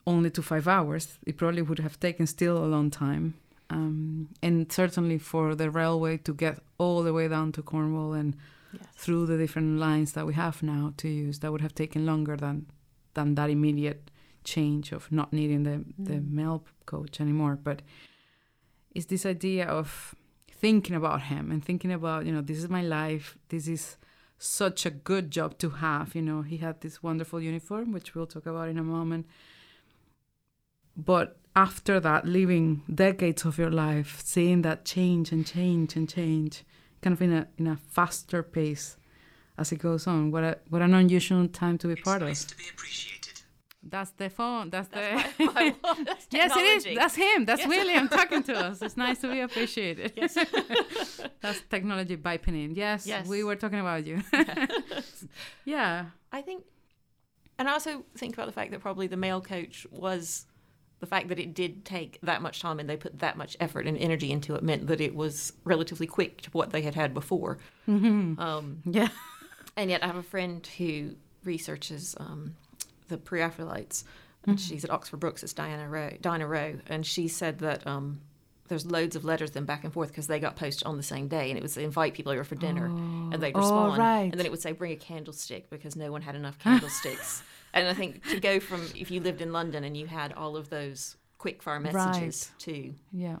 only 0.05 0.29
to 0.31 0.41
five 0.41 0.67
hours. 0.67 1.19
It 1.25 1.37
probably 1.37 1.61
would 1.61 1.79
have 1.79 1.99
taken 1.99 2.27
still 2.27 2.57
a 2.57 2.65
long 2.65 2.89
time. 2.89 3.35
Um, 3.69 4.29
and 4.41 4.71
certainly 4.71 5.17
for 5.17 5.53
the 5.53 5.69
railway 5.69 6.17
to 6.19 6.33
get 6.33 6.59
all 6.77 7.03
the 7.03 7.11
way 7.11 7.27
down 7.27 7.51
to 7.53 7.61
Cornwall 7.61 8.13
and 8.13 8.35
yes. 8.79 8.89
through 8.95 9.25
the 9.25 9.37
different 9.37 9.79
lines 9.79 10.13
that 10.13 10.25
we 10.25 10.33
have 10.33 10.63
now 10.63 10.93
to 10.97 11.07
use, 11.07 11.39
that 11.39 11.51
would 11.51 11.61
have 11.61 11.75
taken 11.75 12.05
longer 12.05 12.35
than 12.35 12.67
than 13.13 13.35
that 13.35 13.49
immediate 13.49 14.11
change 14.43 14.91
of 14.91 15.11
not 15.11 15.33
needing 15.33 15.63
the 15.63 15.83
the 15.97 16.19
mm. 16.19 16.31
mail 16.31 16.63
coach 16.85 17.19
anymore. 17.19 17.57
But 17.61 17.81
it's 18.93 19.07
this 19.07 19.25
idea 19.25 19.65
of 19.65 20.15
thinking 20.51 20.95
about 20.95 21.23
him 21.23 21.51
and 21.51 21.63
thinking 21.63 21.91
about 21.91 22.25
you 22.25 22.31
know 22.31 22.41
this 22.41 22.57
is 22.57 22.69
my 22.69 22.81
life. 22.81 23.37
This 23.49 23.67
is 23.67 23.97
such 24.37 24.85
a 24.85 24.89
good 24.89 25.31
job 25.31 25.57
to 25.59 25.69
have. 25.69 26.15
You 26.15 26.21
know, 26.21 26.41
he 26.41 26.57
had 26.57 26.81
this 26.81 27.01
wonderful 27.01 27.41
uniform, 27.41 27.91
which 27.91 28.13
we'll 28.13 28.27
talk 28.27 28.45
about 28.45 28.69
in 28.69 28.77
a 28.77 28.83
moment. 28.83 29.25
But 30.95 31.37
after 31.55 31.99
that, 31.99 32.25
living 32.25 32.83
decades 32.93 33.45
of 33.45 33.57
your 33.57 33.71
life, 33.71 34.21
seeing 34.23 34.61
that 34.63 34.85
change 34.85 35.31
and 35.31 35.45
change 35.45 35.95
and 35.95 36.07
change, 36.09 36.63
kind 37.07 37.13
of 37.13 37.21
in 37.21 37.33
a 37.33 37.47
in 37.57 37.67
a 37.67 37.77
faster 37.77 38.43
pace 38.43 38.97
as 39.57 39.71
it 39.71 39.79
goes 39.79 40.07
on. 40.07 40.31
What 40.31 40.43
a 40.43 40.57
what 40.69 40.81
an 40.81 40.93
unusual 40.93 41.47
time 41.47 41.77
to 41.79 41.87
be 41.87 41.95
part 41.95 42.21
of. 42.21 42.33
to 42.47 42.57
be 42.57 42.63
appreciated. 42.73 43.41
That's 43.89 44.11
the 44.11 44.29
phone. 44.29 44.69
That's, 44.69 44.89
That's 44.89 45.37
the. 45.37 45.45
my- 45.45 45.53
my- 45.81 46.03
that's 46.03 46.27
yes, 46.31 46.51
it 46.57 46.65
is. 46.87 46.97
That's 47.01 47.15
him. 47.15 47.45
That's 47.45 47.61
Yes. 47.61 47.69
William 47.69 48.09
talking 48.19 48.43
to 48.43 48.53
us. 48.53 48.81
It's 48.81 48.97
nice 48.97 49.19
to 49.19 49.31
be 49.31 49.39
appreciated. 49.39 50.11
Yes. 50.17 50.33
That's 51.41 51.61
technology 51.69 52.17
piping 52.17 52.55
in. 52.63 52.75
Yes, 52.75 53.07
Yes. 53.07 53.25
we 53.27 53.43
were 53.45 53.55
talking 53.55 53.79
about 53.79 54.05
you. 54.05 54.17
yeah. 55.63 56.05
I 56.33 56.41
think, 56.41 56.63
and 57.57 57.69
I 57.69 57.71
also 57.73 58.03
think 58.17 58.33
about 58.33 58.47
the 58.47 58.51
fact 58.51 58.71
that 58.71 58.81
probably 58.81 59.07
the 59.07 59.15
mail 59.17 59.39
coach 59.39 59.87
was 59.89 60.45
the 60.99 61.05
fact 61.05 61.27
that 61.29 61.37
it 61.39 61.53
did 61.53 61.85
take 61.85 62.17
that 62.23 62.41
much 62.41 62.59
time 62.59 62.79
and 62.79 62.89
they 62.89 62.97
put 62.97 63.19
that 63.19 63.37
much 63.37 63.55
effort 63.59 63.85
and 63.85 63.97
energy 63.97 64.31
into 64.31 64.55
it 64.55 64.63
meant 64.63 64.87
that 64.87 64.99
it 64.99 65.13
was 65.15 65.53
relatively 65.63 66.07
quick 66.07 66.41
to 66.41 66.49
what 66.51 66.71
they 66.71 66.81
had 66.81 66.95
had 66.95 67.13
before. 67.13 67.59
Um, 67.87 68.81
Yeah. 68.85 69.09
and 69.75 69.89
yet, 69.89 70.03
I 70.03 70.07
have 70.07 70.15
a 70.15 70.23
friend 70.23 70.65
who 70.77 71.11
researches 71.43 72.15
um, 72.19 72.55
the 73.09 73.17
pre-Raphaelites. 73.17 74.03
And 74.45 74.59
She's 74.59 74.85
at 74.85 74.89
Oxford 74.91 75.17
Brookes. 75.19 75.43
It's 75.43 75.51
Diana 75.53 75.89
Rowe. 75.89 76.13
Dinah 76.21 76.47
Rowe, 76.47 76.75
and 76.87 77.05
she 77.05 77.27
said 77.27 77.59
that 77.59 77.85
um, 77.85 78.21
there's 78.69 78.85
loads 78.85 79.17
of 79.17 79.25
letters 79.25 79.51
then 79.51 79.65
back 79.65 79.83
and 79.83 79.91
forth 79.91 80.07
because 80.07 80.27
they 80.27 80.39
got 80.39 80.55
posted 80.55 80.87
on 80.87 80.95
the 80.95 81.03
same 81.03 81.27
day, 81.27 81.49
and 81.49 81.57
it 81.57 81.61
was 81.61 81.75
invite 81.75 82.13
people 82.13 82.31
over 82.31 82.45
for 82.45 82.55
dinner, 82.55 82.85
and 82.85 83.33
they'd 83.33 83.51
Oh, 83.55 83.59
respond, 83.59 83.97
right. 83.97 84.21
and 84.31 84.33
then 84.35 84.45
it 84.45 84.51
would 84.51 84.61
say 84.61 84.71
bring 84.71 84.93
a 84.93 84.95
candlestick 84.95 85.69
because 85.69 85.97
no 85.97 86.11
one 86.13 86.21
had 86.21 86.33
enough 86.35 86.57
candlesticks. 86.63 87.43
And 87.73 87.87
I 87.87 87.93
think 87.93 88.27
to 88.29 88.39
go 88.39 88.59
from 88.59 88.81
if 88.95 89.11
you 89.11 89.19
lived 89.21 89.41
in 89.41 89.51
London 89.51 89.83
and 89.83 89.95
you 89.97 90.07
had 90.07 90.33
all 90.33 90.55
of 90.57 90.69
those 90.69 91.17
quick 91.37 91.61
fire 91.61 91.79
messages 91.79 92.51
to 92.59 92.93
Yeah. 93.11 93.37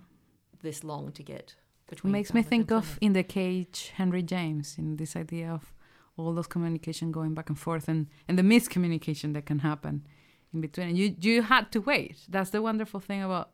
this 0.61 0.83
long 0.83 1.11
to 1.13 1.23
get 1.23 1.55
It 1.87 1.89
between. 1.89 2.11
makes 2.11 2.33
me 2.33 2.41
think 2.43 2.71
of 2.71 2.97
in 3.01 3.13
the 3.13 3.23
cage 3.23 3.91
Henry 3.95 4.21
James 4.23 4.77
in 4.77 4.97
this 4.97 5.15
idea 5.15 5.51
of 5.51 5.73
all 6.17 6.33
those 6.33 6.47
communication 6.47 7.11
going 7.11 7.33
back 7.33 7.49
and 7.49 7.59
forth 7.59 7.87
and, 7.87 8.07
and 8.27 8.37
the 8.37 8.43
miscommunication 8.43 9.33
that 9.33 9.45
can 9.45 9.59
happen 9.59 10.05
in 10.53 10.61
between. 10.61 10.89
And 10.89 10.97
you 10.97 11.15
you 11.19 11.41
had 11.43 11.71
to 11.71 11.79
wait. 11.81 12.17
That's 12.29 12.49
the 12.51 12.61
wonderful 12.61 12.99
thing 12.99 13.21
about 13.23 13.51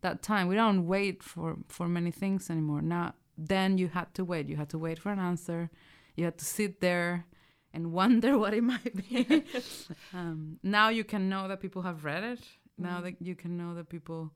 that 0.00 0.20
time. 0.22 0.48
We 0.48 0.56
don't 0.56 0.86
wait 0.86 1.22
for, 1.22 1.56
for 1.68 1.86
many 1.88 2.10
things 2.10 2.50
anymore. 2.50 2.82
Now 2.82 3.14
then 3.38 3.78
you 3.78 3.88
had 3.88 4.12
to 4.14 4.24
wait. 4.24 4.48
You 4.48 4.56
had 4.56 4.68
to 4.70 4.78
wait 4.78 4.98
for 4.98 5.10
an 5.12 5.18
answer. 5.18 5.70
You 6.16 6.24
had 6.24 6.38
to 6.38 6.44
sit 6.44 6.80
there 6.80 7.24
and 7.74 7.92
wonder 7.92 8.36
what 8.42 8.54
it 8.54 8.62
might 8.62 8.94
be. 9.08 9.44
um, 10.14 10.58
now 10.62 10.88
you 10.90 11.04
can 11.04 11.28
know 11.28 11.48
that 11.48 11.60
people 11.60 11.82
have 11.82 12.04
read 12.04 12.22
it. 12.24 12.40
Now 12.78 13.00
that 13.02 13.20
you 13.20 13.34
can 13.34 13.56
know 13.56 13.74
that 13.74 13.88
people 13.88 14.32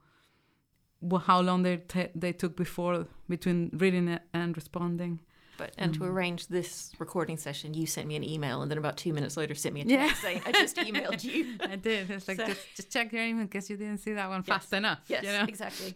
well, 1.00 1.20
how 1.20 1.40
long 1.40 1.62
they 1.62 1.82
they 2.14 2.32
took 2.32 2.56
before 2.56 3.06
between 3.28 3.70
reading 3.74 4.08
it 4.08 4.22
and 4.32 4.56
responding. 4.56 5.20
But 5.58 5.72
and 5.78 5.92
Mm. 5.92 5.98
to 5.98 6.04
arrange 6.04 6.48
this 6.48 6.92
recording 6.98 7.38
session, 7.38 7.72
you 7.72 7.86
sent 7.86 8.06
me 8.08 8.14
an 8.16 8.22
email, 8.24 8.60
and 8.60 8.70
then 8.70 8.76
about 8.78 8.98
two 8.98 9.14
minutes 9.14 9.38
later, 9.38 9.54
sent 9.54 9.74
me 9.74 9.80
a 9.80 9.84
Yeah. 9.86 10.06
text 10.08 10.20
saying, 10.22 10.42
"I 10.44 10.52
just 10.52 10.76
emailed 10.76 11.24
you." 11.24 11.56
I 11.74 11.76
did. 11.76 12.10
It's 12.10 12.28
like 12.28 12.36
So- 12.36 12.46
just, 12.46 12.66
just 12.76 12.90
check 12.92 13.10
your 13.12 13.22
email 13.22 13.42
in 13.42 13.48
case 13.48 13.70
you 13.70 13.78
didn't 13.78 13.98
see 13.98 14.12
that 14.12 14.28
one 14.28 14.42
Yes. 14.46 14.48
fast 14.54 14.72
enough. 14.74 15.00
Yes, 15.08 15.24
you 15.24 15.32
know? 15.32 15.44
exactly. 15.48 15.94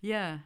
yeah. 0.00 0.38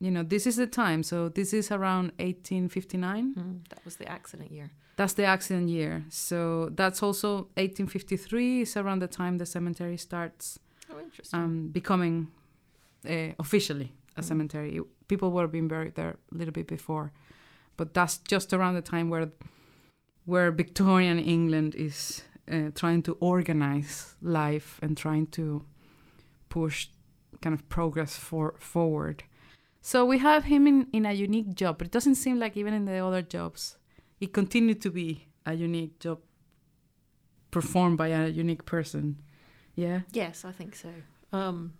You 0.00 0.10
know, 0.10 0.22
this 0.22 0.46
is 0.46 0.56
the 0.56 0.66
time. 0.66 1.02
So 1.02 1.28
this 1.28 1.52
is 1.52 1.70
around 1.70 2.12
1859. 2.18 3.34
Mm, 3.34 3.68
that 3.68 3.84
was 3.84 3.96
the 3.96 4.08
accident 4.08 4.50
year. 4.52 4.70
That's 4.96 5.14
the 5.14 5.24
accident 5.24 5.68
year. 5.68 6.04
So 6.10 6.70
that's 6.74 7.02
also 7.02 7.48
1853 7.56 8.62
is 8.62 8.76
around 8.76 9.00
the 9.02 9.08
time 9.08 9.38
the 9.38 9.46
cemetery 9.46 9.96
starts 9.96 10.58
Oh, 10.90 10.96
um, 11.32 11.68
becoming 11.72 12.28
uh, 13.08 13.32
officially 13.38 13.92
a 14.16 14.20
Mm. 14.20 14.24
cemetery. 14.24 14.80
People 15.08 15.30
were 15.32 15.48
being 15.48 15.68
buried 15.68 15.94
there 15.94 16.16
a 16.32 16.34
little 16.38 16.52
bit 16.52 16.66
before, 16.68 17.10
but 17.76 17.92
that's 17.94 18.18
just 18.18 18.52
around 18.52 18.74
the 18.74 18.82
time 18.82 19.10
where 19.10 19.30
where 20.24 20.50
Victorian 20.50 21.18
England 21.18 21.74
is 21.74 22.22
uh, 22.50 22.70
trying 22.74 23.02
to 23.02 23.16
organize 23.20 24.16
life 24.22 24.78
and 24.82 24.96
trying 24.96 25.26
to 25.28 25.64
push 26.48 26.88
kind 27.42 27.54
of 27.54 27.68
progress 27.68 28.16
for 28.16 28.54
forward. 28.58 29.22
So 29.86 30.04
we 30.04 30.18
have 30.18 30.42
him 30.46 30.66
in, 30.66 30.88
in 30.92 31.06
a 31.06 31.12
unique 31.12 31.54
job, 31.54 31.78
but 31.78 31.86
it 31.86 31.92
doesn't 31.92 32.16
seem 32.16 32.40
like 32.40 32.56
even 32.56 32.74
in 32.74 32.86
the 32.86 32.98
other 32.98 33.22
jobs, 33.22 33.78
it 34.18 34.32
continued 34.32 34.80
to 34.82 34.90
be 34.90 35.28
a 35.46 35.54
unique 35.54 36.00
job 36.00 36.18
performed 37.52 37.96
by 37.96 38.08
a 38.08 38.26
unique 38.26 38.64
person. 38.64 39.22
Yeah. 39.76 40.00
Yes, 40.10 40.44
I 40.44 40.50
think 40.50 40.74
so. 40.74 40.88
Um, 41.32 41.74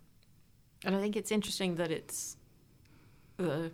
and 0.84 0.94
I 0.94 1.00
think 1.00 1.16
it's 1.16 1.32
interesting 1.32 1.74
that 1.76 1.90
it's 1.90 2.36
the 3.38 3.72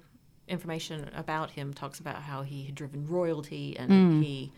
information 0.48 1.10
about 1.14 1.50
him 1.50 1.74
talks 1.74 2.00
about 2.00 2.22
how 2.22 2.40
he 2.40 2.64
had 2.64 2.74
driven 2.74 3.06
royalty 3.06 3.76
and 3.76 3.90
Mm. 3.90 4.22
he, 4.22 4.50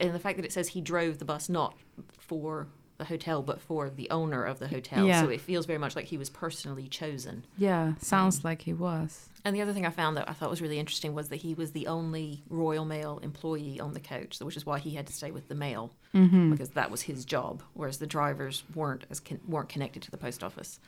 and 0.00 0.14
the 0.14 0.18
fact 0.18 0.38
that 0.38 0.46
it 0.46 0.52
says 0.52 0.68
he 0.68 0.80
drove 0.80 1.18
the 1.18 1.26
bus 1.26 1.50
not 1.50 1.76
for 2.18 2.68
the 3.02 3.08
hotel 3.14 3.42
but 3.42 3.60
for 3.60 3.90
the 3.90 4.08
owner 4.10 4.44
of 4.44 4.58
the 4.58 4.68
hotel. 4.68 5.06
Yeah. 5.06 5.22
So 5.22 5.28
it 5.28 5.40
feels 5.40 5.66
very 5.66 5.78
much 5.78 5.94
like 5.96 6.06
he 6.06 6.18
was 6.18 6.30
personally 6.30 6.88
chosen. 6.88 7.44
Yeah, 7.58 7.94
sounds 8.00 8.44
like 8.44 8.62
he 8.62 8.72
was. 8.72 9.28
And 9.44 9.56
the 9.56 9.60
other 9.62 9.72
thing 9.72 9.84
I 9.84 9.90
found 9.90 10.16
that 10.16 10.28
I 10.30 10.34
thought 10.34 10.50
was 10.50 10.62
really 10.62 10.78
interesting 10.78 11.14
was 11.14 11.28
that 11.30 11.36
he 11.46 11.52
was 11.54 11.72
the 11.72 11.88
only 11.88 12.44
Royal 12.48 12.84
Mail 12.84 13.18
employee 13.22 13.80
on 13.80 13.92
the 13.92 14.00
coach, 14.00 14.38
which 14.40 14.56
is 14.56 14.64
why 14.64 14.78
he 14.78 14.90
had 14.98 15.06
to 15.08 15.12
stay 15.12 15.30
with 15.32 15.48
the 15.48 15.54
mail 15.66 15.90
Mm-hmm. 16.14 16.50
because 16.52 16.70
that 16.70 16.90
was 16.90 17.02
his 17.02 17.24
job, 17.24 17.62
whereas 17.72 17.96
the 17.98 18.06
drivers 18.06 18.64
weren't 18.74 19.04
as 19.10 19.18
con- 19.18 19.40
weren't 19.48 19.70
connected 19.70 20.02
to 20.02 20.10
the 20.10 20.18
post 20.18 20.44
office. 20.44 20.78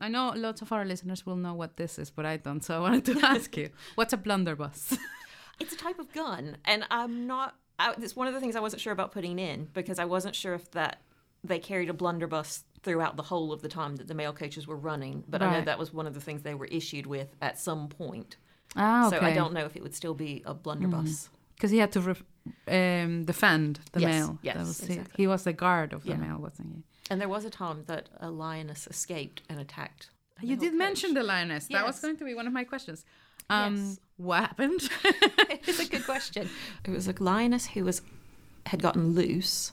I 0.00 0.08
know 0.08 0.32
lots 0.36 0.62
of 0.62 0.70
our 0.72 0.84
listeners 0.84 1.26
will 1.26 1.34
know 1.36 1.52
what 1.54 1.76
this 1.76 1.98
is, 1.98 2.10
but 2.10 2.24
I 2.24 2.36
don't. 2.36 2.62
So 2.64 2.76
I 2.76 2.78
wanted 2.78 3.04
to 3.06 3.18
ask 3.34 3.56
you, 3.56 3.70
what's 3.96 4.12
a 4.12 4.16
blunderbuss? 4.16 4.96
It's 5.60 5.72
a 5.72 5.76
type 5.76 5.98
of 5.98 6.12
gun, 6.12 6.56
and 6.64 6.84
I'm 6.88 7.26
not. 7.26 7.56
I, 7.80 7.92
it's 8.00 8.14
one 8.14 8.28
of 8.28 8.34
the 8.34 8.38
things 8.40 8.54
I 8.54 8.60
wasn't 8.60 8.80
sure 8.80 8.92
about 8.92 9.10
putting 9.10 9.40
in 9.40 9.66
because 9.74 9.98
I 9.98 10.04
wasn't 10.04 10.36
sure 10.36 10.54
if 10.54 10.70
that 10.70 11.00
they 11.44 11.58
carried 11.58 11.88
a 11.88 11.92
blunderbuss 11.92 12.64
throughout 12.82 13.16
the 13.16 13.22
whole 13.24 13.52
of 13.52 13.62
the 13.62 13.68
time 13.68 13.96
that 13.96 14.06
the 14.08 14.14
mail 14.14 14.32
coaches 14.32 14.66
were 14.66 14.76
running. 14.76 15.24
But 15.28 15.42
I 15.42 15.50
know 15.58 15.64
that 15.64 15.78
was 15.78 15.92
one 15.92 16.06
of 16.06 16.14
the 16.14 16.20
things 16.20 16.42
they 16.42 16.54
were 16.54 16.66
issued 16.66 17.06
with 17.06 17.28
at 17.42 17.58
some 17.58 17.88
point. 17.88 18.36
ah, 18.76 19.06
okay. 19.08 19.18
So 19.18 19.22
I 19.24 19.32
don't 19.34 19.52
know 19.52 19.64
if 19.64 19.76
it 19.76 19.82
would 19.82 19.94
still 19.94 20.14
be 20.14 20.42
a 20.46 20.54
blunderbuss. 20.54 21.28
because 21.56 21.70
he 21.70 21.78
had 21.78 21.92
to 21.92 22.00
ref- 22.00 22.22
um, 22.68 23.24
defend 23.24 23.80
the 23.92 24.00
Yes, 24.00 24.10
mail. 24.10 24.38
yes, 24.42 24.56
That 24.56 24.66
was 24.66 24.80
he, 24.80 24.92
exactly. 24.94 25.14
he 25.16 25.26
was 25.26 25.44
the 25.44 25.52
guard 25.52 25.92
of 25.92 26.04
the 26.04 26.10
Yeah. 26.10 26.16
mail, 26.16 26.38
wasn't 26.38 26.68
he? 26.74 26.82
And 27.10 27.20
there 27.20 27.28
was 27.28 27.44
a 27.44 27.50
time 27.50 27.84
that 27.86 28.08
a 28.20 28.30
lioness 28.30 28.86
escaped 28.86 29.42
and 29.48 29.58
attacked. 29.58 30.10
You 30.40 30.56
did 30.56 30.70
coach. 30.72 30.78
mention 30.78 31.14
the 31.14 31.22
lioness. 31.22 31.66
That 31.68 31.84
was 31.86 31.98
going 32.00 32.16
to 32.18 32.24
be 32.24 32.34
one 32.34 32.46
of 32.46 32.52
my 32.52 32.64
questions. 32.64 33.04
Um, 33.50 33.76
Yes. 33.76 34.00
What 34.18 34.40
happened? 34.40 34.80
it's 35.04 35.78
a 35.80 35.86
good 35.88 36.04
question. 36.04 36.48
It 36.84 36.90
was 36.90 37.08
a 37.08 37.14
lioness 37.18 37.66
who 37.68 37.84
was 37.84 38.02
had 38.66 38.82
gotten 38.82 39.14
loose. 39.14 39.72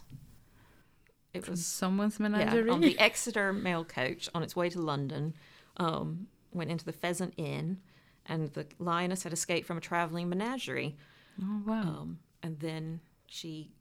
It 1.36 1.50
was 1.50 1.66
Someone's 1.66 2.20
yeah, 2.20 2.28
menagerie. 2.30 2.70
on 2.70 2.82
the 2.82 2.98
Exeter 3.00 3.52
mail 3.54 3.84
coach 3.84 4.30
on 4.34 4.44
its 4.44 4.56
way 4.56 4.70
to 4.70 4.80
London. 4.82 5.34
Um, 5.78 6.28
went 6.54 6.72
into 6.72 6.86
the 6.86 6.94
Pheasant 6.94 7.34
Inn, 7.38 7.80
and 8.26 8.52
the 8.54 8.66
lioness 8.80 9.24
had 9.24 9.34
escaped 9.34 9.68
from 9.68 9.78
a 9.78 9.82
travelling 9.82 10.30
menagerie. 10.30 10.96
oh 11.42 11.62
wow. 11.66 11.82
Um, 11.82 12.20
and 12.42 12.60
then 12.60 13.02
she 13.28 13.72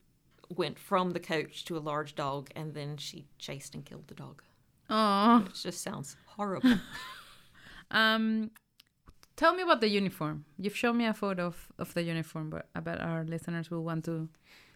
went 0.49 0.79
from 0.79 1.13
the 1.13 1.21
coach 1.21 1.65
to 1.67 1.77
a 1.77 1.81
large 1.81 2.15
dog, 2.15 2.51
and 2.57 2.75
then 2.75 2.97
she 2.97 3.27
chased 3.39 3.75
and 3.75 3.85
killed 3.85 4.09
the 4.09 4.15
dog. 4.15 4.43
Oh. 4.91 5.43
Which 5.47 5.63
just 5.63 5.83
sounds 5.83 6.17
horrible. 6.27 6.79
Um, 7.91 8.51
tell 9.37 9.55
me 9.55 9.63
about 9.63 9.81
the 9.81 9.89
uniform. 9.89 10.47
You've 10.59 10.77
shown 10.77 10.97
me 10.97 11.07
a 11.07 11.15
photo 11.15 11.47
of, 11.47 11.69
of 11.79 11.95
the 11.95 12.03
uniform, 12.03 12.51
but 12.51 12.67
I 12.75 12.81
bet 12.81 13.01
our 13.01 13.25
listeners 13.25 13.71
will 13.71 13.85
want 13.85 14.05
to 14.07 14.29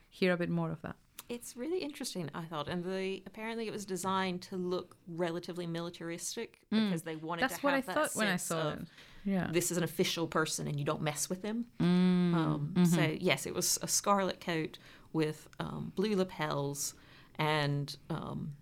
hear 0.08 0.32
a 0.32 0.36
bit 0.36 0.50
more 0.50 0.70
of 0.70 0.80
that. 0.82 0.96
It's 1.28 1.56
really 1.56 1.78
interesting, 1.80 2.30
I 2.34 2.44
thought, 2.44 2.68
and 2.68 2.82
the 2.82 3.22
apparently 3.26 3.66
it 3.68 3.72
was 3.72 3.84
designed 3.84 4.40
to 4.42 4.56
look 4.56 4.96
relatively 5.06 5.66
militaristic 5.66 6.60
because 6.70 7.02
they 7.02 7.16
wanted 7.16 7.42
That's 7.42 7.58
to 7.58 7.60
what 7.66 7.74
have 7.74 7.84
I 7.88 7.92
that 7.92 7.94
thought 7.94 8.16
when 8.16 8.28
I 8.28 8.36
saw 8.36 8.68
of 8.72 8.80
it. 8.80 8.88
Yeah. 9.24 9.48
This 9.52 9.70
is 9.70 9.76
an 9.76 9.84
official 9.84 10.26
person, 10.26 10.66
and 10.66 10.78
you 10.78 10.86
don't 10.86 11.02
mess 11.02 11.28
with 11.28 11.42
him. 11.42 11.66
Mm, 11.80 12.34
Um, 12.34 12.72
mhm. 12.74 12.86
So 12.86 13.16
yes, 13.20 13.44
it 13.46 13.54
was 13.54 13.78
a 13.82 13.88
scarlet 13.88 14.40
coat 14.40 14.78
with 15.12 15.48
um, 15.60 15.92
blue 15.96 16.16
lapels 16.16 16.94
and 17.38 17.94
um, 18.08 18.54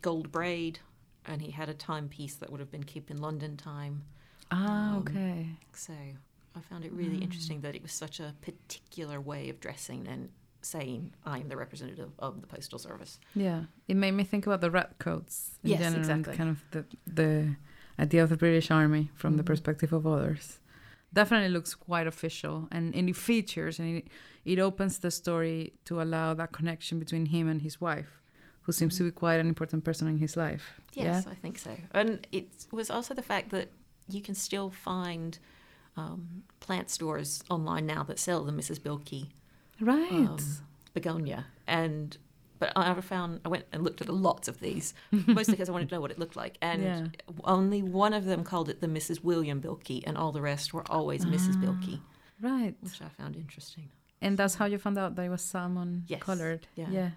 gold 0.00 0.30
braid, 0.30 0.78
and 1.26 1.42
he 1.42 1.50
had 1.50 1.68
a 1.68 1.74
timepiece 1.74 2.36
that 2.36 2.50
would 2.50 2.60
have 2.60 2.70
been 2.70 2.84
kept 2.84 3.10
in 3.10 3.16
London 3.20 3.56
time. 3.56 4.04
ah, 4.52 4.90
um, 4.94 4.98
okay. 4.98 5.46
So 5.72 5.92
I 6.54 6.60
found 6.60 6.84
it 6.84 6.92
really 6.92 7.18
interesting 7.18 7.62
that 7.62 7.74
it 7.74 7.82
was 7.82 7.92
such 7.92 8.20
a 8.20 8.34
particular 8.42 9.20
way 9.20 9.48
of 9.48 9.58
dressing 9.58 10.06
and 10.06 10.28
saying, 10.64 11.14
"I'm 11.24 11.48
the 11.48 11.56
representative 11.56 12.10
of 12.18 12.40
the 12.40 12.46
postal 12.46 12.78
service." 12.78 13.18
Yeah, 13.34 13.64
it 13.88 13.96
made 13.96 14.12
me 14.12 14.24
think 14.24 14.46
about 14.46 14.60
the 14.60 14.70
red 14.70 14.98
coats 14.98 15.58
in 15.62 15.70
Yes, 15.70 15.80
general, 15.80 16.10
and 16.10 16.26
exactly. 16.26 16.36
kind 16.36 16.50
of 16.50 16.64
the 16.70 16.84
the 17.06 17.56
idea 17.98 18.22
of 18.22 18.30
the 18.30 18.36
British 18.36 18.70
Army 18.70 19.10
from 19.14 19.36
the 19.36 19.42
Mhm. 19.42 19.46
perspective 19.46 19.92
of 19.92 20.06
others. 20.06 20.58
Definitely 21.12 21.50
looks 21.50 21.74
quite 21.74 22.06
official, 22.06 22.68
and, 22.70 22.94
and 22.94 23.08
it 23.08 23.16
features 23.16 23.78
and 23.78 23.98
it, 23.98 24.08
it 24.44 24.58
opens 24.58 24.98
the 24.98 25.10
story 25.10 25.74
to 25.84 26.00
allow 26.00 26.32
that 26.34 26.52
connection 26.52 26.98
between 26.98 27.26
him 27.26 27.48
and 27.48 27.60
his 27.60 27.80
wife, 27.80 28.22
who 28.62 28.72
seems 28.72 28.96
to 28.96 29.04
be 29.04 29.10
quite 29.10 29.38
an 29.38 29.46
important 29.46 29.84
person 29.84 30.08
in 30.08 30.16
his 30.18 30.36
life. 30.36 30.80
Yes, 30.94 31.26
I 31.26 31.34
think 31.34 31.58
so. 31.58 31.76
And 31.92 32.26
it 32.32 32.66
was 32.70 32.88
also 32.90 33.12
the 33.14 33.22
fact 33.22 33.50
that 33.50 33.68
you 34.08 34.22
can 34.22 34.34
still 34.34 34.70
find 34.70 35.38
um, 35.96 36.44
plant 36.60 36.88
stores 36.88 37.44
online 37.50 37.84
now 37.86 38.02
that 38.04 38.18
sell 38.18 38.42
the 38.44 38.52
Mrs. 38.52 38.78
Bilkey 38.80 39.26
yeah, 39.26 39.28
right. 39.82 40.10
um, 40.10 40.38
begonia. 40.94 41.46
And 41.66 42.16
but 42.58 42.72
I 42.76 42.94
found 43.00 43.40
I 43.44 43.48
went 43.48 43.64
and 43.72 43.82
looked 43.82 44.00
at 44.00 44.08
lots 44.08 44.46
of 44.48 44.60
these, 44.60 44.94
mostly 45.10 45.54
because 45.54 45.68
I 45.68 45.72
wanted 45.72 45.88
to 45.88 45.94
know 45.96 46.00
what 46.00 46.10
it 46.12 46.18
looked 46.18 46.36
like. 46.36 46.58
And 46.62 46.82
Yeah. 46.82 47.06
only 47.44 47.82
one 47.82 48.12
of 48.14 48.24
them 48.24 48.44
called 48.44 48.68
it 48.68 48.80
the 48.80 48.86
Mrs. 48.86 49.22
William 49.24 49.60
Bilkey, 49.60 50.02
and 50.06 50.16
all 50.16 50.32
the 50.32 50.40
rest 50.42 50.72
were 50.72 50.84
always 50.90 51.24
Mrs. 51.24 51.56
Bilkey, 51.62 52.00
right, 52.40 52.74
which 52.80 53.02
I 53.02 53.08
found 53.08 53.34
interesting. 53.36 53.90
and 54.20 54.38
that's 54.38 54.54
how 54.54 54.66
you 54.66 54.78
found 54.78 54.96
out 54.98 55.16
that 55.16 55.22
it 55.24 55.28
was 55.28 55.42
salmon 55.42 56.04
Yes, 56.06 56.22
colored. 56.22 56.66
yeah. 56.76 56.90
yeah, 56.90 57.10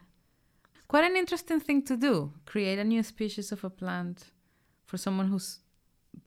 quite 0.87 1.03
an 1.09 1.15
interesting 1.15 1.59
thing 1.59 1.83
to 1.83 1.95
do. 1.95 2.31
Create 2.45 2.79
a 2.79 2.83
new 2.83 3.03
species 3.03 3.51
of 3.51 3.63
a 3.63 3.69
plant 3.69 4.31
for 4.87 4.97
someone 4.97 5.27
whose 5.27 5.59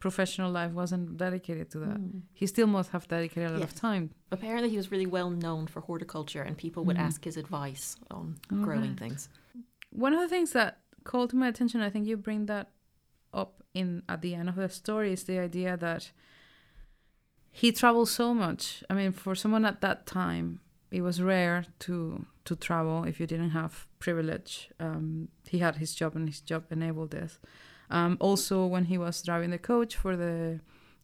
professional 0.00 0.50
life 0.50 0.72
wasn't 0.72 1.16
dedicated 1.16 1.70
to 1.70 1.78
that. 1.80 2.00
He 2.32 2.46
still 2.46 2.66
must 2.66 2.90
have 2.90 3.06
dedicated 3.08 3.50
a 3.50 3.54
lot 3.54 3.62
of 3.62 3.74
time. 3.74 4.10
Apparently, 4.30 4.70
he 4.70 4.76
was 4.76 4.90
really 4.90 5.06
well 5.06 5.30
known 5.30 5.66
for 5.66 5.80
horticulture, 5.80 6.42
and 6.42 6.56
people 6.56 6.84
would 6.84 6.96
Mhm. 6.96 7.00
ask 7.08 7.24
his 7.24 7.36
advice 7.36 7.96
on 8.10 8.36
All 8.52 8.58
growing 8.58 8.90
right. 8.90 8.98
things. 8.98 9.28
One 9.90 10.12
of 10.14 10.20
the 10.20 10.28
things 10.28 10.52
that 10.52 10.80
called 11.04 11.30
to 11.30 11.36
my 11.36 11.48
attention, 11.48 11.80
I 11.80 11.90
think 11.90 12.06
you 12.06 12.16
bring 12.16 12.46
that 12.46 12.70
up 13.32 13.62
in 13.74 14.02
at 14.08 14.20
the 14.22 14.34
end 14.34 14.48
of 14.48 14.56
the 14.56 14.68
story, 14.68 15.12
is 15.12 15.24
the 15.24 15.38
idea 15.38 15.76
that 15.76 16.12
he 17.50 17.72
traveled 17.72 18.08
so 18.08 18.34
much. 18.34 18.84
I 18.90 18.94
mean, 18.94 19.12
for 19.12 19.34
someone 19.34 19.64
at 19.64 19.80
that 19.80 20.06
time, 20.06 20.60
it 20.90 21.02
was 21.02 21.20
rare 21.22 21.64
to 21.80 22.26
to 22.44 22.56
travel 22.56 23.04
if 23.04 23.20
you 23.20 23.26
didn't 23.26 23.50
have 23.50 23.86
privilege. 23.98 24.70
Um, 24.80 25.28
he 25.46 25.58
had 25.58 25.76
his 25.76 25.94
job, 25.94 26.16
and 26.16 26.26
his 26.28 26.40
job 26.40 26.64
enabled 26.70 27.10
this. 27.10 27.38
Um, 27.90 28.16
also, 28.20 28.66
when 28.66 28.84
he 28.84 28.98
was 28.98 29.22
driving 29.22 29.50
the 29.50 29.58
coach 29.58 29.96
for 29.96 30.16
the 30.16 30.60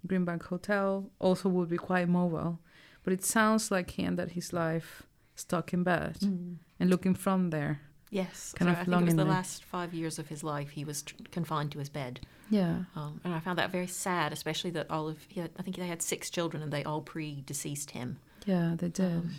Greenbank 0.07 0.43
Hotel, 0.45 1.11
also 1.18 1.49
would 1.49 1.68
be 1.68 1.78
quite 1.78 2.09
mobile. 2.09 2.59
But 3.03 3.12
it 3.12 3.24
sounds 3.24 3.70
like 3.70 3.91
he 3.91 4.05
ended 4.05 4.32
his 4.32 4.53
life 4.53 5.03
stuck 5.35 5.72
in 5.72 5.82
bed 5.82 6.18
and 6.22 6.91
looking 6.91 7.14
from 7.14 7.51
there. 7.51 7.80
Yes, 8.11 8.53
Kind 8.57 8.68
so 8.68 8.72
of 8.72 8.78
I 8.80 8.85
think 8.85 9.03
it 9.03 9.05
was 9.07 9.14
the 9.16 9.24
last 9.24 9.64
five 9.64 9.93
years 9.93 10.18
of 10.20 10.28
his 10.28 10.45
life 10.45 10.70
he 10.70 10.85
was 10.85 11.03
tr- 11.03 11.16
confined 11.32 11.72
to 11.72 11.80
his 11.80 11.89
bed, 11.89 12.20
Yeah. 12.49 12.85
um, 12.95 13.20
and 13.24 13.35
I 13.35 13.41
found 13.41 13.59
that 13.59 13.72
very 13.72 13.89
sad, 13.89 14.32
especially 14.32 14.70
that 14.70 14.89
all 14.89 15.09
of 15.09 15.18
he 15.28 15.41
had, 15.41 15.51
I 15.59 15.62
think 15.62 15.76
they 15.76 15.89
had 15.89 16.01
six 16.01 16.30
children 16.30 16.62
and 16.62 16.72
they 16.72 16.85
all 16.85 17.01
pre-deceased 17.03 17.91
him. 17.91 18.18
Yeah, 18.47 18.74
they 18.78 18.89
did. 18.89 19.16
Um, 19.16 19.30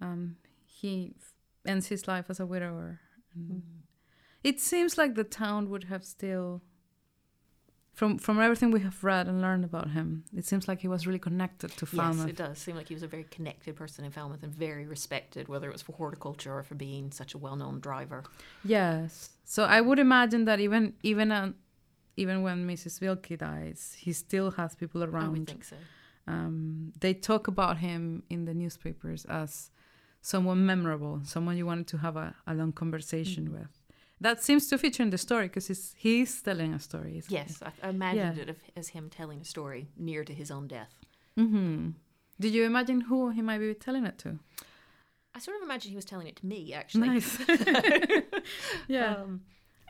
Um, 0.00 0.36
he 0.66 1.14
ends 1.64 1.86
his 1.86 2.08
life 2.08 2.26
as 2.28 2.40
a 2.40 2.46
widower. 2.46 3.00
And 3.34 3.62
Mm. 3.62 3.62
It 4.42 4.60
seems 4.60 4.98
like 4.98 5.14
the 5.14 5.24
town 5.24 5.70
would 5.70 5.84
have 5.84 6.04
still, 6.04 6.62
from 7.94 8.18
from 8.18 8.40
everything 8.40 8.70
we 8.72 8.80
have 8.80 9.04
read 9.04 9.28
and 9.28 9.40
learned 9.40 9.64
about 9.64 9.90
him, 9.90 10.24
it 10.36 10.44
seems 10.46 10.66
like 10.66 10.80
he 10.80 10.88
was 10.88 11.06
really 11.06 11.18
connected 11.18 11.70
to 11.76 11.86
Falmouth. 11.86 12.26
Yes, 12.26 12.28
it 12.30 12.36
does 12.36 12.58
seem 12.58 12.74
like 12.76 12.88
he 12.88 12.94
was 12.94 13.02
a 13.02 13.08
very 13.08 13.24
connected 13.24 13.76
person 13.76 14.04
in 14.04 14.10
Falmouth 14.10 14.42
and 14.42 14.52
very 14.54 14.86
respected, 14.86 15.46
whether 15.48 15.68
it 15.68 15.72
was 15.72 15.82
for 15.82 15.92
horticulture 15.92 16.56
or 16.58 16.62
for 16.62 16.74
being 16.74 17.12
such 17.12 17.34
a 17.34 17.38
well-known 17.38 17.80
driver. 17.80 18.24
Yes. 18.64 19.30
So 19.44 19.64
I 19.64 19.80
would 19.80 19.98
imagine 19.98 20.44
that 20.46 20.58
even 20.60 20.94
even 21.02 21.30
uh, 21.30 21.52
even 22.16 22.42
when 22.42 22.66
Mrs. 22.66 22.98
Bilkey 23.00 23.36
dies, 23.38 23.96
he 23.98 24.12
still 24.12 24.50
has 24.52 24.74
people 24.74 25.02
I 25.02 25.06
would 25.06 25.14
around. 25.14 25.46
think 25.46 25.64
so. 25.64 25.76
Um, 26.26 26.92
they 27.00 27.14
talk 27.14 27.48
about 27.48 27.78
him 27.78 28.22
in 28.30 28.44
the 28.44 28.54
newspapers 28.54 29.24
as 29.26 29.70
someone 30.20 30.64
memorable, 30.64 31.20
someone 31.24 31.56
you 31.56 31.66
wanted 31.66 31.88
to 31.88 31.98
have 31.98 32.16
a, 32.16 32.34
a 32.46 32.54
long 32.54 32.72
conversation 32.72 33.48
Mm. 33.48 33.52
with. 33.58 33.81
That 34.22 34.42
seems 34.42 34.68
to 34.68 34.78
feature 34.78 35.02
in 35.02 35.10
the 35.10 35.18
story 35.18 35.46
because 35.48 35.66
he's, 35.66 35.94
he's 35.98 36.40
telling 36.42 36.72
a 36.74 36.78
story. 36.80 37.18
isn't 37.18 37.32
Yes, 37.32 37.60
I, 37.68 37.72
I 37.86 37.88
imagined 37.90 38.36
Yeah. 38.36 38.42
it 38.44 38.56
as 38.76 38.88
him 38.96 39.10
telling 39.10 39.40
a 39.40 39.44
story 39.44 39.88
near 39.96 40.22
to 40.24 40.32
his 40.32 40.50
own 40.50 40.66
death. 40.68 40.92
he? 41.36 41.42
hmm 41.42 41.90
Did 42.38 42.52
you 42.54 42.64
imagine 42.64 43.00
who 43.08 43.30
he 43.30 43.42
might 43.42 43.58
be 43.58 43.74
telling 43.74 44.06
it 44.06 44.18
to? 44.18 44.38
I 45.34 45.38
sort 45.40 45.56
of 45.56 45.62
imagined 45.64 45.90
he 45.90 45.96
was 45.96 46.04
telling 46.12 46.28
it 46.28 46.36
to 46.36 46.46
me, 46.46 46.72
actually. 46.72 47.08
Nice. 47.08 47.38
yeah. 48.88 49.14
Um, 49.16 49.40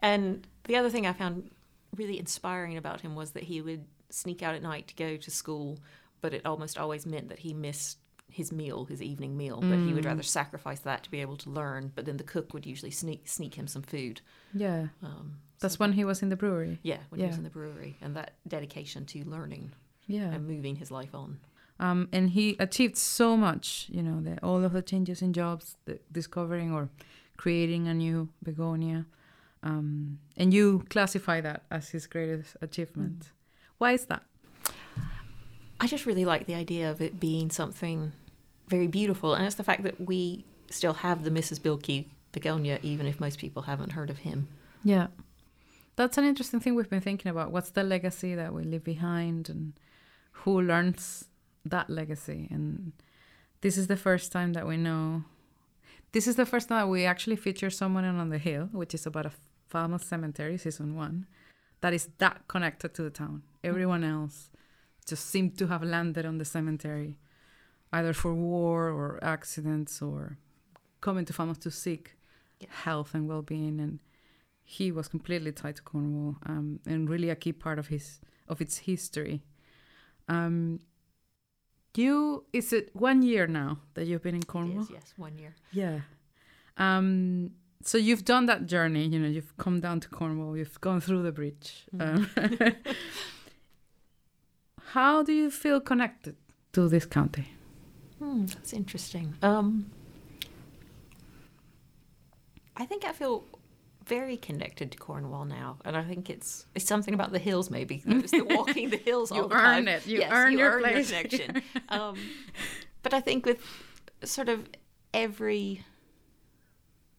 and 0.01 0.47
the 0.65 0.77
other 0.77 0.91
thing 0.91 1.07
I 1.07 1.13
found 1.13 1.51
really 1.97 2.19
inspiring 2.19 2.77
about 2.77 3.01
him 3.03 3.15
was 3.15 3.33
that 3.33 3.45
he 3.45 3.61
would 3.61 3.85
sneak 4.11 4.43
out 4.43 4.55
at 4.55 4.63
night 4.63 4.89
to 4.89 4.95
go 4.95 5.17
to 5.17 5.31
school, 5.31 5.79
but 6.21 6.33
it 6.33 6.47
almost 6.47 6.79
always 6.79 7.05
meant 7.07 7.29
that 7.29 7.41
he 7.41 7.53
missed 7.55 7.99
his 8.33 8.51
meal, 8.53 8.85
his 8.87 9.01
evening 9.03 9.37
meal. 9.37 9.61
But 9.61 9.79
he 9.87 9.93
would 9.95 10.05
Mm. 10.05 10.13
rather 10.13 10.23
sacrifice 10.23 10.81
that 10.81 11.03
to 11.05 11.11
be 11.11 11.21
able 11.21 11.37
to 11.39 11.51
learn. 11.51 11.93
But 11.95 12.05
then 12.07 12.17
the 12.17 12.25
cook 12.25 12.53
would 12.55 12.67
usually 12.67 12.91
sneak 12.91 13.29
sneak 13.29 13.55
him 13.55 13.67
some 13.67 13.83
food. 13.83 14.21
yeah. 14.55 14.89
Um, 15.03 15.39
That's 15.61 15.75
so- 15.75 15.79
when 15.79 15.93
he 15.93 16.05
was 16.05 16.23
in 16.23 16.29
the 16.29 16.37
brewery. 16.37 16.79
yeah, 16.83 17.01
when 17.11 17.21
he 17.21 17.27
was 17.27 17.37
in 17.37 17.45
the 17.45 17.51
brewery, 17.51 17.97
and 18.01 18.17
that 18.17 18.35
dedication 18.49 19.05
to 19.07 19.25
learning 19.25 19.73
Yeah. 20.07 20.33
and 20.35 20.47
moving 20.47 20.77
his 20.77 20.91
life 20.91 21.15
on. 21.15 21.39
um, 21.81 22.09
and 22.13 22.31
he 22.31 22.57
achieved 22.61 22.97
so 22.97 23.37
much 23.37 23.89
you 23.91 24.03
know 24.03 24.21
the, 24.21 24.35
all 24.43 24.63
of 24.65 24.73
the 24.73 24.83
changes 24.83 25.23
in 25.23 25.33
jobs 25.33 25.77
the 25.87 25.99
discovering 26.13 26.71
or 26.73 26.89
creating 27.37 27.89
a 27.89 27.95
new 27.95 28.29
begonia 28.43 29.07
um, 29.63 30.19
and 30.37 30.53
you 30.55 30.85
classify 30.91 31.41
that 31.41 31.63
as 31.71 31.89
his 31.91 32.07
greatest 32.07 32.57
achievement 32.61 33.33
why 33.79 33.93
is 33.93 34.05
that 34.07 34.23
I 35.81 35.87
just 35.89 36.07
really 36.07 36.25
like 36.25 36.47
the 36.47 36.55
idea 36.55 36.91
of 36.91 37.01
it 37.01 37.19
being 37.19 37.51
something 37.51 38.13
very 38.69 38.87
beautiful, 38.87 39.35
and 39.35 39.45
it's 39.47 39.57
the 39.57 39.65
fact 39.65 39.83
that 39.83 40.01
we 40.01 40.45
still 40.71 40.95
have 40.95 41.25
the 41.25 41.31
Mrs. 41.31 41.61
Bilkey 41.61 42.07
begonia, 42.33 42.79
even 42.83 43.07
if 43.07 43.21
most 43.21 43.39
people 43.39 43.63
haven't 43.63 43.93
heard 43.93 44.11
of 44.11 44.19
him. 44.19 44.49
yeah 44.85 45.09
that's 45.95 46.17
an 46.17 46.25
interesting 46.25 46.59
thing 46.59 46.75
we've 46.75 46.89
been 46.89 47.03
thinking 47.03 47.31
about 47.31 47.53
what's 47.53 47.71
the 47.71 47.83
legacy 47.83 48.35
that 48.35 48.55
we 48.55 48.63
leave 48.65 48.83
behind 48.83 49.51
and 49.51 49.75
who 50.33 50.61
learns 50.61 51.27
that 51.67 51.91
legacy 51.91 52.49
and 52.51 52.93
this 53.61 53.77
is 53.77 53.87
the 53.87 53.97
first 53.97 54.33
time 54.33 54.55
that 54.55 54.67
we 54.67 54.77
know 54.79 55.23
this 56.13 56.27
is 56.27 56.37
the 56.37 56.47
first 56.47 56.69
time 56.69 56.79
that 56.81 56.89
we 56.91 57.05
actually 57.05 57.37
feature 57.37 57.69
someone 57.71 58.05
on 58.05 58.31
the 58.31 58.39
hill 58.39 58.71
which 58.73 58.95
is 58.95 59.05
about 59.07 59.27
a 59.27 59.33
famous 59.69 60.05
cemetery 60.07 60.57
season 60.57 60.97
one 60.97 61.27
that 61.83 61.93
is 61.93 62.09
that 62.19 62.49
connected 62.49 62.95
to 62.95 63.03
the 63.03 63.11
town 63.11 63.43
everyone 63.63 64.03
else 64.03 64.49
just 65.07 65.27
seemed 65.29 65.59
to 65.59 65.67
have 65.67 65.83
landed 65.83 66.25
on 66.25 66.39
the 66.39 66.45
cemetery 66.45 67.19
either 67.93 68.13
for 68.13 68.35
war 68.35 68.89
or 68.89 69.19
accidents 69.23 70.01
or 70.03 70.39
coming 71.01 71.25
to 71.27 71.33
Falmouth 71.33 71.61
to 71.61 71.71
seek 71.71 72.17
Yeah. 72.61 72.69
health 72.85 73.15
and 73.15 73.29
well-being 73.29 73.81
and 73.81 73.99
he 74.65 74.93
was 74.93 75.09
completely 75.09 75.53
tied 75.53 75.77
to 75.77 75.83
Cornwall 75.83 76.37
um, 76.47 76.81
and 76.87 77.09
really 77.11 77.29
a 77.31 77.37
key 77.37 77.53
part 77.53 77.79
of 77.79 77.89
his 77.89 78.21
of 78.49 78.61
its 78.61 78.79
history. 78.79 79.43
Um, 80.29 80.79
you 81.97 82.45
is 82.53 82.73
it 82.73 82.91
one 82.95 83.23
year 83.23 83.47
now 83.47 83.79
that 83.95 84.07
you've 84.07 84.23
been 84.23 84.35
in 84.37 84.43
Cornwall? 84.45 84.85
is, 84.85 84.91
yes, 84.91 85.13
one 85.17 85.37
year. 85.39 85.55
Yeah. 85.73 86.01
Um, 86.79 87.51
so 87.83 87.99
you've 87.99 88.25
done 88.25 88.47
that 88.47 88.67
journey. 88.67 89.07
You 89.09 89.19
know, 89.19 89.29
you've 89.29 89.55
come 89.59 89.81
down 89.81 90.01
to 90.01 90.09
Cornwall. 90.09 90.57
You've 90.57 90.81
gone 90.81 91.01
through 91.01 91.23
the 91.25 91.33
bridge. 91.33 91.85
Um, 92.01 92.31
how 94.93 95.23
do 95.23 95.33
you 95.33 95.51
feel 95.51 95.81
connected 95.81 96.37
to 96.73 96.89
this 96.89 97.07
county? 97.07 97.49
Hmm, 98.23 98.47
that's 98.47 98.73
interesting. 98.73 99.35
Um, 99.43 99.91
I 102.77 102.87
think 102.87 103.05
I 103.05 103.13
feel 103.13 103.45
very 104.07 104.37
connected 104.37 104.93
to 104.93 104.99
Cornwall 104.99 105.45
now, 105.45 105.79
and 105.85 105.97
I 105.97 106.05
think 106.05 106.31
it's 106.31 106.67
it's 106.75 106.87
something 106.87 107.15
about 107.15 107.33
the 107.33 107.39
hills. 107.41 107.71
Maybe 107.71 108.03
it's 108.07 108.31
the 108.31 108.43
walking 108.43 108.91
the 108.91 108.97
hills 108.97 109.31
all 109.33 109.39
You 109.39 109.49
the 109.49 109.55
time. 109.55 109.79
earn 109.83 109.89
it. 109.89 110.07
You 110.07 110.21
yes, 110.21 110.31
earn 110.33 110.53
you 110.53 110.59
your 110.59 110.73
earn 110.75 110.83
place. 110.83 111.09
connection. 111.11 111.63
um, 111.89 112.17
but 113.03 113.13
I 113.13 113.21
think 113.21 113.45
with 113.45 113.61
sort 114.25 114.49
of 114.49 114.69
every 115.13 115.85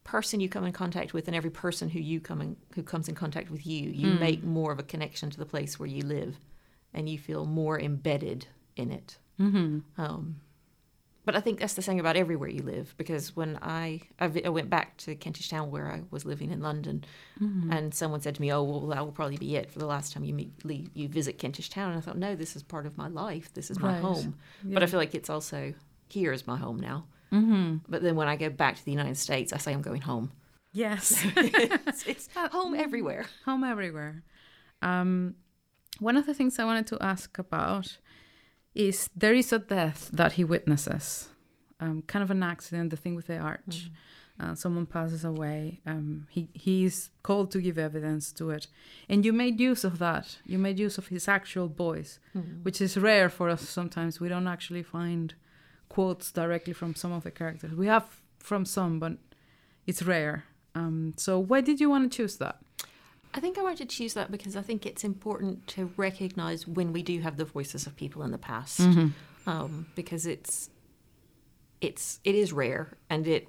person 0.06 0.40
you 0.40 0.48
come 0.50 0.64
in 0.66 0.72
contact 0.74 1.14
with, 1.14 1.28
and 1.28 1.36
every 1.36 1.50
person 1.52 1.90
who 1.90 2.00
you 2.00 2.20
come 2.20 2.42
in 2.42 2.56
who 2.76 2.84
comes 2.84 3.08
in 3.10 3.16
contact 3.16 3.50
with 3.52 3.66
you, 3.68 3.90
you 3.90 4.08
Mm. 4.08 4.20
make 4.20 4.44
more 4.44 4.72
of 4.72 4.80
a 4.80 4.84
connection 4.84 5.30
to 5.30 5.38
the 5.38 5.46
place 5.46 5.78
where 5.80 5.88
you 5.90 6.02
live, 6.04 6.38
and 6.94 7.10
you 7.10 7.18
feel 7.18 7.46
more 7.46 7.80
embedded 7.80 8.48
in 8.78 8.92
it. 8.92 9.18
Mm-hmm. 9.40 9.80
Um, 10.02 10.38
but 11.26 11.36
I 11.36 11.40
think 11.42 11.60
that's 11.60 11.74
the 11.76 11.82
thing 11.82 12.00
about 12.00 12.16
everywhere 12.16 12.50
you 12.50 12.62
live 12.64 12.94
because 12.98 13.36
when 13.36 13.58
I 13.62 14.02
I, 14.20 14.32
I 14.46 14.50
went 14.50 14.70
back 14.70 14.98
to 14.98 15.16
Kentish 15.16 15.50
Town 15.50 15.72
where 15.72 15.92
I 15.92 16.02
was 16.12 16.26
living 16.26 16.52
in 16.52 16.62
London, 16.62 17.04
Mm-hmm. 17.42 17.72
and 17.72 17.94
someone 17.94 18.22
said 18.22 18.36
to 18.36 18.42
me, 18.42 18.52
"Oh, 18.54 18.64
well, 18.64 18.88
that 18.88 19.04
will 19.06 19.12
probably 19.12 19.38
be 19.38 19.56
it 19.56 19.72
for 19.72 19.80
the 19.80 19.86
last 19.88 20.14
time 20.14 20.24
you 20.24 20.34
meet 20.34 20.52
you 20.94 21.08
visit 21.08 21.38
Kentish 21.38 21.70
Town." 21.70 21.90
And 21.92 21.98
I 21.98 22.02
thought, 22.02 22.18
"No, 22.18 22.36
this 22.36 22.56
is 22.56 22.64
part 22.64 22.86
of 22.86 22.98
my 22.98 23.08
life. 23.08 23.54
This 23.54 23.72
is 23.72 23.80
my 23.80 23.94
Right. 23.94 24.02
home." 24.02 24.36
But 24.64 24.84
I 24.84 24.86
feel 24.86 25.00
like 25.00 25.16
it's 25.16 25.30
also 25.30 25.74
here 26.10 26.32
is 26.32 26.46
my 26.46 26.58
home 26.58 26.80
now. 26.80 27.06
Mm-hmm. 27.32 27.78
But 27.90 28.04
then 28.04 28.16
when 28.16 28.28
I 28.28 28.36
go 28.36 28.50
back 28.50 28.76
to 28.76 28.86
the 28.86 28.92
United 28.92 29.18
States, 29.18 29.52
I 29.54 29.58
say 29.58 29.74
I'm 29.74 29.82
going 29.82 30.02
home. 30.02 30.32
Yes. 30.72 31.24
it's, 31.38 32.04
it's 32.08 32.30
home 32.36 32.76
everywhere. 32.76 33.26
home 33.46 33.64
everywhere. 33.64 34.24
Um, 34.82 35.36
one 36.00 36.18
of 36.18 36.26
the 36.26 36.34
things 36.34 36.60
I 36.60 36.66
wanted 36.66 36.88
to 36.88 36.98
ask 37.02 37.38
about 37.40 37.98
is 38.76 39.10
there 39.16 39.34
is 39.34 39.54
a 39.54 39.60
death 39.60 40.10
that 40.14 40.34
he 40.34 40.44
witnesses, 40.44 41.30
um, 41.80 42.04
kind 42.08 42.24
of 42.24 42.32
an 42.32 42.44
accident, 42.44 42.90
the 42.90 42.98
thing 42.98 43.16
with 43.16 43.28
the 43.28 43.38
arch. 43.38 43.90
Uh, 44.40 44.56
someone 44.56 44.88
passes 44.88 45.24
away. 45.24 45.80
Um, 45.86 46.26
he 46.30 46.50
he's 46.54 47.12
called 47.22 47.52
to 47.52 47.62
give 47.62 47.78
evidence 47.78 48.32
to 48.34 48.50
it, 48.50 48.68
and 49.08 49.24
you 49.24 49.32
made 49.32 49.60
use 49.60 49.84
of 49.84 50.00
that. 50.00 50.38
You 50.46 50.58
made 50.58 50.80
use 50.80 50.98
of 50.98 51.08
his 51.08 51.28
actual 51.28 51.68
voice, 51.68 52.20
which 52.64 52.82
is 52.82 52.98
rare 52.98 53.30
for 53.30 53.48
us. 53.50 53.62
Sometimes 53.70 54.20
we 54.20 54.30
don't 54.30 54.48
actually 54.48 54.82
find 54.82 55.36
quotes 55.88 56.32
directly 56.32 56.74
from 56.74 56.96
some 56.96 57.12
of 57.12 57.24
the 57.24 57.32
characters. 57.32 57.76
We 57.76 57.86
have 57.88 58.22
from 58.40 58.66
some, 58.66 59.00
but 59.00 59.14
it's 59.86 60.02
rare. 60.02 60.46
Um, 60.74 61.14
so 61.18 61.38
why 61.38 61.62
did 61.62 61.80
you 61.80 61.90
want 61.90 62.12
to 62.12 62.18
choose 62.18 62.38
that? 62.38 62.58
I 63.34 63.40
think 63.40 63.58
I 63.58 63.62
wanted 63.64 63.80
to 63.90 63.96
choose 63.98 64.14
that 64.14 64.32
because 64.32 64.56
I 64.56 64.62
think 64.62 64.86
it's 64.86 65.04
important 65.04 65.66
to 65.68 65.92
recognize 65.98 66.68
when 66.68 66.94
we 66.94 67.02
do 67.04 67.20
have 67.22 67.38
the 67.38 67.46
voices 67.46 67.88
of 67.88 67.96
people 67.96 68.22
in 68.24 68.32
the 68.32 68.38
past, 68.38 68.80
um, 69.48 69.88
because 69.96 70.26
it's 70.26 70.70
it's 71.82 72.20
it 72.24 72.36
is 72.36 72.54
rare 72.54 72.98
and 73.10 73.28
it 73.28 73.48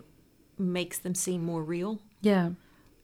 makes 0.59 0.99
them 0.99 1.14
seem 1.14 1.45
more 1.45 1.62
real. 1.62 2.01
Yeah. 2.20 2.51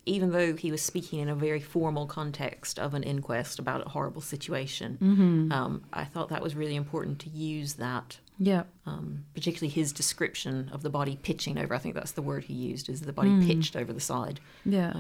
Even 0.07 0.33
though 0.33 0.57
he 0.57 0.70
was 0.70 0.81
speaking 0.83 1.18
in 1.20 1.28
a 1.28 1.35
very 1.35 1.61
formal 1.61 2.07
context 2.07 2.78
of 2.78 2.95
an 2.95 3.03
inquest 3.03 3.59
about 3.59 3.87
a 3.87 3.91
horrible 3.91 4.22
situation, 4.22 4.99
Mm-hmm. 5.01 5.53
um, 5.53 5.85
I 5.93 6.05
thought 6.05 6.31
that 6.31 6.43
was 6.43 6.57
really 6.57 6.74
important 6.74 7.18
to 7.20 7.28
use 7.28 7.74
that, 7.74 8.18
Yeah. 8.39 8.62
um, 8.87 9.24
particularly 9.35 9.68
his 9.68 9.93
description 9.93 10.70
of 10.72 10.83
the 10.83 10.91
body 10.91 11.18
pitching 11.22 11.59
over. 11.59 11.74
I 11.74 11.78
think 11.78 11.95
that's 11.95 12.12
the 12.12 12.22
word 12.22 12.45
he 12.45 12.55
used: 12.55 12.89
is 12.89 13.03
the 13.03 13.12
body 13.12 13.28
Mm. 13.31 13.47
pitched 13.47 13.76
over 13.76 13.93
the 13.93 14.01
side, 14.01 14.41
Yeah. 14.64 14.95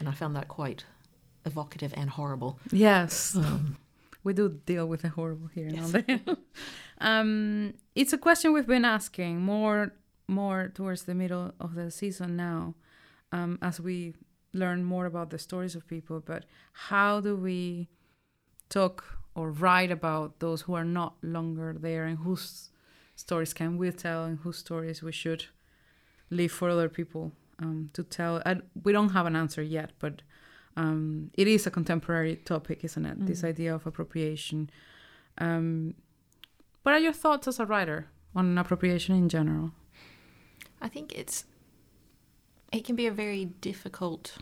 And 0.00 0.08
I 0.08 0.12
found 0.12 0.34
that 0.34 0.48
quite 0.48 0.84
evocative 1.46 1.94
and 1.96 2.10
horrible. 2.10 2.58
yes. 2.72 3.36
Um, 3.36 3.76
We 4.22 4.34
do 4.34 4.50
deal 4.66 4.86
with 4.86 5.00
the 5.00 5.08
horrible 5.08 5.46
here 5.54 5.70
Yes. 5.72 5.94
and 5.94 6.04
there. 6.26 6.36
um, 7.00 7.72
it's 7.94 8.12
a 8.12 8.18
question 8.18 8.52
we've 8.52 8.66
been 8.66 8.84
asking 8.84 9.40
more 9.40 9.92
more 10.28 10.70
towards 10.74 11.04
the 11.04 11.14
middle 11.14 11.52
of 11.58 11.74
the 11.74 11.90
season 11.90 12.36
now, 12.36 12.74
um, 13.32 13.58
as 13.62 13.80
we 13.80 14.14
learn 14.52 14.84
more 14.84 15.06
about 15.06 15.30
the 15.30 15.38
stories 15.38 15.74
of 15.74 15.86
people. 15.86 16.20
But 16.20 16.44
how 16.72 17.20
do 17.20 17.34
we 17.34 17.88
talk 18.68 19.04
or 19.34 19.50
write 19.50 19.90
about 19.90 20.38
those 20.40 20.62
who 20.62 20.74
are 20.74 20.84
not 20.84 21.14
longer 21.22 21.74
there 21.78 22.04
and 22.04 22.18
whose 22.18 22.70
stories 23.16 23.52
can 23.54 23.76
we 23.78 23.90
tell 23.90 24.24
and 24.24 24.38
whose 24.40 24.58
stories 24.58 25.02
we 25.02 25.12
should 25.12 25.46
leave 26.30 26.52
for 26.52 26.68
other 26.70 26.88
people 26.88 27.32
um, 27.60 27.90
to 27.92 28.02
tell? 28.02 28.42
I, 28.44 28.56
we 28.84 28.92
don't 28.92 29.10
have 29.10 29.26
an 29.26 29.36
answer 29.36 29.62
yet, 29.62 29.90
but 29.98 30.22
um, 30.76 31.30
it 31.34 31.46
is 31.46 31.66
a 31.66 31.70
contemporary 31.70 32.36
topic, 32.36 32.84
isn't 32.84 33.04
it? 33.04 33.26
This 33.26 33.44
idea 33.44 33.74
of 33.74 33.86
appropriation. 33.86 34.70
Um, 35.38 35.94
what 36.82 36.94
are 36.94 36.98
your 36.98 37.12
thoughts 37.12 37.46
as 37.48 37.60
a 37.60 37.66
writer 37.66 38.06
on 38.34 38.56
appropriation 38.58 39.14
in 39.14 39.28
general? 39.28 39.72
I 40.80 40.88
think 40.88 41.12
it's 41.18 41.44
it 42.72 42.84
can 42.84 42.96
be 42.96 43.06
a 43.06 43.12
very 43.12 43.44
difficult 43.44 44.38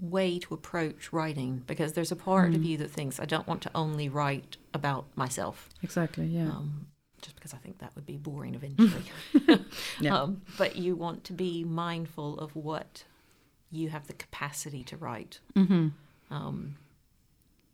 way 0.00 0.38
to 0.40 0.52
approach 0.52 1.12
writing 1.12 1.62
because 1.66 1.92
there's 1.92 2.10
a 2.12 2.16
part 2.16 2.54
of 2.54 2.60
Mm. 2.60 2.66
you 2.66 2.76
that 2.78 2.90
thinks 2.90 3.20
I 3.20 3.24
don't 3.24 3.46
want 3.46 3.62
to 3.62 3.70
only 3.74 4.08
write 4.08 4.56
about 4.74 5.06
myself, 5.16 5.70
Exactly. 5.82 6.26
Yeah. 6.26 6.48
um, 6.48 6.88
just 7.24 7.36
because 7.36 7.54
I 7.54 7.56
think 7.58 7.78
that 7.78 7.90
would 7.96 8.06
be 8.06 8.16
boring 8.18 8.54
eventually. 8.60 9.64
Yeah. 10.00 10.16
um, 10.22 10.42
but 10.58 10.76
you 10.76 10.94
want 10.94 11.24
to 11.24 11.32
be 11.32 11.64
mindful 11.64 12.38
of 12.38 12.54
what 12.54 13.04
you 13.70 13.88
have 13.88 14.06
the 14.06 14.12
capacity 14.12 14.82
to 14.84 14.96
write. 14.96 15.40
mm-hmm. 15.56 15.88
Um, 16.30 16.76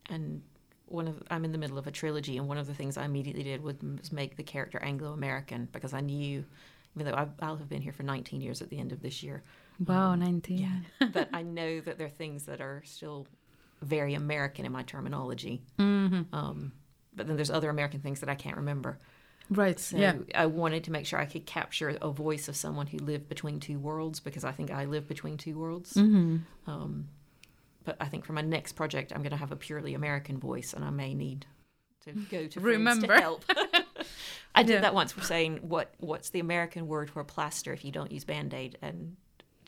and 0.09 0.43
one 0.87 1.07
of 1.09 1.23
I'm 1.31 1.45
in 1.45 1.53
the 1.53 1.59
middle 1.59 1.79
of 1.79 1.87
a 1.87 1.91
trilogy, 1.91 2.37
and 2.37 2.49
one 2.49 2.59
of 2.59 2.67
the 2.67 2.75
things 2.75 2.97
I 2.97 3.05
immediately 3.05 3.43
did 3.45 3.63
was, 3.63 3.77
was 4.01 4.13
make 4.13 4.37
the 4.37 4.43
character 4.43 4.79
Anglo-American 4.83 5.69
because 5.73 5.93
I 5.95 6.01
knew, 6.01 6.45
even 6.97 7.07
though 7.11 7.17
I've, 7.17 7.31
I'll 7.41 7.57
have 7.57 7.69
been 7.69 7.83
here 7.83 7.93
for 7.93 8.03
19 8.03 8.41
years 8.41 8.61
at 8.63 8.71
the 8.71 8.79
end 8.79 8.93
of 8.93 9.01
this 9.03 9.23
year, 9.23 9.43
Wow, 9.87 10.13
Um, 10.13 10.21
19. 10.21 10.59
yeah, 10.59 11.07
that 11.13 11.29
I 11.33 11.43
know 11.43 11.81
that 11.81 11.97
there 11.97 12.07
are 12.07 12.11
things 12.11 12.45
that 12.47 12.61
are 12.61 12.83
still 12.85 13.27
very 13.83 14.15
American 14.15 14.65
in 14.67 14.73
my 14.73 14.83
terminology. 14.83 15.63
hmm 15.79 16.23
Um, 16.33 16.73
but 17.15 17.27
then 17.27 17.37
there's 17.37 17.51
other 17.51 17.71
American 17.71 18.01
things 18.01 18.21
that 18.21 18.29
I 18.29 18.35
can't 18.35 18.57
remember. 18.57 18.99
Right. 19.51 19.79
So 19.81 19.97
yeah. 19.97 20.15
I 20.35 20.47
wanted 20.47 20.85
to 20.85 20.93
make 20.93 21.07
sure 21.07 21.19
I 21.19 21.25
could 21.27 21.45
capture 21.45 21.99
a 22.01 22.11
voice 22.11 22.49
of 22.49 22.55
someone 22.57 22.87
who 22.87 22.99
lived 22.99 23.29
between 23.29 23.59
two 23.59 23.79
worlds 23.79 24.21
because 24.21 24.45
I 24.45 24.53
think 24.53 24.71
I 24.71 24.85
live 24.85 25.09
between 25.09 25.37
two 25.37 25.59
worlds. 25.59 25.95
hmm 25.95 26.37
Um, 26.67 27.09
but 27.85 27.97
I 28.01 28.07
think 28.07 28.25
for 28.25 28.33
my 28.33 28.43
next 28.43 28.73
project, 28.75 29.11
I'm 29.13 29.23
going 29.23 29.31
to 29.33 29.37
have 29.37 29.51
a 29.53 29.57
purely 29.57 29.95
American 29.95 30.39
voice, 30.39 30.73
and 30.75 30.85
I 30.85 30.91
may 30.91 31.15
need 31.15 31.47
to 32.05 32.13
go 32.13 32.47
to 32.47 32.61
Remember. 32.61 33.09
to 33.09 33.21
help. 33.21 33.45
I 34.55 34.63
did 34.63 34.75
Yeah. 34.75 34.81
that 34.83 34.95
once 34.95 35.13
for 35.13 35.23
saying 35.23 35.59
what 35.63 35.95
what's 35.99 36.31
the 36.31 36.41
American 36.41 36.87
word 36.87 37.11
for 37.11 37.21
a 37.21 37.25
plaster 37.25 37.73
if 37.73 37.85
you 37.85 37.91
don't 37.93 38.13
use 38.13 38.25
band 38.25 38.55
aid, 38.55 38.79
and 38.83 39.17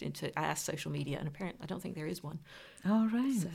into 0.01 0.37
I 0.39 0.45
asked 0.45 0.65
social 0.65 0.91
media, 0.93 1.19
and 1.19 1.27
apparently 1.29 1.61
I 1.63 1.67
don't 1.67 1.81
think 1.83 1.95
there 1.95 2.07
is 2.07 2.23
one. 2.23 2.39
All 2.87 3.07
right. 3.09 3.41
So 3.41 3.49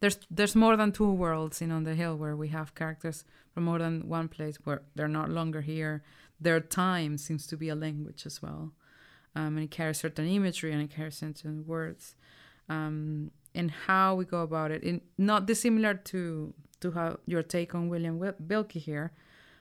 There's 0.00 0.18
there's 0.30 0.54
more 0.54 0.76
than 0.76 0.92
two 0.92 1.10
worlds 1.10 1.62
in 1.62 1.70
On 1.70 1.84
the 1.84 1.94
Hill 1.94 2.16
where 2.16 2.36
we 2.36 2.48
have 2.48 2.74
characters 2.74 3.24
from 3.52 3.64
more 3.64 3.78
than 3.78 4.08
one 4.08 4.28
place 4.28 4.56
where 4.64 4.82
they're 4.94 5.08
not 5.08 5.30
longer 5.30 5.62
here. 5.62 6.02
Their 6.40 6.60
time 6.60 7.16
seems 7.16 7.46
to 7.46 7.56
be 7.56 7.70
a 7.70 7.74
language 7.74 8.26
as 8.26 8.42
well, 8.42 8.72
um, 9.34 9.56
and 9.56 9.64
it 9.64 9.70
carries 9.70 10.00
certain 10.00 10.28
imagery 10.28 10.72
and 10.72 10.82
it 10.82 10.90
carries 10.90 11.16
certain 11.16 11.64
words, 11.66 12.14
um, 12.68 13.30
and 13.54 13.70
how 13.70 14.14
we 14.14 14.26
go 14.26 14.42
about 14.42 14.70
it. 14.70 14.82
In 14.82 15.00
not 15.16 15.46
dissimilar 15.46 15.94
to 15.94 16.52
to 16.80 16.90
how 16.90 17.18
your 17.26 17.42
take 17.42 17.74
on 17.74 17.88
William 17.88 18.18
Wil- 18.18 18.34
Bilkey 18.46 18.80
here. 18.80 19.12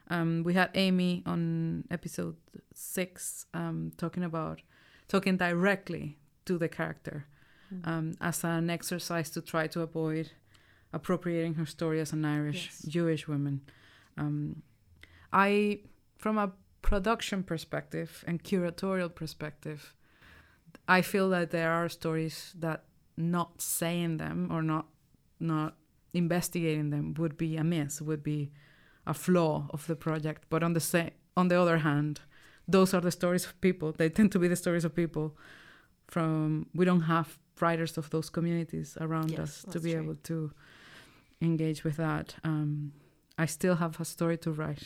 Um, 0.07 0.43
we 0.43 0.53
had 0.53 0.69
Amy 0.75 1.23
on 1.25 1.85
episode 1.89 2.35
six 2.73 3.47
um, 3.55 3.91
talking 3.97 4.23
about 4.23 4.61
talking 5.07 5.37
directly 5.37 6.17
to 6.45 6.57
the 6.59 6.69
character 6.69 7.25
um, 7.83 8.13
as 8.21 8.43
an 8.43 8.69
exercise 8.69 9.29
to 9.31 9.41
try 9.41 9.67
to 9.67 9.81
avoid 9.81 10.31
appropriating 10.93 11.55
her 11.55 11.65
story 11.65 11.99
as 11.99 12.13
an 12.13 12.23
Irish 12.25 12.65
Yes. 12.65 12.85
Jewish 12.93 13.27
woman. 13.27 13.61
Um, 14.17 14.61
I, 15.33 15.81
from 16.17 16.37
a 16.37 16.51
production 16.81 17.43
perspective 17.43 18.23
and 18.27 18.43
curatorial 18.43 19.13
perspective, 19.13 19.93
I 20.87 21.01
feel 21.01 21.29
that 21.31 21.51
there 21.51 21.71
are 21.71 21.89
stories 21.89 22.53
that 22.59 22.83
not 23.17 23.61
saying 23.61 24.17
them 24.17 24.49
or 24.51 24.61
not 24.61 24.85
not 25.39 25.75
investigating 26.13 26.91
them 26.91 27.13
would 27.17 27.37
be 27.37 27.57
a 27.57 27.63
miss, 27.63 28.01
would 28.01 28.23
be 28.23 28.51
a 29.05 29.13
flaw 29.13 29.67
of 29.71 29.85
the 29.87 29.95
project. 29.95 30.45
But 30.49 30.63
on 30.63 30.73
the 30.73 30.79
sa- 30.79 31.09
on 31.35 31.49
the 31.49 31.59
other 31.59 31.79
hand, 31.79 32.21
those 32.67 32.93
are 32.93 33.01
the 33.01 33.11
stories 33.11 33.45
of 33.45 33.59
people. 33.59 33.91
They 33.91 34.09
tend 34.09 34.31
to 34.31 34.39
be 34.39 34.47
the 34.47 34.55
stories 34.55 34.85
of 34.85 34.95
people 34.95 35.35
from 36.07 36.67
we 36.73 36.85
don't 36.85 37.01
have 37.01 37.37
writers 37.59 37.97
of 37.97 38.09
those 38.09 38.29
communities 38.29 38.97
around 38.99 39.31
Yes, 39.31 39.39
us 39.39 39.65
to 39.73 39.79
be 39.79 39.91
true. 39.93 40.01
able 40.01 40.15
to 40.23 40.51
engage 41.41 41.83
with 41.83 41.97
that. 41.97 42.35
Um, 42.43 42.91
I 43.37 43.45
still 43.45 43.75
have 43.75 43.99
a 43.99 44.05
story 44.05 44.37
to 44.39 44.51
write 44.51 44.83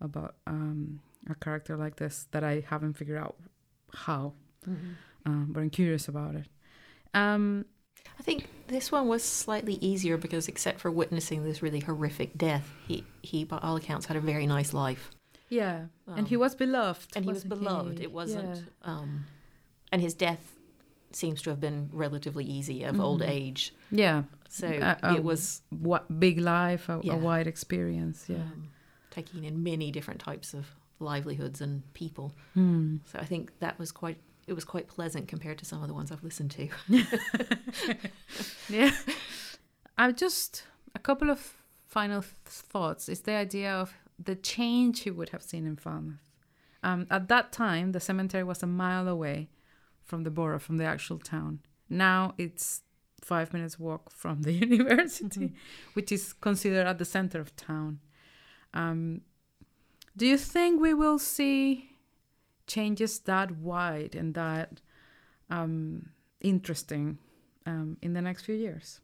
about 0.00 0.34
um, 0.46 1.00
a 1.28 1.34
character 1.34 1.76
like 1.76 1.96
this 1.96 2.26
that 2.32 2.44
I 2.44 2.62
haven't 2.68 2.94
figured 2.94 3.18
out 3.18 3.36
how, 3.92 4.32
um, 5.26 5.48
but 5.52 5.60
I'm 5.60 5.70
curious 5.70 6.08
about 6.08 6.34
it. 6.34 6.46
Um, 7.14 7.64
I 8.18 8.22
think 8.22 8.48
this 8.68 8.92
one 8.92 9.08
was 9.08 9.22
slightly 9.22 9.74
easier 9.74 10.16
because, 10.16 10.48
except 10.48 10.80
for 10.80 10.90
witnessing 10.90 11.44
this 11.44 11.62
really 11.62 11.80
horrific 11.80 12.36
death, 12.38 12.70
he 12.86 13.04
he 13.22 13.44
by 13.44 13.58
all 13.58 13.76
accounts 13.76 14.06
had 14.06 14.16
a 14.16 14.20
very 14.20 14.46
nice 14.46 14.72
life. 14.72 15.10
yeah, 15.48 15.86
and 16.06 16.28
he 16.28 16.36
Um, 16.36 16.40
was 16.40 16.54
beloved. 16.54 17.10
and 17.16 17.24
he 17.24 17.32
was 17.32 17.44
beloved. 17.44 17.98
he? 17.98 18.04
It 18.04 18.12
wasn't, 18.12 18.56
Yeah. 18.56 18.62
um, 18.92 19.24
and 19.90 20.00
his 20.00 20.14
death 20.14 20.56
seems 21.12 21.42
to 21.42 21.50
have 21.50 21.60
been 21.60 21.88
relatively 21.92 22.44
easy 22.44 22.82
of 22.84 23.00
old 23.00 23.20
Mhm. 23.22 23.28
age. 23.28 23.74
Yeah, 23.90 24.22
So 24.48 24.66
Uh, 24.68 24.96
um, 25.02 25.16
it 25.16 25.22
was 25.24 25.62
what 25.70 26.18
big 26.20 26.38
life, 26.38 26.88
a, 26.88 27.00
Yeah. 27.02 27.14
a 27.14 27.16
wide 27.18 27.46
experience. 27.46 28.24
Yeah. 28.28 28.36
um, 28.42 28.70
taking 29.10 29.44
in 29.44 29.62
many 29.62 29.90
different 29.90 30.20
types 30.20 30.54
of 30.54 30.66
livelihoods 31.00 31.60
and 31.60 31.82
people. 31.94 32.34
Hmm. 32.54 32.96
So 33.06 33.18
I 33.18 33.24
think 33.24 33.58
that 33.60 33.78
was 33.78 33.90
quite. 33.92 34.18
It 34.46 34.52
was 34.54 34.64
quite 34.64 34.88
pleasant 34.88 35.28
compared 35.28 35.58
to 35.58 35.64
some 35.64 35.80
of 35.82 35.88
the 35.88 35.94
ones 35.94 36.10
I've 36.10 36.24
listened 36.24 36.50
to. 36.52 36.68
Yeah. 38.68 38.90
I 39.98 40.12
just 40.12 40.64
a 40.94 40.98
couple 40.98 41.30
of 41.30 41.54
final 41.86 42.22
th- 42.22 42.32
thoughts 42.46 43.08
is 43.08 43.20
the 43.22 43.32
idea 43.34 43.72
of 43.72 43.94
the 44.18 44.34
change 44.36 45.06
you 45.06 45.14
would 45.14 45.30
have 45.30 45.42
seen 45.42 45.66
in 45.66 45.76
Falmouth. 45.76 46.20
Um, 46.82 47.06
at 47.10 47.28
that 47.28 47.52
time, 47.52 47.92
the 47.92 48.00
cemetery 48.00 48.44
was 48.44 48.62
a 48.62 48.66
mile 48.66 49.06
away 49.08 49.48
from 50.10 50.24
the 50.24 50.30
borough, 50.38 50.58
from 50.58 50.76
the 50.78 50.84
actual 50.94 51.18
town. 51.18 51.52
Now 51.88 52.34
it's 52.44 52.82
five 53.32 53.48
minutes 53.54 53.78
walk 53.78 54.04
from 54.22 54.42
the 54.42 54.52
university, 54.68 55.52
which 55.96 56.10
is 56.16 56.32
considered 56.48 56.86
at 56.86 56.98
the 56.98 57.04
center 57.16 57.38
of 57.40 57.54
town. 57.56 58.00
Um, 58.74 59.20
do 60.16 60.24
you 60.26 60.36
think 60.54 60.80
we 60.80 60.94
will 61.02 61.18
see 61.18 61.62
changes 62.66 63.12
that 63.20 63.48
wide 63.70 64.14
and 64.20 64.34
that 64.34 64.80
um, 65.48 66.10
interesting 66.40 67.18
um, 67.66 67.96
in 68.02 68.12
the 68.16 68.22
next 68.28 68.42
few 68.48 68.54
years? 68.66 69.00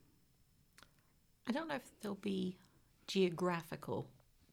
I 1.49 1.53
don't 1.53 1.69
know 1.69 1.77
if 1.77 1.89
there'll 2.01 2.17
be 2.37 2.57
geographical 3.07 4.01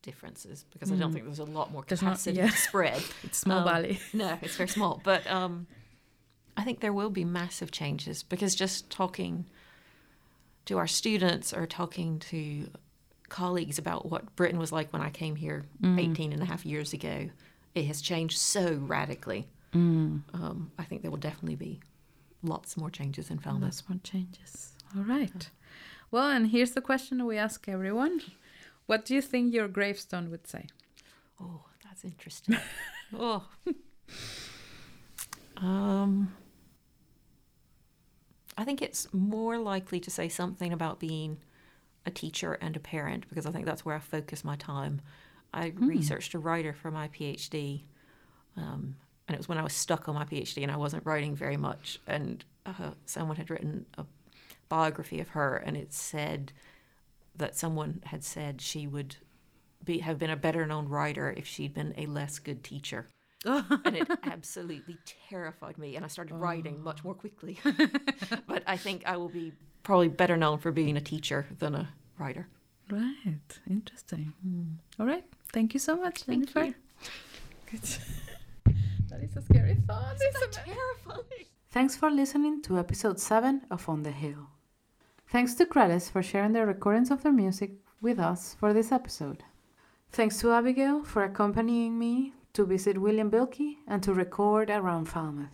differences 0.04 0.66
because 0.72 0.92
I 0.92 0.96
don't 0.96 1.10
Mm. 1.10 1.14
think 1.14 1.26
there's 1.26 1.40
a 1.50 1.54
lot 1.60 1.72
more 1.72 1.84
There's 1.88 2.02
not- 2.02 2.10
capacity 2.18 2.38
yeah. 2.38 2.50
to 2.50 2.58
spread. 2.58 3.02
It's 3.24 3.38
small 3.40 3.60
Um, 3.60 3.66
valley. 3.74 4.00
No, 4.14 4.38
it's 4.42 4.56
very 4.62 4.70
small. 4.70 5.02
But 5.04 5.26
um, 5.38 5.66
I 6.56 6.64
think 6.64 6.80
there 6.80 6.94
will 6.94 7.10
be 7.10 7.26
massive 7.26 7.72
changes 7.72 8.24
because 8.24 8.56
just 8.56 8.90
talking 8.90 9.46
to 10.66 10.78
our 10.78 10.88
students 10.88 11.54
or 11.54 11.66
talking 11.66 12.20
to 12.20 12.70
colleagues 13.30 13.80
about 13.80 14.10
what 14.10 14.36
Britain 14.36 14.60
was 14.60 14.72
like 14.72 14.94
when 14.94 15.02
I 15.02 15.10
came 15.10 15.36
here 15.36 15.66
Mm. 15.82 16.12
18 16.12 16.32
and 16.34 16.42
a 16.42 16.46
half 16.46 16.66
years 16.66 16.94
ago, 16.94 17.30
it 17.74 17.86
has 17.86 18.02
changed 18.02 18.38
so 18.38 18.76
radically. 18.76 19.48
Mm. 19.74 20.22
Um, 20.34 20.72
I 20.78 20.84
think 20.84 21.02
there 21.02 21.10
will 21.12 21.18
definitely 21.18 21.56
be 21.56 21.80
lots 22.44 22.78
more 22.78 22.92
changes 22.92 23.32
in 23.32 23.40
Falmouth. 23.40 23.62
That's 23.64 23.90
what 23.90 24.04
changes. 24.04 24.74
All 24.96 25.04
right. 25.04 25.50
Well, 26.12 26.30
and 26.30 26.48
here's 26.52 26.72
the 26.72 26.82
question 26.82 27.26
we 27.26 27.38
ask 27.38 27.68
everyone. 27.68 28.22
What 28.86 29.04
do 29.06 29.16
you 29.16 29.22
think 29.22 29.54
your 29.54 29.68
gravestone 29.68 30.30
would 30.30 30.46
say? 30.48 30.68
Oh, 31.42 31.62
that's 31.84 32.04
interesting. 32.06 32.58
oh. 33.18 33.48
Um, 35.58 36.34
I 38.58 38.64
think 38.64 38.82
it's 38.82 39.08
more 39.14 39.58
likely 39.58 40.00
to 40.02 40.12
say 40.12 40.30
something 40.30 40.74
about 40.74 41.00
being 41.00 41.38
a 42.06 42.12
teacher 42.12 42.54
and 42.54 42.76
a 42.76 42.80
parent 42.80 43.28
because 43.30 43.46
I 43.46 43.52
think 43.52 43.66
that's 43.66 43.86
where 43.86 43.96
I 43.96 44.00
focus 44.00 44.44
my 44.44 44.56
time. 44.56 45.02
I 45.54 45.74
researched 45.76 46.34
a 46.34 46.40
writer 46.40 46.74
for 46.74 46.90
my 46.90 47.08
PhD, 47.10 47.84
um, 48.58 48.96
and 49.28 49.36
it 49.36 49.38
was 49.38 49.48
when 49.48 49.58
I 49.58 49.64
was 49.64 49.74
stuck 49.74 50.10
on 50.10 50.16
my 50.16 50.26
PhD 50.26 50.64
and 50.64 50.72
I 50.72 50.78
wasn't 50.78 51.06
writing 51.06 51.36
very 51.36 51.58
much. 51.58 52.00
And 52.08 52.44
uh, 52.66 52.92
someone 53.06 53.38
had 53.38 53.50
written 53.50 53.86
a 53.98 54.06
biography 54.68 55.20
of 55.20 55.30
her, 55.30 55.58
and 55.58 55.78
it 55.78 55.94
said 55.94 56.52
that 57.36 57.56
someone 57.56 58.02
had 58.06 58.24
said 58.24 58.62
she 58.62 58.88
would 58.88 59.16
be 59.84 60.00
have 60.00 60.18
been 60.18 60.30
a 60.30 60.36
better 60.36 60.66
known 60.66 60.88
writer 60.88 61.34
if 61.36 61.46
she'd 61.46 61.74
been 61.74 61.94
a 61.98 62.06
less 62.06 62.40
good 62.40 62.64
teacher. 62.64 63.08
And 63.46 63.96
it 63.96 64.08
absolutely 64.24 64.98
terrified 65.30 65.78
me 65.78 65.96
and 65.96 66.06
I 66.06 66.08
started 66.08 66.36
writing 66.36 66.82
much 66.84 67.04
more 67.04 67.14
oh. 67.14 67.20
quickly. 67.20 67.60
but 68.48 68.64
I 68.66 68.78
think 68.78 69.04
I 69.06 69.18
will 69.18 69.30
be 69.30 69.54
probably 69.84 70.08
better 70.08 70.38
known 70.38 70.60
for 70.60 70.72
being 70.72 70.98
a 70.98 71.02
teacher 71.02 71.46
than 71.60 71.76
a 71.76 71.90
writer. 72.18 72.48
Right. 72.90 73.60
Interesting. 73.70 74.34
Hmm. 74.42 75.02
All 75.02 75.06
right. 75.06 75.26
Thank 75.52 75.74
you 75.74 75.80
so 75.80 75.96
much, 75.96 76.24
Thank 76.24 76.54
you. 76.56 76.74
Good. 77.72 77.82
that 79.10 79.24
is 79.24 79.36
a 79.36 79.42
scary 79.42 79.78
thought, 79.88 80.16
isn't 80.16 80.44
it? 80.44 80.52
Terrifying. 80.52 81.46
Thanks 81.72 81.96
for 81.96 82.12
listening 82.12 82.62
to 82.64 82.78
episode 82.78 83.20
7 83.20 83.64
of 83.72 83.88
On 83.90 84.04
the 84.04 84.12
Hill. 84.12 84.48
Thanks 85.28 85.56
to 85.56 85.66
Credits 85.66 86.10
for 86.10 86.22
sharing 86.22 86.54
their 86.54 86.68
recordings 86.68 87.10
of 87.10 87.24
their 87.24 87.32
music 87.32 87.72
with 88.02 88.20
us 88.20 88.56
for 88.60 88.74
this 88.74 88.92
episode. 88.92 89.44
Thanks 90.12 90.40
to 90.42 90.52
Abigail 90.52 91.04
for 91.04 91.24
accompanying 91.24 91.98
me 91.98 92.34
to 92.54 92.66
visit 92.66 93.02
William 93.02 93.32
Bilkey 93.32 93.78
and 93.88 94.04
to 94.04 94.14
record 94.14 94.70
around 94.70 95.06
Falmouth. 95.06 95.50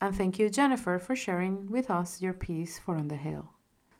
And 0.00 0.14
thank 0.14 0.38
you, 0.38 0.48
Jennifer, 0.50 0.98
for 0.98 1.16
sharing 1.16 1.70
with 1.70 1.90
us 1.90 2.22
your 2.22 2.32
piece 2.32 2.78
for 2.78 2.96
On 2.96 3.08
the 3.08 3.16
Hill. 3.16 3.50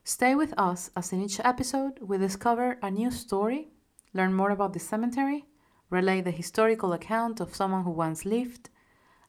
Stay 0.04 0.34
with 0.34 0.52
us 0.58 0.90
as 0.96 1.12
in 1.12 1.22
each 1.22 1.40
episode 1.40 1.98
we 2.00 2.18
discover 2.18 2.78
a 2.82 2.90
new 2.90 3.10
story, 3.10 3.68
learn 4.12 4.34
more 4.34 4.50
about 4.50 4.72
the 4.72 4.78
cemetery, 4.78 5.46
relay 5.90 6.20
the 6.20 6.30
historical 6.30 6.92
account 6.92 7.40
of 7.40 7.54
someone 7.54 7.84
who 7.84 7.90
once 7.90 8.24
lived, 8.24 8.70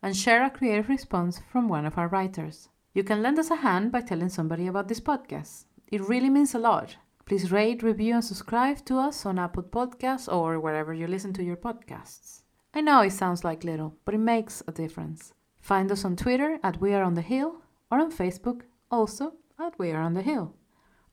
and 0.04 0.16
share 0.16 0.44
a 0.44 0.50
creative 0.50 0.90
response 0.90 1.42
from 1.52 1.68
one 1.68 1.86
of 1.86 1.98
our 1.98 2.10
writers. 2.10 2.70
You 2.94 3.04
can 3.04 3.24
lend 3.24 3.40
us 3.40 3.50
a 3.50 3.56
hand 3.56 3.92
by 3.92 4.02
telling 4.02 4.30
somebody 4.30 4.68
about 4.68 4.88
this 4.88 5.00
podcast. 5.00 5.66
It 5.88 6.08
really 6.08 6.30
means 6.30 6.54
a 6.54 6.60
lot. 6.60 6.98
Please 7.26 7.52
rate, 7.52 7.82
review, 7.82 8.14
and 8.14 8.24
subscribe 8.24 8.86
to 8.86 8.98
us 8.98 9.26
on 9.26 9.40
Apple 9.40 9.64
Podcasts 9.64 10.32
or 10.32 10.60
wherever 10.60 10.94
you 10.94 11.08
listen 11.08 11.34
to 11.34 11.44
your 11.44 11.58
podcasts. 11.58 12.45
I 12.78 12.82
know 12.82 13.00
it 13.00 13.14
sounds 13.14 13.46
like 13.46 13.64
little, 13.64 13.96
but 14.04 14.14
it 14.14 14.18
makes 14.18 14.62
a 14.68 14.72
difference. 14.74 15.34
Find 15.62 15.90
us 15.94 16.04
on 16.04 16.18
Twitter 16.18 16.60
at 16.62 16.82
We 16.82 16.94
Are 16.94 17.04
On 17.04 17.14
The 17.14 17.22
Hill 17.22 17.62
or 17.90 18.02
on 18.02 18.12
Facebook 18.12 18.64
also 18.92 19.36
at 19.58 19.80
We 19.80 19.92
Are 19.92 20.02
On 20.02 20.14
The 20.14 20.22
Hill. 20.22 20.54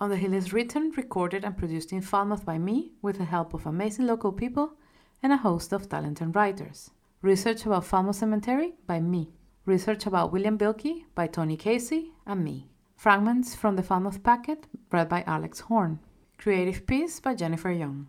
On 0.00 0.10
the 0.10 0.16
Hill 0.16 0.34
is 0.34 0.52
written, 0.52 0.90
recorded, 0.96 1.44
and 1.44 1.56
produced 1.56 1.92
in 1.92 2.02
Falmouth 2.02 2.44
by 2.44 2.58
me 2.58 2.94
with 3.00 3.18
the 3.18 3.26
help 3.26 3.54
of 3.54 3.64
amazing 3.64 4.08
local 4.08 4.32
people 4.32 4.72
and 5.22 5.32
a 5.32 5.36
host 5.36 5.72
of 5.72 5.88
talented 5.88 6.34
writers. 6.34 6.90
Research 7.20 7.64
about 7.64 7.84
Falmouth 7.84 8.16
Cemetery 8.16 8.74
by 8.88 8.98
me. 8.98 9.30
Research 9.64 10.04
about 10.04 10.32
William 10.32 10.58
Bilkey 10.58 11.04
by 11.14 11.28
Tony 11.28 11.56
Casey 11.56 12.10
and 12.26 12.42
me. 12.42 12.66
Fragments 12.96 13.54
from 13.54 13.76
the 13.76 13.84
Falmouth 13.84 14.24
Packet 14.24 14.66
read 14.90 15.08
by 15.08 15.22
Alex 15.28 15.60
Horn. 15.60 16.00
Creative 16.38 16.84
piece 16.88 17.20
by 17.20 17.36
Jennifer 17.36 17.70
Young. 17.70 18.08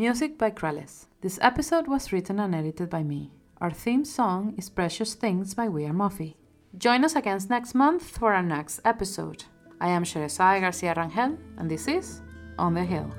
Music 0.00 0.38
by 0.38 0.50
Krellis. 0.50 1.08
This 1.20 1.38
episode 1.42 1.86
was 1.86 2.10
written 2.10 2.40
and 2.40 2.54
edited 2.54 2.88
by 2.88 3.02
me. 3.02 3.30
Our 3.60 3.70
theme 3.70 4.06
song 4.06 4.54
is 4.56 4.70
Precious 4.70 5.12
Things 5.12 5.52
by 5.52 5.68
We 5.68 5.84
Are 5.84 5.92
Muffy. 5.92 6.36
Join 6.78 7.04
us 7.04 7.16
again 7.16 7.38
next 7.50 7.74
month 7.74 8.16
for 8.16 8.32
our 8.32 8.42
next 8.42 8.80
episode. 8.86 9.44
I 9.78 9.88
am 9.88 10.04
Sherezade 10.04 10.62
Garcia 10.62 10.94
Rangel, 10.94 11.36
and 11.58 11.70
this 11.70 11.86
is 11.86 12.22
On 12.58 12.72
the 12.72 12.82
Hill. 12.82 13.14